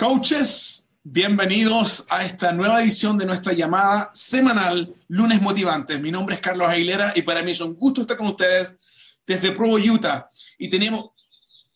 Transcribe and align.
Coaches, 0.00 0.88
bienvenidos 1.02 2.06
a 2.08 2.24
esta 2.24 2.54
nueva 2.54 2.82
edición 2.82 3.18
de 3.18 3.26
nuestra 3.26 3.52
llamada 3.52 4.10
semanal 4.14 4.94
Lunes 5.08 5.42
Motivantes. 5.42 6.00
Mi 6.00 6.10
nombre 6.10 6.36
es 6.36 6.40
Carlos 6.40 6.68
Aguilera 6.68 7.12
y 7.14 7.20
para 7.20 7.42
mí 7.42 7.50
es 7.50 7.60
un 7.60 7.74
gusto 7.74 8.00
estar 8.00 8.16
con 8.16 8.28
ustedes 8.28 8.78
desde 9.26 9.52
Provo, 9.52 9.76
Utah. 9.76 10.30
Y 10.56 10.70
tenemos, 10.70 11.10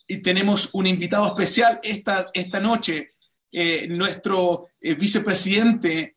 y 0.09 0.23
tenemos 0.23 0.71
un 0.73 0.87
invitado 0.87 1.27
especial 1.27 1.79
esta, 1.83 2.31
esta 2.33 2.61
noche, 2.61 3.11
eh, 3.53 3.89
nuestro 3.91 4.69
eh, 4.81 4.95
vicepresidente 4.95 6.17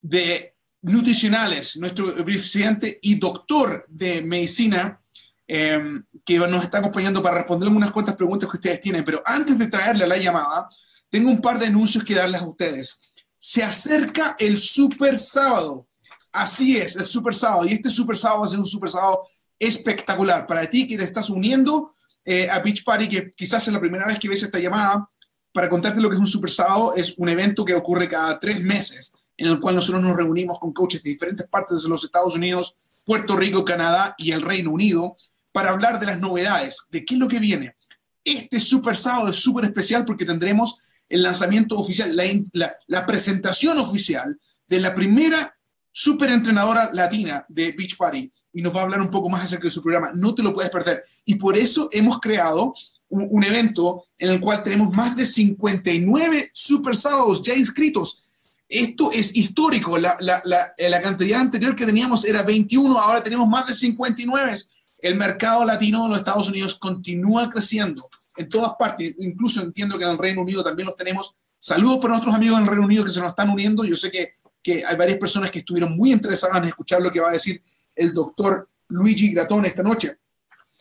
de 0.00 0.54
nutricionales, 0.82 1.76
nuestro 1.78 2.12
vicepresidente 2.22 3.00
y 3.02 3.16
doctor 3.16 3.84
de 3.88 4.22
medicina, 4.22 5.02
eh, 5.50 5.80
que 6.26 6.38
nos 6.38 6.62
está 6.62 6.78
acompañando 6.78 7.22
para 7.22 7.38
responder 7.38 7.70
unas 7.70 7.90
cuantas 7.90 8.14
preguntas 8.14 8.50
que 8.50 8.58
ustedes 8.58 8.80
tienen. 8.80 9.02
Pero 9.02 9.22
antes 9.24 9.58
de 9.58 9.66
traerle 9.66 10.06
la 10.06 10.18
llamada, 10.18 10.68
tengo 11.08 11.30
un 11.30 11.40
par 11.40 11.58
de 11.58 11.66
anuncios 11.66 12.04
que 12.04 12.14
darles 12.14 12.42
a 12.42 12.48
ustedes. 12.48 13.00
Se 13.38 13.62
acerca 13.64 14.36
el 14.38 14.58
Super 14.58 15.18
Sábado. 15.18 15.88
Así 16.30 16.76
es, 16.76 16.96
el 16.96 17.06
Super 17.06 17.34
Sábado. 17.34 17.64
Y 17.64 17.72
este 17.72 17.88
Super 17.88 18.18
Sábado 18.18 18.42
va 18.42 18.46
a 18.46 18.50
ser 18.50 18.58
un 18.58 18.66
Super 18.66 18.90
Sábado 18.90 19.22
espectacular. 19.58 20.46
Para 20.46 20.68
ti 20.68 20.86
que 20.86 20.98
te 20.98 21.04
estás 21.04 21.30
uniendo 21.30 21.92
eh, 22.24 22.50
a 22.50 22.58
Beach 22.58 22.84
Party, 22.84 23.08
que 23.08 23.30
quizás 23.30 23.66
es 23.66 23.72
la 23.72 23.80
primera 23.80 24.06
vez 24.06 24.18
que 24.18 24.28
ves 24.28 24.42
esta 24.42 24.58
llamada, 24.58 25.08
para 25.50 25.70
contarte 25.70 26.00
lo 26.00 26.10
que 26.10 26.16
es 26.16 26.20
un 26.20 26.26
Super 26.26 26.50
Sábado, 26.50 26.92
es 26.94 27.14
un 27.16 27.28
evento 27.30 27.64
que 27.64 27.74
ocurre 27.74 28.06
cada 28.06 28.38
tres 28.38 28.62
meses, 28.62 29.14
en 29.34 29.46
el 29.46 29.58
cual 29.58 29.76
nosotros 29.76 30.02
nos 30.02 30.14
reunimos 30.14 30.58
con 30.58 30.74
coaches 30.74 31.02
de 31.02 31.10
diferentes 31.10 31.48
partes 31.48 31.82
de 31.82 31.88
los 31.88 32.04
Estados 32.04 32.34
Unidos, 32.34 32.76
Puerto 33.06 33.34
Rico, 33.34 33.64
Canadá 33.64 34.14
y 34.18 34.32
el 34.32 34.42
Reino 34.42 34.70
Unido 34.70 35.16
para 35.58 35.70
hablar 35.70 35.98
de 35.98 36.06
las 36.06 36.20
novedades, 36.20 36.86
de 36.88 37.04
qué 37.04 37.14
es 37.14 37.20
lo 37.20 37.26
que 37.26 37.40
viene. 37.40 37.74
Este 38.22 38.60
Super 38.60 38.96
Sábado 38.96 39.30
es 39.30 39.36
súper 39.38 39.64
especial 39.64 40.04
porque 40.04 40.24
tendremos 40.24 40.78
el 41.08 41.24
lanzamiento 41.24 41.76
oficial, 41.76 42.14
la, 42.14 42.76
la, 42.86 43.04
presentación 43.04 43.76
oficial 43.78 44.38
de 44.68 44.78
la 44.78 44.94
primera 44.94 45.52
super 45.90 46.30
entrenadora 46.30 46.90
latina 46.92 47.44
de 47.48 47.72
Beach 47.72 47.96
Party 47.96 48.32
y 48.52 48.62
nos 48.62 48.72
va 48.72 48.82
a 48.82 48.84
hablar 48.84 49.00
un 49.00 49.10
poco 49.10 49.28
más 49.28 49.46
acerca 49.46 49.64
de 49.64 49.72
su 49.72 49.82
programa. 49.82 50.12
No 50.14 50.32
te 50.32 50.44
lo 50.44 50.54
puedes 50.54 50.70
perder. 50.70 51.02
Y 51.24 51.34
por 51.34 51.56
eso 51.56 51.88
hemos 51.90 52.20
creado 52.20 52.72
un, 53.08 53.26
un 53.28 53.42
evento 53.42 54.04
en 54.16 54.30
el 54.30 54.38
cual 54.38 54.62
tenemos 54.62 54.94
más 54.94 55.16
de 55.16 55.26
59 55.26 56.50
super 56.52 56.94
sábados 56.94 57.42
ya 57.42 57.54
inscritos. 57.54 58.22
Esto 58.68 59.10
es 59.10 59.34
histórico. 59.34 59.98
La, 59.98 60.16
la, 60.20 60.40
la, 60.44 61.02
cantidad 61.02 61.40
anterior 61.40 61.74
que 61.74 61.84
teníamos 61.84 62.24
era 62.24 62.44
21, 62.44 62.96
ahora 62.96 63.24
tenemos 63.24 63.48
más 63.48 63.66
de 63.66 63.74
59 63.74 64.52
el 64.98 65.16
mercado 65.16 65.64
latino 65.64 66.02
de 66.04 66.08
los 66.10 66.18
Estados 66.18 66.48
Unidos 66.48 66.74
continúa 66.76 67.48
creciendo 67.48 68.08
en 68.36 68.48
todas 68.48 68.72
partes, 68.78 69.14
incluso 69.18 69.60
entiendo 69.60 69.98
que 69.98 70.04
en 70.04 70.10
el 70.10 70.18
Reino 70.18 70.42
Unido 70.42 70.62
también 70.62 70.86
los 70.86 70.96
tenemos. 70.96 71.34
Saludos 71.58 71.98
para 71.98 72.14
nuestros 72.14 72.34
amigos 72.34 72.58
en 72.58 72.64
el 72.64 72.70
Reino 72.70 72.84
Unido 72.84 73.04
que 73.04 73.10
se 73.10 73.20
nos 73.20 73.30
están 73.30 73.50
uniendo. 73.50 73.84
Yo 73.84 73.96
sé 73.96 74.10
que, 74.10 74.32
que 74.62 74.84
hay 74.84 74.96
varias 74.96 75.18
personas 75.18 75.50
que 75.50 75.60
estuvieron 75.60 75.96
muy 75.96 76.12
interesadas 76.12 76.58
en 76.58 76.64
escuchar 76.64 77.02
lo 77.02 77.10
que 77.10 77.20
va 77.20 77.30
a 77.30 77.32
decir 77.32 77.60
el 77.96 78.14
doctor 78.14 78.68
Luigi 78.88 79.32
Gratón 79.32 79.64
esta 79.66 79.82
noche. 79.82 80.18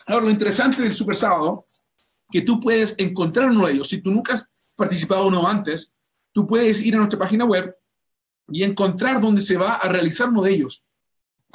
Ahora, 0.05 0.25
lo 0.25 0.31
interesante 0.31 0.83
del 0.83 0.93
Super 0.93 1.15
Sábado, 1.15 1.65
que 2.29 2.41
tú 2.41 2.61
puedes 2.61 2.95
encontrar 2.97 3.49
uno 3.49 3.65
de 3.65 3.73
ellos. 3.73 3.89
Si 3.89 4.01
tú 4.01 4.11
nunca 4.11 4.33
has 4.33 4.47
participado 4.75 5.27
uno 5.27 5.47
antes, 5.47 5.95
tú 6.31 6.45
puedes 6.45 6.81
ir 6.83 6.95
a 6.95 6.97
nuestra 6.97 7.19
página 7.19 7.45
web 7.45 7.75
y 8.49 8.63
encontrar 8.63 9.19
dónde 9.19 9.41
se 9.41 9.57
va 9.57 9.75
a 9.75 9.89
realizar 9.89 10.29
uno 10.29 10.43
de 10.43 10.51
ellos 10.51 10.83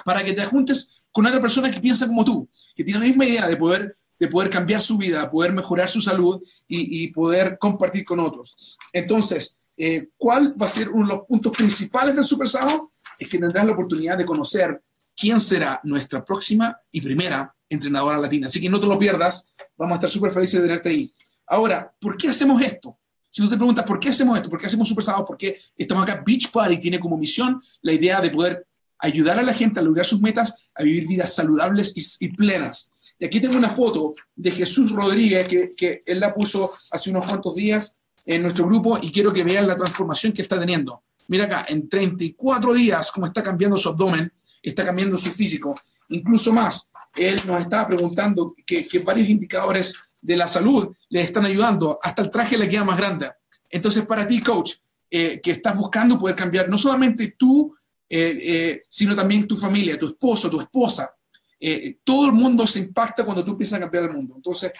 para 0.04 0.24
que 0.24 0.32
te 0.32 0.44
juntes 0.44 1.01
con 1.12 1.26
otra 1.26 1.40
persona 1.40 1.70
que 1.70 1.80
piensa 1.80 2.06
como 2.06 2.24
tú, 2.24 2.48
que 2.74 2.82
tiene 2.82 3.00
la 3.00 3.06
misma 3.06 3.26
idea 3.26 3.46
de 3.46 3.56
poder, 3.56 3.96
de 4.18 4.28
poder 4.28 4.50
cambiar 4.50 4.80
su 4.80 4.96
vida, 4.96 5.30
poder 5.30 5.52
mejorar 5.52 5.88
su 5.88 6.00
salud 6.00 6.42
y, 6.66 7.08
poder 7.08 7.58
compartir 7.58 8.04
con 8.04 8.18
otros. 8.18 8.78
Entonces, 8.92 9.58
eh, 9.76 10.08
¿cuál 10.16 10.54
va 10.60 10.66
a 10.66 10.68
ser 10.68 10.88
uno 10.88 11.06
de 11.06 11.14
los 11.14 11.26
puntos 11.26 11.52
principales 11.52 12.16
del 12.16 12.24
Super 12.24 12.48
Sábado? 12.48 12.92
Es 13.18 13.28
que 13.28 13.38
tendrás 13.38 13.66
la 13.66 13.72
oportunidad 13.72 14.16
de 14.16 14.24
conocer 14.24 14.82
quién 15.14 15.40
será 15.40 15.80
nuestra 15.84 16.24
próxima 16.24 16.76
y 16.90 17.00
primera 17.00 17.54
entrenadora 17.68 18.18
latina. 18.18 18.46
Así 18.46 18.60
que 18.60 18.70
no 18.70 18.80
te 18.80 18.86
lo 18.86 18.98
pierdas, 18.98 19.46
vamos 19.76 19.92
a 19.92 19.96
estar 19.96 20.10
súper 20.10 20.30
felices 20.30 20.60
de 20.60 20.66
tenerte 20.66 20.88
ahí. 20.88 21.12
Ahora, 21.46 21.92
¿por 22.00 22.16
qué 22.16 22.28
hacemos 22.28 22.62
esto? 22.62 22.98
Si 23.28 23.42
tú 23.42 23.48
te 23.48 23.56
preguntas, 23.56 23.84
¿por 23.84 23.98
qué 23.98 24.10
hacemos 24.10 24.36
esto? 24.36 24.50
¿Por 24.50 24.60
qué 24.60 24.66
hacemos 24.66 24.88
Super 24.88 25.04
Sábado? 25.04 25.24
Porque 25.24 25.58
estamos 25.76 26.02
acá, 26.02 26.22
Beach 26.24 26.50
Party 26.50 26.78
tiene 26.78 27.00
como 27.00 27.16
misión 27.16 27.60
la 27.80 27.92
idea 27.92 28.20
de 28.20 28.30
poder 28.30 28.66
ayudar 29.02 29.38
a 29.38 29.42
la 29.42 29.52
gente 29.52 29.80
a 29.80 29.82
lograr 29.82 30.06
sus 30.06 30.20
metas, 30.20 30.54
a 30.74 30.82
vivir 30.82 31.06
vidas 31.06 31.34
saludables 31.34 31.92
y, 32.20 32.28
plenas. 32.28 32.90
Y 33.18 33.26
aquí 33.26 33.40
tengo 33.40 33.56
una 33.56 33.68
foto 33.68 34.14
de 34.34 34.50
Jesús 34.52 34.92
Rodríguez, 34.92 35.46
que, 35.48 35.70
que, 35.76 36.02
él 36.06 36.20
la 36.20 36.32
puso 36.32 36.70
hace 36.90 37.10
unos 37.10 37.26
cuantos 37.26 37.54
días 37.54 37.98
en 38.24 38.42
nuestro 38.42 38.66
grupo 38.66 38.98
y 39.02 39.12
quiero 39.12 39.32
que 39.32 39.44
vean 39.44 39.66
la 39.66 39.76
transformación 39.76 40.32
que 40.32 40.42
está 40.42 40.58
teniendo. 40.58 41.02
Mira 41.28 41.44
acá, 41.44 41.66
en 41.68 41.88
34 41.88 42.74
días, 42.74 43.10
cómo 43.10 43.26
está 43.26 43.42
cambiando 43.42 43.76
su 43.76 43.88
abdomen, 43.88 44.32
está 44.62 44.84
cambiando 44.84 45.16
su 45.16 45.30
físico. 45.30 45.78
Incluso 46.08 46.52
más, 46.52 46.88
él 47.16 47.40
nos 47.46 47.60
estaba 47.60 47.88
preguntando 47.88 48.54
que, 48.64 48.86
que 48.86 49.00
varios 49.00 49.28
indicadores 49.28 49.94
de 50.20 50.36
la 50.36 50.46
salud 50.46 50.94
le 51.08 51.22
están 51.22 51.44
ayudando, 51.44 51.98
hasta 52.02 52.22
el 52.22 52.30
traje 52.30 52.56
le 52.56 52.68
queda 52.68 52.84
más 52.84 52.96
grande. 52.96 53.30
Entonces, 53.68 54.06
para 54.06 54.26
ti, 54.26 54.40
coach, 54.40 54.74
eh, 55.10 55.40
que 55.42 55.50
estás 55.50 55.76
buscando 55.76 56.18
poder 56.18 56.34
cambiar 56.34 56.70
no 56.70 56.78
solamente 56.78 57.34
tú 57.36 57.74
eh, 58.14 58.38
eh, 58.42 58.84
sino 58.90 59.16
también 59.16 59.48
tu 59.48 59.56
familia, 59.56 59.98
tu 59.98 60.06
esposo, 60.06 60.50
tu 60.50 60.60
esposa. 60.60 61.16
Eh, 61.58 61.96
todo 62.04 62.26
el 62.26 62.32
mundo 62.32 62.66
se 62.66 62.80
impacta 62.80 63.24
cuando 63.24 63.42
tú 63.42 63.52
empiezas 63.52 63.78
a 63.78 63.80
cambiar 63.80 64.04
el 64.04 64.12
mundo. 64.12 64.34
Entonces, 64.36 64.70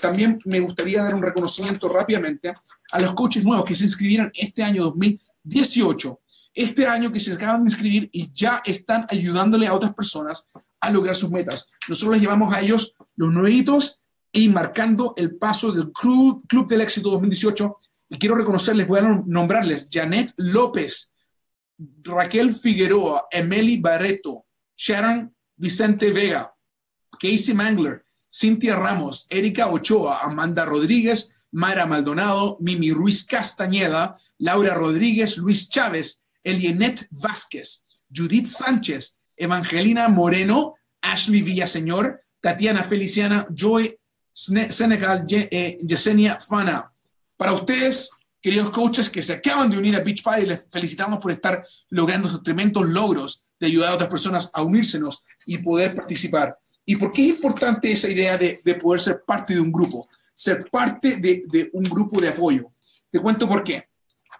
también 0.00 0.38
me 0.44 0.60
gustaría 0.60 1.02
dar 1.02 1.14
un 1.14 1.22
reconocimiento 1.22 1.88
rápidamente 1.88 2.54
a 2.92 3.00
los 3.00 3.14
coaches 3.14 3.44
nuevos 3.44 3.64
que 3.66 3.74
se 3.74 3.84
inscribieron 3.84 4.30
este 4.34 4.62
año 4.62 4.84
2018, 4.84 6.20
este 6.54 6.86
año 6.86 7.12
que 7.12 7.20
se 7.20 7.32
acaban 7.32 7.64
de 7.64 7.70
inscribir 7.70 8.08
y 8.12 8.30
ya 8.32 8.62
están 8.64 9.06
ayudándole 9.08 9.66
a 9.66 9.74
otras 9.74 9.94
personas 9.94 10.46
a 10.80 10.90
lograr 10.90 11.16
sus 11.16 11.30
metas. 11.30 11.70
Nosotros 11.88 12.14
les 12.14 12.22
llevamos 12.22 12.54
a 12.54 12.60
ellos 12.60 12.94
los 13.16 13.32
nuevitos 13.32 14.00
y 14.30 14.48
marcando 14.48 15.12
el 15.16 15.36
paso 15.36 15.72
del 15.72 15.90
Club, 15.92 16.46
Club 16.46 16.68
del 16.68 16.82
Éxito 16.82 17.10
2018. 17.10 17.78
Y 18.10 18.18
quiero 18.18 18.34
reconocerles, 18.34 18.88
voy 18.88 19.00
a 19.00 19.22
nombrarles, 19.26 19.88
Janet 19.90 20.32
López, 20.36 21.11
Raquel 22.04 22.54
Figueroa, 22.54 23.26
Emily 23.30 23.78
Barreto, 23.78 24.46
Sharon 24.76 25.34
Vicente 25.56 26.12
Vega, 26.12 26.52
Casey 27.20 27.54
Mangler, 27.54 28.04
Cintia 28.30 28.76
Ramos, 28.76 29.26
Erika 29.28 29.68
Ochoa, 29.68 30.20
Amanda 30.22 30.64
Rodríguez, 30.64 31.34
Mara 31.52 31.86
Maldonado, 31.86 32.56
Mimi 32.60 32.90
Ruiz 32.90 33.26
Castañeda, 33.26 34.16
Laura 34.38 34.74
Rodríguez, 34.74 35.36
Luis 35.36 35.68
Chávez, 35.68 36.24
Elienet 36.42 37.06
Vázquez, 37.10 37.84
Judith 38.10 38.46
Sánchez, 38.46 39.18
Evangelina 39.36 40.08
Moreno, 40.08 40.74
Ashley 41.02 41.42
Villaseñor, 41.42 42.22
Tatiana 42.40 42.82
Feliciana, 42.82 43.46
Joy 43.54 43.98
Senegal, 44.32 45.26
eh, 45.28 45.78
Yesenia 45.86 46.40
Fana. 46.40 46.92
Para 47.36 47.52
ustedes, 47.52 48.10
queridos 48.42 48.70
coaches 48.70 49.08
que 49.08 49.22
se 49.22 49.34
acaban 49.34 49.70
de 49.70 49.78
unir 49.78 49.94
a 49.96 50.00
Beach 50.00 50.22
Party, 50.22 50.44
les 50.44 50.66
felicitamos 50.70 51.20
por 51.20 51.30
estar 51.30 51.64
logrando 51.88 52.28
esos 52.28 52.42
tremendos 52.42 52.86
logros 52.86 53.44
de 53.58 53.68
ayudar 53.68 53.92
a 53.92 53.94
otras 53.94 54.10
personas 54.10 54.50
a 54.52 54.62
unírsenos 54.62 55.22
y 55.46 55.58
poder 55.58 55.94
participar. 55.94 56.58
¿Y 56.84 56.96
por 56.96 57.12
qué 57.12 57.22
es 57.22 57.36
importante 57.36 57.92
esa 57.92 58.08
idea 58.08 58.36
de, 58.36 58.60
poder 58.80 59.00
ser 59.00 59.22
parte 59.24 59.54
de 59.54 59.60
un 59.60 59.70
grupo? 59.70 60.08
Ser 60.34 60.68
parte 60.68 61.16
de, 61.16 61.44
de, 61.48 61.70
un 61.72 61.84
grupo 61.84 62.20
de 62.20 62.30
apoyo. 62.30 62.72
Te 63.10 63.20
cuento 63.20 63.48
por 63.48 63.62
qué. 63.62 63.88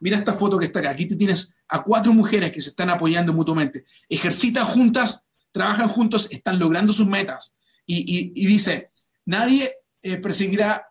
Mira 0.00 0.18
esta 0.18 0.32
foto 0.32 0.58
que 0.58 0.64
está 0.64 0.80
acá. 0.80 0.90
Aquí 0.90 1.06
te 1.06 1.14
tienes 1.14 1.54
a 1.68 1.84
cuatro 1.84 2.12
mujeres 2.12 2.50
que 2.50 2.60
se 2.60 2.70
están 2.70 2.90
apoyando 2.90 3.32
mutuamente. 3.32 3.84
Ejercitan 4.08 4.64
juntas, 4.64 5.24
trabajan 5.52 5.88
juntos, 5.88 6.26
están 6.32 6.58
logrando 6.58 6.92
sus 6.92 7.06
metas. 7.06 7.54
Y, 7.86 8.32
y, 8.34 8.46
dice, 8.46 8.90
nadie 9.24 9.70
eh, 10.02 10.16
perseguirá 10.16 10.88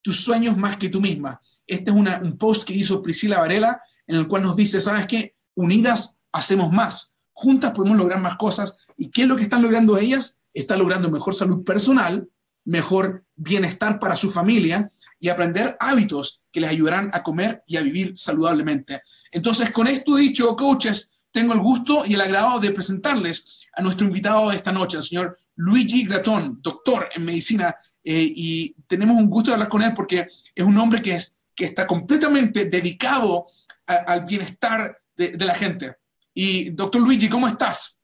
tus 0.00 0.24
sueños 0.24 0.56
más 0.56 0.78
que 0.78 0.88
tú 0.88 1.02
misma. 1.02 1.40
Este 1.66 1.90
es 1.90 1.96
un 1.96 2.38
post 2.38 2.64
que 2.64 2.74
hizo 2.74 3.02
Priscila 3.02 3.40
Varela, 3.40 3.80
en 4.06 4.16
el 4.16 4.28
cual 4.28 4.42
nos 4.42 4.56
dice, 4.56 4.80
¿sabes 4.80 5.06
qué? 5.06 5.34
Unidas 5.54 6.18
hacemos 6.32 6.70
más, 6.72 7.14
juntas 7.32 7.72
podemos 7.72 7.98
lograr 7.98 8.20
más 8.20 8.36
cosas. 8.36 8.78
¿Y 8.96 9.10
qué 9.10 9.22
es 9.22 9.28
lo 9.28 9.36
que 9.36 9.42
están 9.42 9.62
logrando 9.62 9.98
ellas? 9.98 10.38
Están 10.54 10.78
logrando 10.78 11.10
mejor 11.10 11.34
salud 11.34 11.64
personal, 11.64 12.28
mejor 12.64 13.24
bienestar 13.34 13.98
para 13.98 14.16
su 14.16 14.30
familia 14.30 14.90
y 15.18 15.28
aprender 15.28 15.76
hábitos 15.80 16.42
que 16.52 16.60
les 16.60 16.70
ayudarán 16.70 17.10
a 17.12 17.22
comer 17.22 17.62
y 17.66 17.76
a 17.76 17.82
vivir 17.82 18.16
saludablemente. 18.16 19.02
Entonces, 19.30 19.70
con 19.70 19.86
esto 19.86 20.16
dicho, 20.16 20.54
coaches, 20.56 21.10
tengo 21.30 21.52
el 21.52 21.60
gusto 21.60 22.04
y 22.06 22.14
el 22.14 22.20
agrado 22.20 22.58
de 22.60 22.70
presentarles 22.70 23.66
a 23.74 23.82
nuestro 23.82 24.06
invitado 24.06 24.50
de 24.50 24.56
esta 24.56 24.72
noche, 24.72 24.96
el 24.96 25.02
señor 25.02 25.36
Luigi 25.56 26.04
Gratón, 26.04 26.60
doctor 26.62 27.08
en 27.14 27.24
medicina 27.24 27.76
eh, 28.02 28.32
y 28.34 28.74
tenemos 28.86 29.16
un 29.16 29.28
gusto 29.28 29.50
de 29.50 29.54
hablar 29.54 29.68
con 29.68 29.82
él 29.82 29.92
porque 29.94 30.28
es 30.54 30.64
un 30.64 30.78
hombre 30.78 31.02
que, 31.02 31.14
es, 31.14 31.35
que 31.56 31.64
está 31.64 31.86
completamente 31.86 32.66
dedicado 32.66 33.46
al 33.86 34.24
bienestar 34.24 35.00
de, 35.16 35.28
de, 35.30 35.44
la 35.44 35.54
gente. 35.54 35.96
Y 36.34 36.70
doctor 36.70 37.00
Luigi, 37.00 37.28
¿cómo 37.28 37.48
estás? 37.48 37.98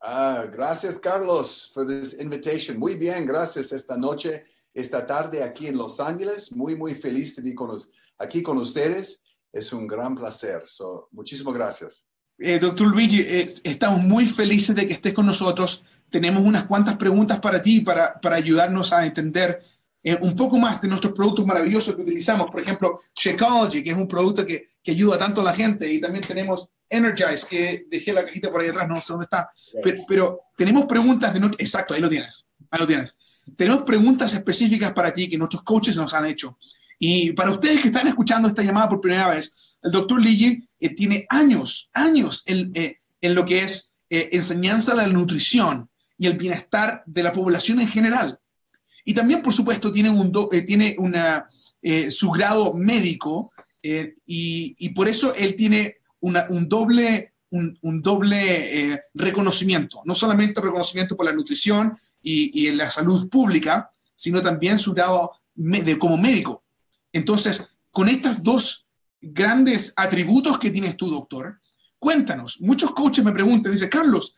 Ah, 0.00 0.46
gracias 0.52 0.98
Carlos 0.98 1.70
por 1.74 1.86
this 1.86 2.16
invitation. 2.20 2.78
Muy 2.78 2.94
bien, 2.94 3.26
gracias 3.26 3.72
esta 3.72 3.96
noche. 3.96 4.44
esta 4.72 5.06
tarde 5.06 5.42
aquí 5.42 5.66
en 5.66 5.76
Los 5.76 6.00
Ángeles. 6.00 6.52
Muy, 6.52 6.76
muy 6.76 6.94
feliz 6.94 7.34
de 7.36 7.42
estar 7.42 7.54
con, 7.54 7.82
aquí 8.18 8.42
con 8.42 8.58
ustedes. 8.58 9.22
Es 9.52 9.72
un 9.72 9.86
gran 9.86 10.14
placer. 10.14 10.62
So, 10.66 11.08
muchísimas 11.12 11.54
gracias. 11.54 12.06
Eh, 12.38 12.58
doctor 12.58 12.86
Luigi, 12.86 13.20
eh, 13.20 13.48
estamos 13.64 14.02
muy 14.02 14.26
felices 14.26 14.76
de 14.76 14.86
que 14.86 14.92
estés 14.92 15.14
con 15.14 15.26
nosotros. 15.26 15.84
Tenemos 16.10 16.44
unas 16.44 16.66
cuantas 16.66 16.96
preguntas 16.96 17.40
para 17.40 17.60
ti, 17.60 17.80
para, 17.80 18.20
para 18.20 18.36
ayudarnos 18.36 18.92
a 18.92 19.06
entender 19.06 19.62
eh, 20.06 20.16
un 20.20 20.36
poco 20.36 20.56
más 20.56 20.80
de 20.80 20.86
nuestros 20.86 21.12
productos 21.12 21.44
maravillosos 21.44 21.96
que 21.96 22.02
utilizamos. 22.02 22.48
Por 22.48 22.60
ejemplo, 22.60 23.00
Shakeology, 23.12 23.82
que 23.82 23.90
es 23.90 23.96
un 23.96 24.06
producto 24.06 24.46
que, 24.46 24.68
que 24.80 24.92
ayuda 24.92 25.18
tanto 25.18 25.40
a 25.40 25.44
la 25.44 25.52
gente. 25.52 25.92
Y 25.92 26.00
también 26.00 26.24
tenemos 26.24 26.70
Energize, 26.88 27.44
que 27.50 27.86
dejé 27.90 28.12
la 28.12 28.24
cajita 28.24 28.48
por 28.52 28.60
ahí 28.60 28.68
atrás, 28.68 28.88
no 28.88 29.00
sé 29.00 29.12
dónde 29.12 29.24
está. 29.24 29.50
Pero, 29.82 30.04
pero 30.06 30.40
tenemos 30.56 30.84
preguntas 30.86 31.34
de... 31.34 31.44
Exacto, 31.58 31.92
ahí 31.92 32.00
lo 32.00 32.08
tienes. 32.08 32.46
Ahí 32.70 32.78
lo 32.78 32.86
tienes. 32.86 33.16
Tenemos 33.56 33.82
preguntas 33.82 34.32
específicas 34.32 34.92
para 34.92 35.12
ti 35.12 35.28
que 35.28 35.36
nuestros 35.36 35.64
coaches 35.64 35.96
nos 35.96 36.14
han 36.14 36.26
hecho. 36.26 36.56
Y 37.00 37.32
para 37.32 37.50
ustedes 37.50 37.80
que 37.80 37.88
están 37.88 38.06
escuchando 38.06 38.46
esta 38.46 38.62
llamada 38.62 38.88
por 38.88 39.00
primera 39.00 39.28
vez, 39.28 39.76
el 39.82 39.90
doctor 39.90 40.22
Ligi 40.22 40.68
eh, 40.78 40.94
tiene 40.94 41.26
años, 41.30 41.90
años 41.92 42.44
en, 42.46 42.70
eh, 42.74 43.00
en 43.20 43.34
lo 43.34 43.44
que 43.44 43.58
es 43.62 43.92
eh, 44.08 44.28
enseñanza 44.30 44.94
de 44.94 45.02
la 45.02 45.12
nutrición 45.12 45.90
y 46.16 46.28
el 46.28 46.36
bienestar 46.38 47.02
de 47.06 47.24
la 47.24 47.32
población 47.32 47.80
en 47.80 47.88
general. 47.88 48.38
Y 49.06 49.14
también, 49.14 49.40
por 49.40 49.54
supuesto, 49.54 49.90
tiene, 49.90 50.10
un 50.10 50.30
tiene 50.66 50.94
una, 50.98 51.48
su 52.10 52.30
grado 52.30 52.74
médico 52.74 53.52
y, 53.80 54.74
y, 54.76 54.88
por 54.90 55.08
eso 55.08 55.32
él 55.34 55.54
tiene 55.54 55.96
un 56.20 56.68
doble, 56.68 57.32
un, 57.50 58.02
doble 58.02 59.00
reconocimiento, 59.14 60.02
no 60.04 60.14
solamente 60.14 60.60
reconocimiento 60.60 61.16
por 61.16 61.24
la 61.24 61.32
nutrición 61.32 61.96
y, 62.20 62.62
y 62.62 62.66
en 62.66 62.78
la 62.78 62.90
salud 62.90 63.28
pública, 63.30 63.90
sino 64.16 64.42
también 64.42 64.78
su 64.78 64.92
grado 64.92 65.30
de, 65.54 65.98
como 65.98 66.16
médico. 66.16 66.64
Entonces, 67.12 67.68
con 67.90 68.08
estos 68.08 68.42
dos 68.42 68.86
grandes 69.20 69.92
atributos 69.96 70.58
que 70.58 70.70
tienes 70.70 70.96
tú, 70.96 71.10
doctor, 71.10 71.60
cuéntanos. 71.98 72.60
Muchos 72.60 72.92
coaches 72.92 73.24
me 73.24 73.32
preguntan, 73.32 73.72
dice, 73.72 73.88
Carlos, 73.88 74.34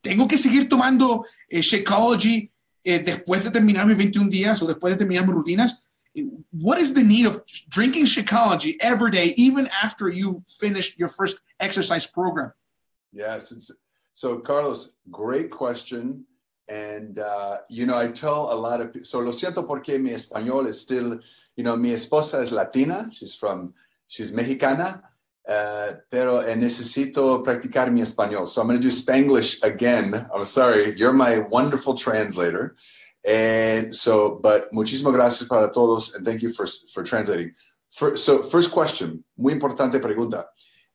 ¿tengo 0.00 0.26
que 0.26 0.38
seguir 0.38 0.68
tomando 0.68 1.24
eh, 1.48 1.60
Shakeology 1.60 2.50
eh, 2.84 2.98
después 2.98 3.44
de 3.44 3.50
terminar 3.50 3.86
mis 3.86 3.96
21 3.96 4.28
días 4.28 4.62
o 4.62 4.66
después 4.66 4.92
de 4.92 4.98
terminar 4.98 5.26
mis 5.26 5.34
rutinas? 5.34 5.88
What 6.50 6.78
is 6.78 6.92
the 6.92 7.02
need 7.02 7.26
of 7.26 7.42
drinking 7.68 8.06
Shakeology 8.06 8.76
every 8.80 9.10
day, 9.10 9.34
even 9.36 9.68
after 9.82 10.08
you 10.08 10.42
finished 10.46 10.98
your 10.98 11.08
first 11.08 11.40
exercise 11.58 12.06
program? 12.06 12.52
Yes. 13.12 13.72
so, 14.14 14.38
Carlos, 14.38 14.94
great 15.10 15.50
question. 15.50 16.24
And, 16.68 17.18
uh, 17.18 17.58
you 17.68 17.86
know, 17.86 17.96
I 17.96 18.08
tell 18.08 18.52
a 18.52 18.54
lot 18.54 18.80
of 18.80 18.92
people, 18.92 19.04
so 19.04 19.20
lo 19.20 19.32
siento 19.32 19.66
porque 19.66 19.98
mi 19.98 20.10
español 20.10 20.66
is 20.66 20.80
still, 20.80 21.18
you 21.56 21.64
know, 21.64 21.76
mi 21.76 21.90
esposa 21.90 22.40
es 22.40 22.52
latina, 22.52 23.08
she's 23.10 23.34
from, 23.34 23.74
she's 24.06 24.32
mexicana, 24.32 25.02
uh, 25.48 25.92
pero 26.10 26.42
necesito 26.56 27.42
practicar 27.42 27.90
mi 27.90 28.00
español. 28.00 28.46
So 28.46 28.60
I'm 28.60 28.68
going 28.68 28.80
to 28.80 28.82
do 28.82 28.92
Spanglish 28.92 29.62
again. 29.62 30.14
I'm 30.34 30.44
sorry, 30.44 30.94
you're 30.96 31.12
my 31.12 31.38
wonderful 31.38 31.94
translator. 31.94 32.76
And 33.26 33.94
so, 33.94 34.40
but 34.42 34.72
muchísimas 34.72 35.12
gracias 35.12 35.48
para 35.48 35.70
todos, 35.72 36.14
and 36.14 36.26
thank 36.26 36.42
you 36.42 36.52
for, 36.52 36.66
for 36.92 37.02
translating. 37.02 37.52
For, 37.90 38.16
so, 38.16 38.42
first 38.42 38.72
question, 38.72 39.24
muy 39.38 39.52
importante 39.52 40.00
pregunta. 40.00 40.44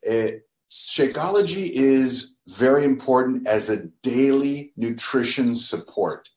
Eh, 0.05 0.39
Shakeology 0.69 1.69
is 1.71 2.33
very 2.47 2.83
important 2.83 3.47
as 3.47 3.69
a 3.69 3.87
daily 4.03 4.73
nutrition 4.75 5.55
support. 5.55 6.29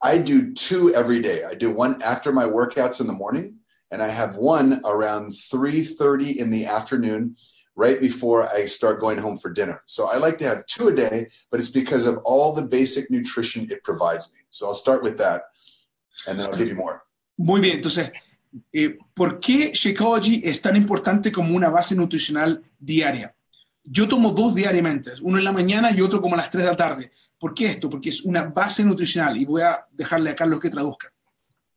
I 0.00 0.18
do 0.18 0.52
two 0.52 0.94
every 0.94 1.20
day. 1.20 1.44
I 1.44 1.54
do 1.54 1.72
one 1.72 2.00
after 2.02 2.30
my 2.30 2.44
workouts 2.44 3.00
in 3.00 3.06
the 3.06 3.12
morning, 3.12 3.56
and 3.94 4.02
I 4.02 4.08
have 4.08 4.34
one 4.34 4.80
around 4.84 5.30
3:30 5.30 6.40
in 6.42 6.50
the 6.50 6.66
afternoon 6.66 7.36
right 7.76 8.00
before 8.00 8.40
I 8.56 8.66
start 8.66 9.00
going 9.00 9.18
home 9.18 9.36
for 9.38 9.50
dinner. 9.52 9.78
So 9.86 10.00
I 10.12 10.16
like 10.18 10.36
to 10.38 10.46
have 10.50 10.66
two 10.66 10.88
a 10.88 10.94
day, 10.94 11.26
but 11.50 11.60
it's 11.60 11.70
because 11.82 12.04
of 12.10 12.18
all 12.24 12.52
the 12.52 12.66
basic 12.78 13.04
nutrition 13.08 13.60
it 13.70 13.80
provides 13.84 14.24
me. 14.32 14.40
So 14.50 14.66
I'll 14.66 14.80
start 14.86 15.02
with 15.02 15.16
that 15.18 15.42
and 16.26 16.38
then 16.38 16.46
I'll 16.46 16.58
give 16.58 16.68
you 16.68 16.76
more. 16.76 17.02
Muy 17.36 17.60
bien, 17.60 17.76
entonces, 17.76 18.12
eh, 18.72 18.96
¿por 19.14 19.40
qué 19.40 19.72
Shakeology 19.72 20.42
es 20.44 20.60
tan 20.60 20.76
importante 20.76 21.32
como 21.32 21.56
una 21.56 21.68
base 21.68 21.94
nutricional 21.94 22.62
diaria? 22.78 23.34
Yo 23.84 24.08
tomo 24.08 24.30
dos 24.30 24.54
diariamente, 24.54 25.10
uno 25.22 25.38
en 25.38 25.44
la 25.44 25.52
mañana 25.52 25.90
y 25.90 26.00
otro 26.00 26.20
como 26.20 26.34
a 26.34 26.38
las 26.38 26.50
3 26.50 26.64
de 26.64 26.70
la 26.70 26.76
tarde. 26.76 27.12
¿Por 27.38 27.52
qué 27.54 27.66
esto? 27.66 27.90
Porque 27.90 28.08
es 28.08 28.22
una 28.22 28.44
base 28.44 28.84
nutricional 28.84 29.36
y 29.36 29.44
voy 29.44 29.62
a 29.62 29.86
dejarle 29.92 30.30
a 30.30 30.36
Carlos 30.36 30.60
que 30.60 30.70
traduzca. 30.70 31.13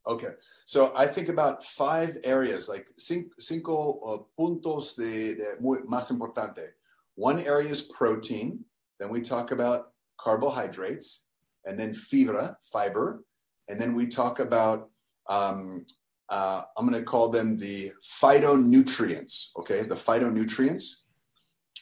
Okay, 0.08 0.30
so 0.66 0.94
I 0.96 1.06
think 1.06 1.28
about 1.28 1.64
five 1.64 2.18
areas, 2.24 2.70
like 2.70 2.88
cinco, 2.98 4.00
uh, 4.00 4.42
puntos 4.42 4.96
de, 4.96 5.36
de 5.36 5.58
más 5.62 6.12
importante. 6.12 6.70
One 7.16 7.40
area 7.40 7.70
is 7.70 7.82
protein, 7.82 8.64
then 9.00 9.10
we 9.10 9.22
talk 9.22 9.52
about 9.52 9.92
carbohydrates, 10.18 11.24
and 11.66 11.78
then 11.78 11.94
fibra, 11.94 12.56
fiber, 12.72 13.24
and 13.68 13.82
then 13.82 13.96
we 13.96 14.08
talk 14.08 14.40
about 14.40 14.90
um, 15.28 15.86
uh, 16.30 16.62
I'm 16.78 16.88
going 16.88 17.00
to 17.00 17.06
call 17.06 17.30
them 17.30 17.58
the 17.58 17.92
phytonutrients. 18.02 19.48
Okay, 19.58 19.82
the 19.82 19.96
phytonutrients 19.96 20.98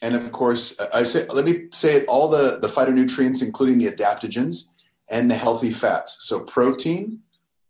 and 0.02 0.16
of 0.16 0.32
course, 0.32 0.76
I 0.94 1.04
say, 1.04 1.26
let 1.28 1.46
me 1.46 1.68
say 1.72 1.96
it, 1.96 2.08
all 2.08 2.28
the, 2.28 2.60
the 2.62 2.68
phytonutrients, 2.68 3.42
including 3.42 3.80
the 3.80 3.88
adaptogens 3.88 4.66
and 5.10 5.30
the 5.30 5.36
healthy 5.36 5.72
fats. 5.72 6.18
So 6.22 6.42
protein, 6.42 7.20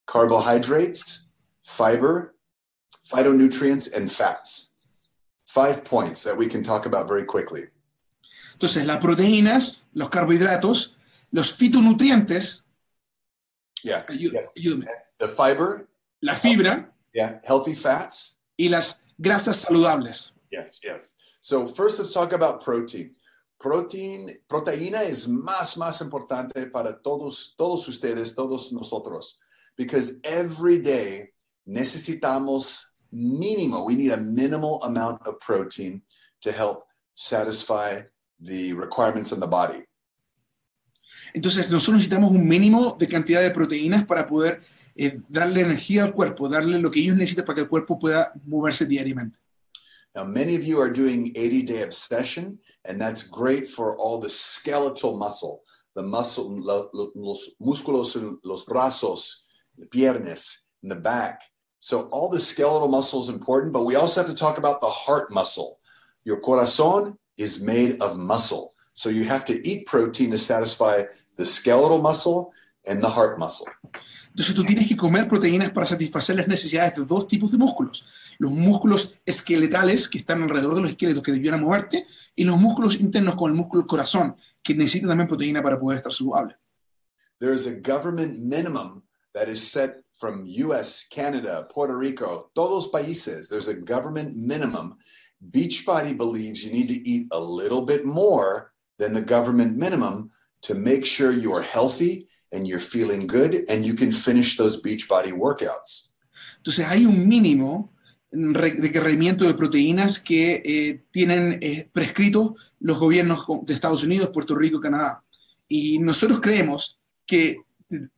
carbohydrates, 0.06 1.26
fiber, 1.64 2.36
phytonutrients, 3.08 3.92
and 3.96 4.12
fats. 4.12 4.70
Five 5.46 5.84
points 5.86 6.24
that 6.24 6.38
we 6.38 6.48
can 6.48 6.64
talk 6.64 6.86
about 6.86 7.08
very 7.08 7.26
quickly. 7.26 7.66
Entonces, 8.54 8.86
las 8.86 8.98
proteínas, 8.98 9.78
los 9.94 10.10
carbohidratos, 10.10 10.96
los 11.32 11.52
fitonutrientes. 11.54 12.64
Yeah. 13.84 14.04
yes. 14.10 14.52
The 15.20 15.28
fiber. 15.28 15.88
La 16.22 16.34
fibra. 16.34 16.88
Yeah. 17.14 17.40
Healthy 17.44 17.76
fats. 17.76 18.38
Y 18.58 18.70
las 18.70 19.02
grasas 19.22 19.66
saludables. 19.66 20.32
Yes, 20.52 20.80
yes. 20.84 21.14
So 21.42 21.68
first, 21.68 22.00
let's 22.00 22.14
talk 22.14 22.34
about 22.34 22.64
protein. 22.64 23.12
Protein, 23.60 24.40
proteína 24.50 25.04
es 25.04 25.28
más, 25.28 25.78
más 25.78 26.02
importante 26.02 26.68
para 26.68 27.02
todos, 27.02 27.56
todos 27.58 27.88
ustedes, 27.88 28.36
todos 28.36 28.72
nosotros, 28.72 29.40
because 29.78 30.16
every 30.24 30.78
day 30.78 31.30
necesitamos 31.68 32.84
mínimo, 33.14 33.86
we 33.86 33.96
need 33.96 34.12
a 34.12 34.18
minimal 34.18 34.82
amount 34.84 35.26
of 35.26 35.40
protein 35.40 36.02
to 36.42 36.52
help 36.52 36.86
satisfy 37.16 38.02
the 38.40 38.74
requirements 38.74 39.32
in 39.32 39.40
the 39.40 39.48
body. 39.48 39.86
Entonces, 41.34 41.70
nosotros 41.70 41.98
necesitamos 41.98 42.32
un 42.32 42.48
mínimo 42.48 42.98
de 42.98 43.08
cantidad 43.08 43.42
de 43.42 43.52
proteínas 43.52 44.06
para 44.06 44.26
poder 44.26 44.62
eh, 44.96 45.20
darle 45.30 45.62
energía 45.62 46.04
al 46.04 46.14
cuerpo, 46.14 46.50
darle 46.50 46.80
lo 46.80 46.90
que 46.90 47.00
ellos 47.00 47.16
necesitan 47.16 47.46
para 47.46 47.56
que 47.56 47.62
el 47.62 47.68
cuerpo 47.68 48.00
pueda 48.00 48.32
moverse 48.46 48.86
diariamente. 48.86 49.40
Now, 50.16 50.24
many 50.24 50.56
of 50.56 50.64
you 50.64 50.80
are 50.80 50.90
doing 50.90 51.34
80 51.36 51.64
day 51.64 51.84
obsession, 51.84 52.60
and 52.86 53.00
that's 53.00 53.22
great 53.22 53.68
for 53.68 53.98
all 53.98 54.18
the 54.18 54.30
skeletal 54.30 55.18
muscle, 55.18 55.62
the 55.94 56.04
muscle, 56.04 56.50
los 57.14 57.56
músculos, 57.60 58.16
los 58.44 58.66
brazos, 58.66 59.45
the 59.78 59.86
piernas, 59.86 60.58
in 60.84 60.90
the 60.90 60.96
back. 60.96 61.42
So, 61.80 62.04
all 62.12 62.30
the 62.30 62.40
skeletal 62.40 62.88
muscle 62.88 63.22
is 63.22 63.30
important, 63.30 63.74
but 63.74 63.86
we 63.86 63.96
also 63.96 64.22
have 64.22 64.30
to 64.30 64.36
talk 64.36 64.58
about 64.58 64.82
the 64.82 64.88
heart 64.88 65.32
muscle. 65.32 65.80
Your 66.24 66.40
corazon 66.40 67.18
is 67.38 67.62
made 67.62 68.02
of 68.02 68.18
muscle. 68.18 68.74
So, 68.94 69.10
you 69.10 69.26
have 69.26 69.46
to 69.46 69.68
eat 69.68 69.86
protein 69.86 70.32
to 70.32 70.38
satisfy 70.38 71.04
the 71.38 71.46
skeletal 71.46 72.02
muscle 72.02 72.54
and 72.88 73.04
the 73.04 73.10
heart 73.10 73.38
muscle. 73.38 73.68
Entonces 74.36 74.54
tú 74.54 74.66
tienes 74.66 74.86
que 74.86 74.98
comer 74.98 75.30
proteínas 75.30 75.72
para 75.72 75.88
satisfacer 75.88 76.36
las 76.36 76.48
necesidades 76.50 76.96
de 76.96 77.06
dos 77.06 77.26
tipos 77.26 77.52
de 77.52 77.58
músculos. 77.58 78.06
Los 78.38 78.52
músculos 78.52 79.16
esqueletales 79.26 80.10
que 80.10 80.18
están 80.18 80.44
alrededor 80.44 80.76
de 80.76 80.82
los 80.82 80.90
esqueletos 80.90 81.24
que 81.24 81.32
debieran 81.32 81.62
moverte 81.62 82.06
y 82.36 82.44
los 82.44 82.58
músculos 82.58 83.00
internos 83.00 83.36
como 83.36 83.48
el 83.48 83.54
músculo 83.54 83.82
del 83.82 83.88
corazón 83.88 84.36
que 84.62 84.76
necesitan 84.76 85.08
también 85.08 85.30
proteína 85.30 85.64
para 85.64 85.80
poder 85.80 86.00
estar 86.00 86.12
saludable. 86.12 86.58
There 87.40 87.54
is 87.54 87.66
a 87.66 87.76
government 87.76 88.40
minimum 88.40 89.05
that 89.36 89.50
is 89.50 89.62
set 89.62 89.98
from 90.14 90.46
US, 90.46 91.06
Canada, 91.10 91.68
Puerto 91.70 91.96
Rico, 91.96 92.50
todos 92.56 92.90
países. 92.90 93.50
There's 93.50 93.68
a 93.68 93.74
government 93.74 94.36
minimum. 94.36 94.96
Beachbody 95.52 96.16
believes 96.16 96.64
you 96.64 96.72
need 96.72 96.88
to 96.88 97.08
eat 97.08 97.28
a 97.32 97.40
little 97.40 97.82
bit 97.82 98.06
more 98.06 98.72
than 98.98 99.14
the 99.14 99.22
government 99.22 99.78
minimum 99.78 100.32
to 100.62 100.74
make 100.74 101.06
sure 101.06 101.32
you 101.34 101.54
are 101.54 101.62
healthy 101.62 102.28
and 102.54 102.66
you're 102.66 102.80
feeling 102.80 103.28
good 103.28 103.66
and 103.68 103.86
you 103.86 103.94
can 103.94 104.12
finish 104.12 104.56
those 104.56 104.78
beach 104.78 105.08
body 105.08 105.32
workouts. 105.32 106.12
Entonces 106.58 106.86
hay 106.88 107.06
un 107.06 107.28
mínimo 107.28 107.92
requerimiento 108.32 109.46
de 109.46 109.54
proteínas 109.54 110.20
que 110.20 110.62
eh, 110.66 111.04
tienen 111.12 111.60
eh, 111.62 111.90
prescritos 111.92 112.74
los 112.80 113.00
gobiernos 113.00 113.46
de 113.64 113.74
Estados 113.74 114.04
Unidos, 114.04 114.30
Puerto 114.30 114.56
Rico, 114.56 114.80
Canadá. 114.80 115.24
Y 115.68 116.00
nosotros 116.00 116.40
creemos 116.40 117.00
que 117.26 117.65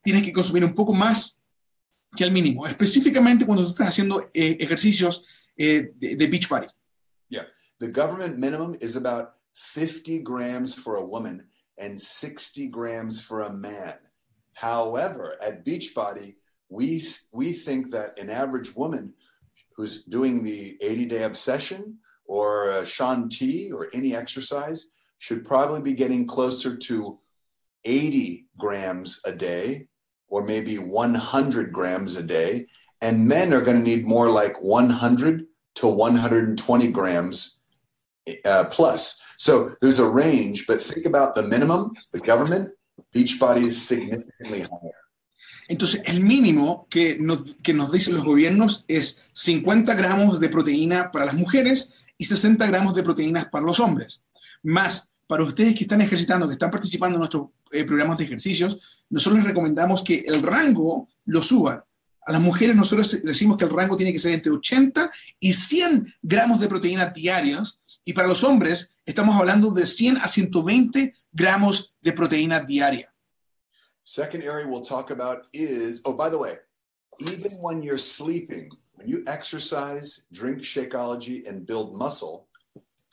tienes 0.01 0.23
que 0.23 0.31
consumir 0.31 0.63
un 0.63 0.73
poco 0.73 0.93
más 0.93 1.39
que 2.15 2.23
el 2.23 2.31
mínimo, 2.31 2.65
específicamente 2.65 3.45
cuando 3.45 3.63
tú 3.63 3.69
estás 3.69 3.89
haciendo 3.89 4.21
eh, 4.33 4.57
ejercicios 4.59 5.25
eh, 5.57 5.91
de, 5.95 6.15
de 6.15 6.27
beach 6.27 6.47
body. 6.49 6.67
Yeah. 7.29 7.43
The 7.79 7.89
government 7.89 8.37
minimum 8.37 8.75
is 8.81 8.95
about 8.95 9.33
50 9.53 10.19
grams 10.19 10.73
for 10.73 10.95
a 10.95 11.05
woman 11.05 11.47
and 11.77 11.99
60 11.99 12.67
grams 12.67 13.21
for 13.21 13.43
a 13.43 13.53
man. 13.53 13.97
However, 14.53 15.37
at 15.45 15.63
Beachbody, 15.65 16.35
we, 16.69 17.03
we 17.31 17.51
think 17.51 17.91
that 17.91 18.17
an 18.17 18.29
average 18.29 18.75
woman 18.75 19.13
who's 19.75 20.03
doing 20.03 20.43
the 20.43 20.77
80 20.81 21.05
day 21.05 21.23
obsession 21.23 21.97
or 22.25 22.71
uh, 22.71 22.85
Shaun 22.85 23.29
T 23.29 23.71
or 23.71 23.89
any 23.93 24.15
exercise 24.15 24.87
should 25.19 25.45
probably 25.45 25.81
be 25.81 25.93
getting 25.93 26.25
closer 26.25 26.75
to 26.75 27.19
80 27.87 28.45
grams 28.57 29.19
a 29.25 29.31
day 29.31 29.87
or 30.27 30.43
maybe 30.43 30.77
100 30.77 31.71
grams 31.71 32.17
a 32.17 32.23
day. 32.23 32.67
And 33.01 33.27
men 33.27 33.53
are 33.53 33.61
going 33.61 33.77
to 33.77 33.83
need 33.83 34.05
more 34.05 34.29
like 34.29 34.61
100 34.61 35.45
to 35.75 35.87
120 35.87 36.87
grams 36.89 37.59
uh, 38.45 38.65
plus. 38.65 39.21
So 39.37 39.75
there's 39.79 39.99
a 39.99 40.07
range, 40.07 40.65
but 40.67 40.81
think 40.81 41.05
about 41.05 41.35
the 41.35 41.43
minimum, 41.43 41.93
the 42.11 42.19
government, 42.19 42.73
Beachbody 43.15 43.63
is 43.63 43.87
significantly 43.87 44.61
higher. 44.61 44.93
Entonces, 45.69 46.01
el 46.05 46.21
mínimo 46.21 46.87
que 46.89 47.17
nos, 47.19 47.55
que 47.61 47.73
nos 47.73 47.91
dicen 47.91 48.15
los 48.15 48.23
gobiernos 48.23 48.85
es 48.87 49.23
50 49.33 49.93
gramos 49.95 50.39
de 50.39 50.49
proteína 50.49 51.11
para 51.11 51.25
las 51.25 51.33
mujeres 51.33 51.93
y 52.17 52.25
60 52.25 52.65
gramos 52.67 52.95
de 52.95 53.03
proteínas 53.03 53.49
para 53.49 53.65
los 53.65 53.79
hombres. 53.79 54.23
Más, 54.63 55.11
para 55.27 55.43
ustedes 55.43 55.75
que 55.75 55.83
están 55.83 56.01
ejercitando, 56.01 56.47
que 56.47 56.53
están 56.53 56.71
participando 56.71 57.15
en 57.15 57.19
nuestros 57.19 57.49
eh, 57.71 57.83
programas 57.83 58.17
de 58.17 58.23
ejercicios, 58.23 59.05
nosotros 59.09 59.39
les 59.39 59.49
recomendamos 59.49 60.03
que 60.03 60.23
el 60.25 60.41
rango 60.41 61.09
lo 61.25 61.43
suban. 61.43 61.83
A 62.25 62.31
las 62.31 62.41
mujeres 62.41 62.75
nosotros 62.75 63.21
decimos 63.23 63.57
que 63.57 63.65
el 63.65 63.71
rango 63.71 63.95
tiene 63.95 64.11
que 64.11 64.19
ser 64.19 64.33
entre 64.33 64.51
80 64.51 65.11
y 65.39 65.53
100 65.53 66.13
gramos 66.21 66.59
de 66.59 66.67
proteínas 66.67 67.13
diarias 67.13 67.81
y 68.03 68.13
para 68.13 68.27
los 68.27 68.43
hombres 68.43 68.95
estamos 69.05 69.35
hablando 69.35 69.69
de 69.71 69.85
100 69.85 70.17
a 70.17 70.27
120 70.27 71.13
gramos 71.31 71.95
de 72.01 72.13
proteína 72.13 72.61
diaria. 72.61 73.13
Second 74.03 74.43
area 74.43 74.65
we'll 74.65 74.81
talk 74.81 75.11
about 75.11 75.45
is 75.51 76.01
oh, 76.05 76.13
by 76.13 76.29
the 76.29 76.37
way, 76.37 76.55
even 77.19 77.57
when 77.59 77.81
you're 77.81 77.97
sleeping, 77.97 78.69
when 78.95 79.07
you 79.07 79.23
exercise, 79.27 80.25
drink 80.31 80.59
Shakeology, 80.59 81.45
and 81.47 81.65
build 81.65 81.97
muscle, 81.97 82.47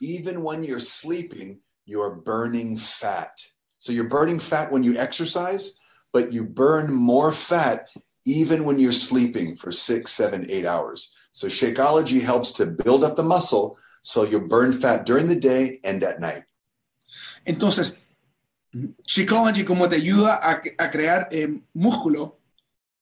even 0.00 0.42
when 0.42 0.62
you're 0.62 0.80
sleeping, 0.80 1.58
you're 1.84 2.14
burning 2.14 2.76
fat. 2.76 3.40
So 3.78 3.92
you're 3.92 4.08
burning 4.08 4.38
fat 4.38 4.72
when 4.72 4.82
you 4.82 4.96
exercise, 4.96 5.74
but 6.12 6.32
you 6.32 6.44
burn 6.44 6.92
more 6.92 7.32
fat 7.32 7.88
even 8.24 8.64
when 8.64 8.78
you're 8.78 8.92
sleeping 8.92 9.56
for 9.56 9.70
six, 9.70 10.12
seven, 10.12 10.46
eight 10.48 10.64
hours. 10.64 11.14
So 11.32 11.48
Shakeology 11.48 12.22
helps 12.22 12.52
to 12.52 12.66
build 12.66 13.04
up 13.04 13.16
the 13.16 13.22
muscle 13.22 13.76
so 14.02 14.24
you 14.24 14.40
burn 14.40 14.72
fat 14.72 15.04
during 15.04 15.26
the 15.28 15.38
day 15.38 15.80
and 15.84 16.02
at 16.02 16.20
night. 16.20 16.44
Entonces, 17.46 17.98
Shakeology 19.06 19.64
como 19.64 19.88
te 19.88 19.96
ayuda 19.96 20.40
a, 20.42 20.62
a 20.78 20.90
crear 20.90 21.28
eh, 21.30 21.48
músculo, 21.74 22.40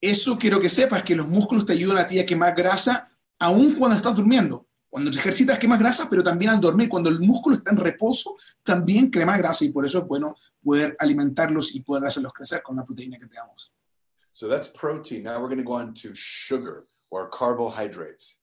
eso 0.00 0.36
quiero 0.36 0.60
que 0.60 0.68
sepas 0.68 1.04
que 1.04 1.14
los 1.14 1.28
músculos 1.28 1.64
te 1.64 1.74
ayudan 1.74 1.98
a 1.98 2.06
ti 2.06 2.18
a 2.18 2.26
quemar 2.26 2.54
grasa 2.54 3.08
aún 3.38 3.74
cuando 3.76 3.96
estás 3.96 4.16
durmiendo. 4.16 4.66
Cuando 4.92 5.10
te 5.10 5.20
ejercitas 5.20 5.58
quemas 5.58 5.78
grasa, 5.78 6.06
pero 6.06 6.22
también 6.22 6.50
al 6.50 6.60
dormir, 6.60 6.86
cuando 6.90 7.08
el 7.08 7.18
músculo 7.18 7.56
está 7.56 7.70
en 7.70 7.78
reposo, 7.78 8.36
también 8.62 9.10
grasa 9.38 9.64
y 9.64 9.70
por 9.70 9.86
eso 9.86 10.00
es 10.00 10.06
bueno 10.06 10.34
poder 10.62 10.94
alimentarlos 10.98 11.74
y 11.74 11.80
poder 11.80 12.04
hacerlos 12.04 12.34
crecer 12.34 12.62
con 12.62 12.76
la 12.76 12.84
proteína 12.84 13.18
que. 13.18 13.26
So 14.34 14.50
that's 14.50 14.68
protein. 14.68 15.22
Now 15.22 15.40
we're 15.40 15.48
going 15.48 15.56
to 15.56 15.64
go 15.64 15.76
on 15.76 15.94
to 15.94 16.14
sugar 16.14 16.88
or 17.10 17.30
carbohydrates. 17.30 18.36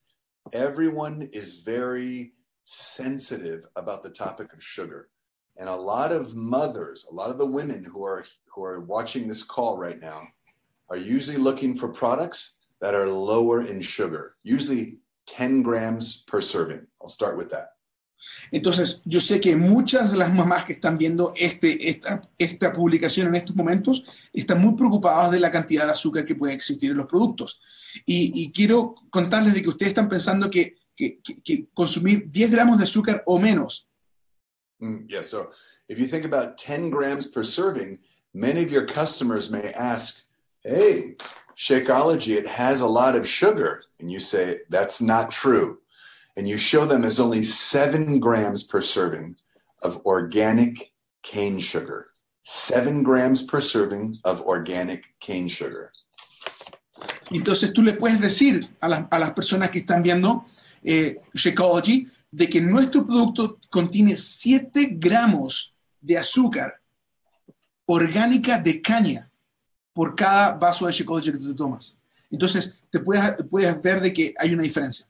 Everyone 0.51 1.29
is 1.31 1.61
very 1.63 2.33
sensitive 2.63 3.67
about 3.75 4.01
the 4.01 4.09
topic 4.09 4.51
of 4.51 4.63
sugar. 4.63 5.09
And 5.55 5.69
a 5.69 5.75
lot 5.75 6.11
of 6.11 6.33
mothers, 6.33 7.05
a 7.11 7.13
lot 7.13 7.29
of 7.29 7.37
the 7.37 7.45
women 7.45 7.83
who 7.83 8.03
are 8.03 8.25
who 8.47 8.63
are 8.63 8.79
watching 8.79 9.27
this 9.27 9.43
call 9.43 9.77
right 9.77 9.99
now 10.01 10.23
are 10.89 10.97
usually 10.97 11.37
looking 11.37 11.75
for 11.75 11.89
products 11.89 12.55
that 12.81 12.95
are 12.95 13.07
lower 13.07 13.61
in 13.61 13.81
sugar, 13.81 14.33
usually 14.41 14.97
10 15.37 15.63
grams 15.63 16.23
per 16.29 16.41
serving. 16.41 16.87
I'll 17.01 17.09
start 17.09 17.37
with 17.37 17.49
that. 17.49 17.69
Entonces, 18.51 19.01
yo 19.05 19.21
sé 19.21 19.39
que 19.39 19.55
muchas 19.55 20.11
de 20.11 20.17
las 20.17 20.33
mamás 20.33 20.65
que 20.65 20.73
están 20.73 20.97
viendo 20.97 21.31
este, 21.37 21.89
esta, 21.89 22.21
esta 22.37 22.73
publicación 22.73 23.27
en 23.27 23.35
estos 23.35 23.55
momentos 23.55 24.29
están 24.33 24.61
muy 24.61 24.75
preocupadas 24.75 25.31
de 25.31 25.39
la 25.39 25.49
cantidad 25.49 25.85
de 25.85 25.93
azúcar 25.93 26.25
que 26.25 26.35
puede 26.35 26.53
existir 26.53 26.91
en 26.91 26.97
los 26.97 27.05
productos. 27.05 27.61
Y, 28.05 28.43
y 28.43 28.51
quiero 28.51 28.93
contarles 29.09 29.53
de 29.53 29.61
que 29.61 29.69
ustedes 29.69 29.91
están 29.91 30.09
pensando 30.09 30.49
que 30.49 30.79
que, 30.99 31.21
que, 31.43 31.67
consumir 31.73 32.29
10 32.29 32.51
gramos 32.51 32.77
de 32.77 32.83
azúcar 32.83 33.23
o 33.25 33.39
menos. 33.39 33.87
Mm, 34.79 35.07
yeah, 35.07 35.23
so 35.23 35.51
if 35.87 35.97
you 35.97 36.07
think 36.07 36.25
about 36.25 36.57
10 36.57 36.89
grams 36.89 37.25
per 37.25 37.43
serving, 37.43 37.99
many 38.33 38.61
of 38.61 38.71
your 38.71 38.85
customers 38.85 39.49
may 39.49 39.71
ask, 39.73 40.17
hey, 40.63 41.15
Shakeology, 41.59 42.37
it 42.37 42.47
has 42.47 42.79
a 42.79 42.87
lot 42.87 43.17
of 43.17 43.27
sugar. 43.27 43.83
And 43.99 44.09
you 44.09 44.21
say, 44.21 44.61
that's 44.69 45.01
not 45.01 45.29
true. 45.29 45.79
And 46.37 46.47
you 46.47 46.57
show 46.57 46.85
them 46.85 47.03
as 47.03 47.19
only 47.19 47.43
seven 47.43 48.19
grams 48.19 48.63
per 48.63 48.79
serving 48.79 49.35
of 49.81 49.97
organic 50.05 50.93
cane 51.21 51.59
sugar. 51.59 52.07
Seven 52.43 53.03
grams 53.03 53.43
per 53.43 53.59
serving 53.59 54.19
of 54.23 54.41
organic 54.43 55.03
cane 55.19 55.49
sugar. 55.49 55.91
Entonces 57.31 57.73
tú 57.73 57.83
le 57.83 57.93
puedes 57.93 58.21
decir 58.21 58.69
a, 58.79 58.87
la, 58.87 59.07
a 59.11 59.19
las 59.19 59.33
personas 59.33 59.69
que 59.69 59.79
están 59.79 60.01
viendo, 60.01 60.45
eh, 60.81 61.19
Shakeology 61.33 62.07
de 62.31 62.49
que 62.49 62.61
nuestro 62.61 63.05
producto 63.05 63.59
contiene 63.69 64.15
7 64.15 64.91
gramos 64.93 65.75
de 65.99 66.17
azúcar 66.17 66.81
orgánica 67.85 68.59
de 68.59 68.81
caña 68.81 69.28
por 69.93 70.15
cada 70.15 70.57
vaso 70.57 70.85
de 70.85 70.91
Shakeology 70.91 71.31
que 71.31 71.39
tú 71.39 71.55
tomas. 71.55 71.97
Entonces, 72.31 72.79
te 72.91 72.99
puedes, 72.99 73.37
puedes 73.49 73.81
ver 73.81 74.01
de 74.01 74.13
que 74.13 74.33
hay 74.37 74.53
una 74.53 74.63
diferencia. 74.63 75.05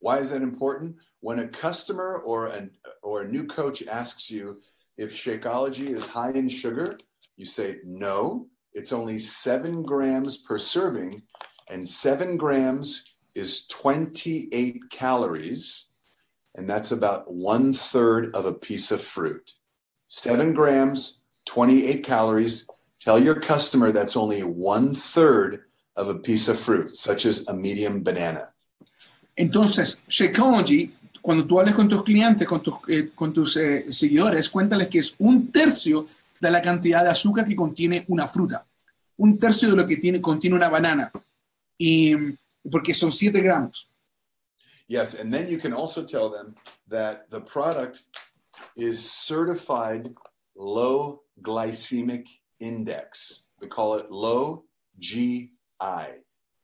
Why 0.00 0.18
is 0.18 0.30
that 0.30 0.42
important? 0.42 0.96
When 1.20 1.38
a 1.38 1.48
customer 1.48 2.18
or, 2.18 2.48
an, 2.48 2.70
or 3.02 3.22
a 3.22 3.28
new 3.28 3.46
coach 3.46 3.82
asks 3.86 4.30
you 4.30 4.60
if 4.98 5.14
Shakeology 5.14 5.88
is 5.88 6.06
high 6.06 6.32
in 6.32 6.48
sugar, 6.48 6.98
you 7.36 7.46
say, 7.46 7.78
no, 7.84 8.48
it's 8.74 8.92
only 8.92 9.18
seven 9.18 9.82
grams 9.82 10.36
per 10.36 10.58
serving, 10.58 11.22
and 11.70 11.88
seven 11.88 12.36
grams 12.36 13.04
is 13.34 13.66
28 13.68 14.90
calories, 14.90 15.86
and 16.56 16.68
that's 16.68 16.92
about 16.92 17.32
one 17.32 17.72
third 17.72 18.34
of 18.34 18.46
a 18.46 18.52
piece 18.52 18.90
of 18.90 19.00
fruit. 19.00 19.54
Seven 20.08 20.52
grams, 20.52 21.22
28 21.46 22.04
calories. 22.04 22.68
Tell 23.04 23.18
your 23.18 23.38
customer 23.38 23.92
that's 23.92 24.16
only 24.16 24.40
one 24.40 24.94
third 24.94 25.64
of 25.94 26.08
a 26.08 26.14
piece 26.14 26.48
of 26.48 26.58
fruit, 26.58 26.96
such 26.96 27.26
as 27.26 27.46
a 27.48 27.54
medium 27.54 28.02
banana. 28.02 28.54
Entonces, 29.36 30.02
Shakeology, 30.08 30.90
cuando 31.20 31.44
tú 31.44 31.60
hables 31.60 31.74
con 31.74 31.86
tus 31.86 32.02
clientes, 32.02 32.48
con 32.48 32.62
tus, 32.62 32.76
eh, 32.88 33.10
con 33.14 33.32
tus 33.32 33.58
eh, 33.58 33.92
seguidores, 33.92 34.48
cuéntales 34.48 34.88
que 34.88 35.00
es 35.00 35.14
un 35.18 35.52
tercio 35.52 36.06
de 36.40 36.50
la 36.50 36.62
cantidad 36.62 37.04
de 37.04 37.10
azúcar 37.10 37.44
que 37.44 37.54
contiene 37.54 38.06
una 38.08 38.26
fruta, 38.26 38.66
un 39.18 39.38
tercio 39.38 39.70
de 39.70 39.76
lo 39.76 39.86
que 39.86 39.98
tiene, 39.98 40.20
contiene 40.20 40.56
una 40.56 40.70
banana. 40.70 41.12
Y 41.76 42.14
porque 42.70 42.94
son 42.94 43.12
7 43.12 43.38
gramos. 43.42 43.90
Yes, 44.88 45.14
and 45.14 45.30
then 45.30 45.48
you 45.48 45.58
can 45.58 45.74
also 45.74 46.04
tell 46.04 46.30
them 46.30 46.54
that 46.88 47.28
the 47.30 47.40
product 47.40 48.02
is 48.76 49.10
certified 49.10 50.14
low 50.54 51.22
glycemic 51.42 52.28
index. 52.60 53.44
We 53.60 53.68
call 53.68 53.94
it 53.94 54.10
low 54.10 54.64
GI. 54.98 55.50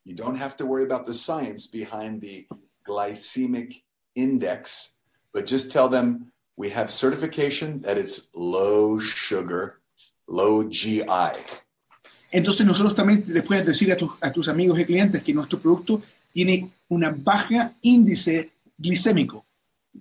You 0.04 0.14
don't 0.14 0.36
have 0.36 0.56
to 0.56 0.66
worry 0.66 0.84
about 0.84 1.06
the 1.06 1.14
science 1.14 1.66
behind 1.66 2.20
the 2.20 2.46
glycemic 2.88 3.82
index, 4.14 4.92
but 5.32 5.46
just 5.46 5.70
tell 5.70 5.88
them 5.88 6.32
we 6.56 6.70
have 6.70 6.90
certification 6.90 7.80
that 7.82 7.96
it's 7.96 8.28
low 8.34 8.98
sugar, 8.98 9.80
low 10.26 10.64
GI. 10.68 11.34
Entonces 12.32 12.64
nosotros 12.64 12.94
también 12.94 13.24
les 13.26 13.42
puedes 13.42 13.66
decir 13.66 13.90
a, 13.92 13.96
tus, 13.96 14.12
a 14.20 14.32
tus 14.32 14.48
amigos 14.48 14.78
y 14.78 14.84
clientes 14.84 15.22
que 15.22 15.34
nuestro 15.34 15.58
producto 15.58 16.02
tiene 16.32 16.70
una 16.88 17.10
baja 17.10 17.74
índice 17.82 18.50
glicémico. 18.78 19.44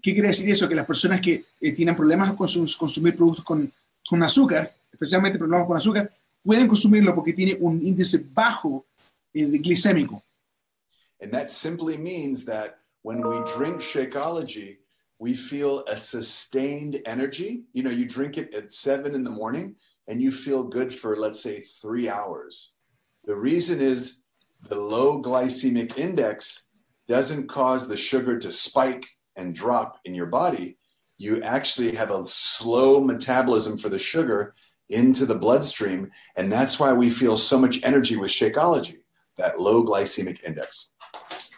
¿Qué 0.01 0.13
quiere 0.13 0.27
decir 0.27 0.50
eso? 0.50 0.69
Que 0.69 0.75
las 0.75 0.86
personas 0.86 1.19
que 1.19 1.46
eh, 1.60 1.72
tienen 1.72 1.96
problemas 1.96 2.34
con 2.34 2.48
sus, 2.48 2.75
consumir 2.77 3.15
productos 3.15 3.43
con, 3.43 3.72
con, 4.08 4.22
azúcar, 4.22 4.74
especialmente 4.99 5.39
problemas 5.39 5.65
con 5.67 5.77
azúcar, 5.77 6.11
pueden 6.43 6.67
consumirlo 6.67 7.15
porque 7.15 7.33
tiene 7.33 7.57
un 7.61 7.81
índice 7.81 8.17
bajo 8.17 8.85
eh, 9.33 9.45
glicémico. 9.45 10.21
And 11.21 11.31
that 11.31 11.49
simply 11.49 11.97
means 11.97 12.45
that 12.45 12.79
when 13.01 13.25
we 13.27 13.39
drink 13.55 13.81
Shakeology, 13.81 14.77
we 15.19 15.33
feel 15.33 15.83
a 15.87 15.97
sustained 15.97 16.99
energy. 17.05 17.63
You 17.73 17.83
know, 17.83 17.89
you 17.89 18.05
drink 18.05 18.37
it 18.37 18.53
at 18.53 18.71
seven 18.71 19.15
in 19.15 19.23
the 19.23 19.29
morning 19.29 19.75
and 20.07 20.21
you 20.21 20.31
feel 20.31 20.63
good 20.63 20.93
for, 20.93 21.17
let's 21.17 21.41
say, 21.41 21.59
three 21.59 22.09
hours. 22.09 22.71
The 23.25 23.35
reason 23.35 23.81
is 23.81 24.19
the 24.69 24.79
low 24.79 25.21
glycemic 25.21 25.97
index 25.97 26.63
doesn't 27.07 27.47
cause 27.47 27.87
the 27.87 27.97
sugar 27.97 28.37
to 28.39 28.51
spike 28.51 29.05
and 29.35 29.53
drop 29.53 29.99
in 30.05 30.15
your 30.15 30.25
body. 30.25 30.77
You 31.17 31.41
actually 31.43 31.95
have 31.95 32.11
a 32.11 32.23
slow 32.23 33.01
metabolism 33.01 33.77
for 33.77 33.89
the 33.89 33.99
sugar 33.99 34.53
into 34.89 35.25
the 35.25 35.36
bloodstream. 35.36 36.12
And 36.36 36.51
that's 36.51 36.79
why 36.79 36.93
we 36.93 37.10
feel 37.10 37.38
so 37.38 37.58
much 37.58 37.79
energy 37.84 38.15
with 38.15 38.29
Shakeology, 38.29 39.00
that 39.38 39.60
low 39.60 39.84
glycemic 39.84 40.43
index. 40.43 40.93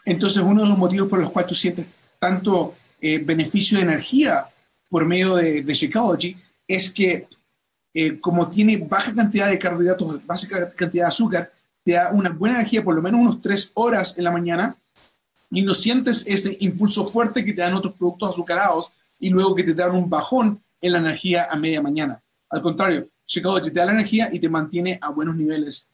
Entonces, 0.05 0.41
uno 0.43 0.63
de 0.63 0.69
los 0.69 0.77
motivos 0.77 1.07
por 1.07 1.19
los 1.19 1.31
cuales 1.31 1.49
tú 1.49 1.55
sientes 1.55 1.85
tanto 2.19 2.75
eh, 2.99 3.19
beneficio 3.19 3.77
de 3.77 3.83
energía 3.83 4.47
por 4.89 5.05
medio 5.05 5.35
de, 5.35 5.61
de 5.61 5.73
Shakeology 5.73 6.35
es 6.67 6.89
que 6.89 7.27
eh, 7.93 8.19
como 8.19 8.49
tiene 8.49 8.77
baja 8.77 9.13
cantidad 9.13 9.49
de 9.49 9.59
carbohidratos, 9.59 10.25
baja 10.25 10.47
cantidad 10.75 11.05
de 11.05 11.09
azúcar, 11.09 11.51
te 11.83 11.93
da 11.93 12.11
una 12.13 12.29
buena 12.29 12.55
energía 12.55 12.83
por 12.83 12.95
lo 12.95 13.01
menos 13.01 13.19
unos 13.19 13.41
tres 13.41 13.71
horas 13.73 14.17
en 14.17 14.23
la 14.23 14.31
mañana 14.31 14.77
y 15.49 15.61
no 15.61 15.73
sientes 15.73 16.25
ese 16.25 16.55
impulso 16.61 17.05
fuerte 17.05 17.43
que 17.43 17.53
te 17.53 17.61
dan 17.61 17.73
otros 17.73 17.95
productos 17.95 18.29
azucarados 18.29 18.93
y 19.19 19.29
luego 19.29 19.53
que 19.53 19.63
te 19.63 19.73
dan 19.73 19.95
un 19.95 20.09
bajón 20.09 20.63
en 20.79 20.91
la 20.93 20.99
energía 20.99 21.47
a 21.49 21.55
media 21.57 21.81
mañana. 21.81 22.21
Al 22.49 22.61
contrario, 22.61 23.09
Shakeology 23.31 23.71
te 23.71 23.79
da 23.79 23.85
la 23.85 23.93
energía 23.93 24.27
y 24.29 24.39
te 24.39 24.49
mantiene 24.49 24.99
a 25.01 25.09
buenos 25.09 25.37
niveles. 25.37 25.89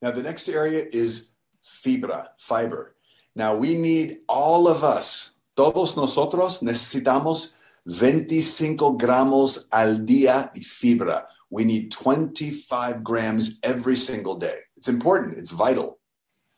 Now, 0.00 0.10
the 0.10 0.22
next 0.22 0.48
area 0.48 0.86
is 0.90 1.34
fibra, 1.62 2.28
fiber. 2.38 2.94
Now, 3.34 3.54
we 3.54 3.74
need 3.74 4.20
all 4.26 4.68
of 4.68 4.82
us, 4.82 5.36
todos 5.54 5.96
nosotros 5.96 6.62
necesitamos 6.62 7.54
25 7.84 8.96
gramos 8.96 9.68
al 9.70 10.06
día 10.06 10.50
de 10.54 10.62
fibra. 10.62 11.26
We 11.50 11.64
need 11.64 11.90
25 11.90 13.02
grams 13.02 13.58
every 13.62 13.96
single 13.96 14.36
day. 14.36 14.60
It's 14.76 14.88
important, 14.88 15.36
it's 15.36 15.52
vital. 15.52 15.98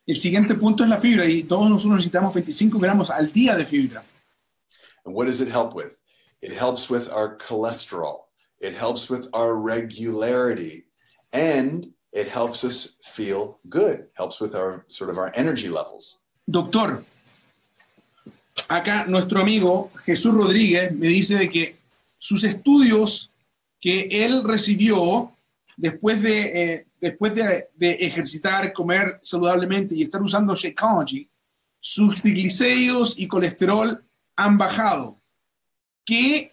El 0.07 0.17
siguiente 0.17 0.55
punto 0.55 0.85
es 0.85 0.91
la 0.91 0.99
fibra 0.99 1.25
y 1.25 1.43
todos 1.43 1.69
nosotros 1.69 1.97
necesitamos 1.97 2.35
25 2.35 2.79
gramos 2.79 3.11
al 3.11 3.33
día 3.33 3.57
de 3.57 3.65
fibra. 3.65 4.05
And 5.05 5.15
what 5.15 5.27
does 5.27 5.41
it 5.41 5.49
help 5.49 5.75
with? 5.75 5.99
It 6.41 6.53
helps 6.53 6.89
with 6.89 7.09
our 7.11 7.37
cholesterol. 7.37 8.30
It 8.61 8.75
helps 8.75 9.09
with 9.09 9.29
our 9.33 9.55
regularity 9.55 10.85
and 11.33 11.93
it 12.13 12.29
helps 12.29 12.65
us 12.65 12.97
feel 13.03 13.59
good. 13.69 14.07
Helps 14.15 14.41
with 14.41 14.55
our 14.55 14.85
sort 14.89 15.11
of 15.11 15.19
our 15.19 15.33
energy 15.35 15.69
levels. 15.69 16.19
Doctor, 16.49 17.05
acá 18.69 19.07
nuestro 19.09 19.41
amigo 19.41 19.91
Jesús 20.05 20.35
Rodríguez 20.35 20.93
me 20.93 21.09
dice 21.09 21.37
de 21.37 21.49
que 21.49 21.77
sus 22.19 22.45
estudios 22.45 23.31
que 23.81 24.09
él 24.11 24.43
recibió 24.45 25.33
después 25.77 26.21
de, 26.23 26.75
eh, 26.75 26.87
después 27.01 27.35
de, 27.35 27.69
ejercitar, 27.81 28.73
comer 28.73 29.19
saludablemente 29.23 29.95
y 29.95 30.03
estar 30.03 30.21
usando 30.21 30.55
Shakeology, 30.55 31.29
sus 31.81 32.21
triglicéridos 32.21 33.19
y 33.19 33.27
colesterol 33.27 34.05
han 34.37 34.59
bajado. 34.59 35.19
¿Qué, 36.05 36.53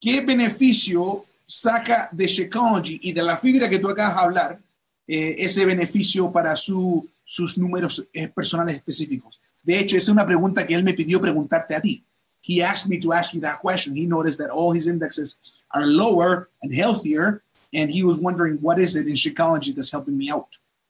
qué 0.00 0.20
beneficio 0.22 1.24
saca 1.46 2.08
de 2.12 2.26
Shakeology 2.26 3.00
y 3.02 3.12
de 3.12 3.22
la 3.22 3.36
fibra 3.36 3.68
que 3.68 3.78
tú 3.78 3.88
acabas 3.88 4.14
de 4.14 4.20
hablar 4.20 4.60
eh, 5.06 5.34
ese 5.38 5.66
beneficio 5.66 6.30
para 6.32 6.56
su, 6.56 7.08
sus 7.24 7.58
números 7.58 8.06
eh, 8.12 8.28
personales 8.28 8.76
específicos? 8.76 9.40
De 9.62 9.78
hecho, 9.78 9.96
es 9.96 10.08
una 10.08 10.24
pregunta 10.24 10.66
que 10.66 10.74
él 10.74 10.82
me 10.82 10.94
pidió 10.94 11.20
preguntarte 11.20 11.74
a 11.74 11.80
ti. 11.80 12.02
He 12.42 12.62
asked 12.62 12.88
me 12.88 12.98
to 12.98 13.12
ask 13.12 13.34
you 13.34 13.40
that 13.42 13.60
question. 13.60 13.94
He 13.94 14.06
noticed 14.06 14.38
that 14.38 14.50
all 14.50 14.72
his 14.72 14.86
indexes 14.86 15.38
are 15.72 15.86
lower 15.86 16.48
and 16.62 16.72
healthier, 16.72 17.42
and 17.74 17.90
he 17.90 18.02
was 18.02 18.18
wondering 18.18 18.58
what 18.62 18.78
is 18.78 18.96
it 18.96 19.06
in 19.06 19.14
Shakeology 19.14 19.74
that's 19.74 19.92
helping 19.92 20.16
me 20.16 20.30
out. 20.30 20.48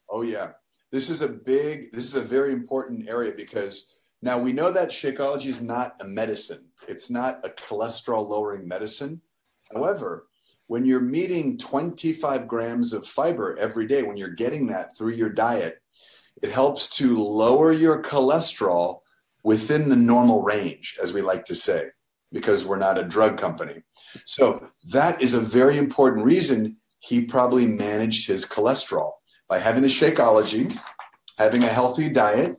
Oh 0.09 0.23
yeah. 0.23 0.52
This 0.90 1.09
is 1.11 1.23
a 1.23 1.29
big 1.29 1.93
this 1.93 2.05
is 2.05 2.14
a 2.14 2.21
very 2.21 2.52
important 2.52 3.09
area 3.09 3.33
because 3.37 3.87
now 4.23 4.38
we 4.38 4.52
know 4.52 4.73
that 4.73 4.90
Shakeology 4.90 5.47
is 5.47 5.61
not 5.61 5.97
a 6.00 6.05
medicine. 6.05 6.69
It's 6.90 7.11
not 7.11 7.44
a 7.44 7.48
cholesterol 7.48 8.29
lowering 8.29 8.66
medicine. 8.66 9.22
However, 9.72 10.26
when 10.66 10.85
you're 10.85 11.00
meeting 11.00 11.57
25 11.57 12.48
grams 12.48 12.92
of 12.92 13.07
fiber 13.07 13.57
every 13.59 13.87
day, 13.87 14.03
when 14.03 14.16
you're 14.16 14.31
getting 14.31 14.66
that 14.68 14.96
through 14.96 15.12
your 15.12 15.31
diet, 15.31 15.79
it 16.42 16.50
helps 16.50 16.88
to 16.96 17.16
lower 17.16 17.72
your 17.72 18.03
cholesterol 18.03 19.00
within 19.42 19.88
the 19.88 19.96
normal 19.96 20.42
range, 20.42 20.98
as 21.03 21.12
we 21.12 21.22
like 21.22 21.44
to 21.44 21.55
say, 21.55 21.90
because 22.33 22.64
we're 22.66 22.79
not 22.79 22.98
a 22.98 23.05
drug 23.05 23.38
company. 23.38 23.83
So 24.24 24.68
that 24.92 25.22
is 25.22 25.35
a 25.35 25.40
very 25.40 25.79
important 25.79 26.24
reason 26.24 26.76
he 26.98 27.24
probably 27.24 27.66
managed 27.66 28.26
his 28.26 28.44
cholesterol 28.44 29.12
by 29.48 29.59
having 29.59 29.83
the 29.83 29.88
Shakeology, 29.88 30.76
having 31.38 31.64
a 31.64 31.68
healthy 31.68 32.09
diet, 32.09 32.57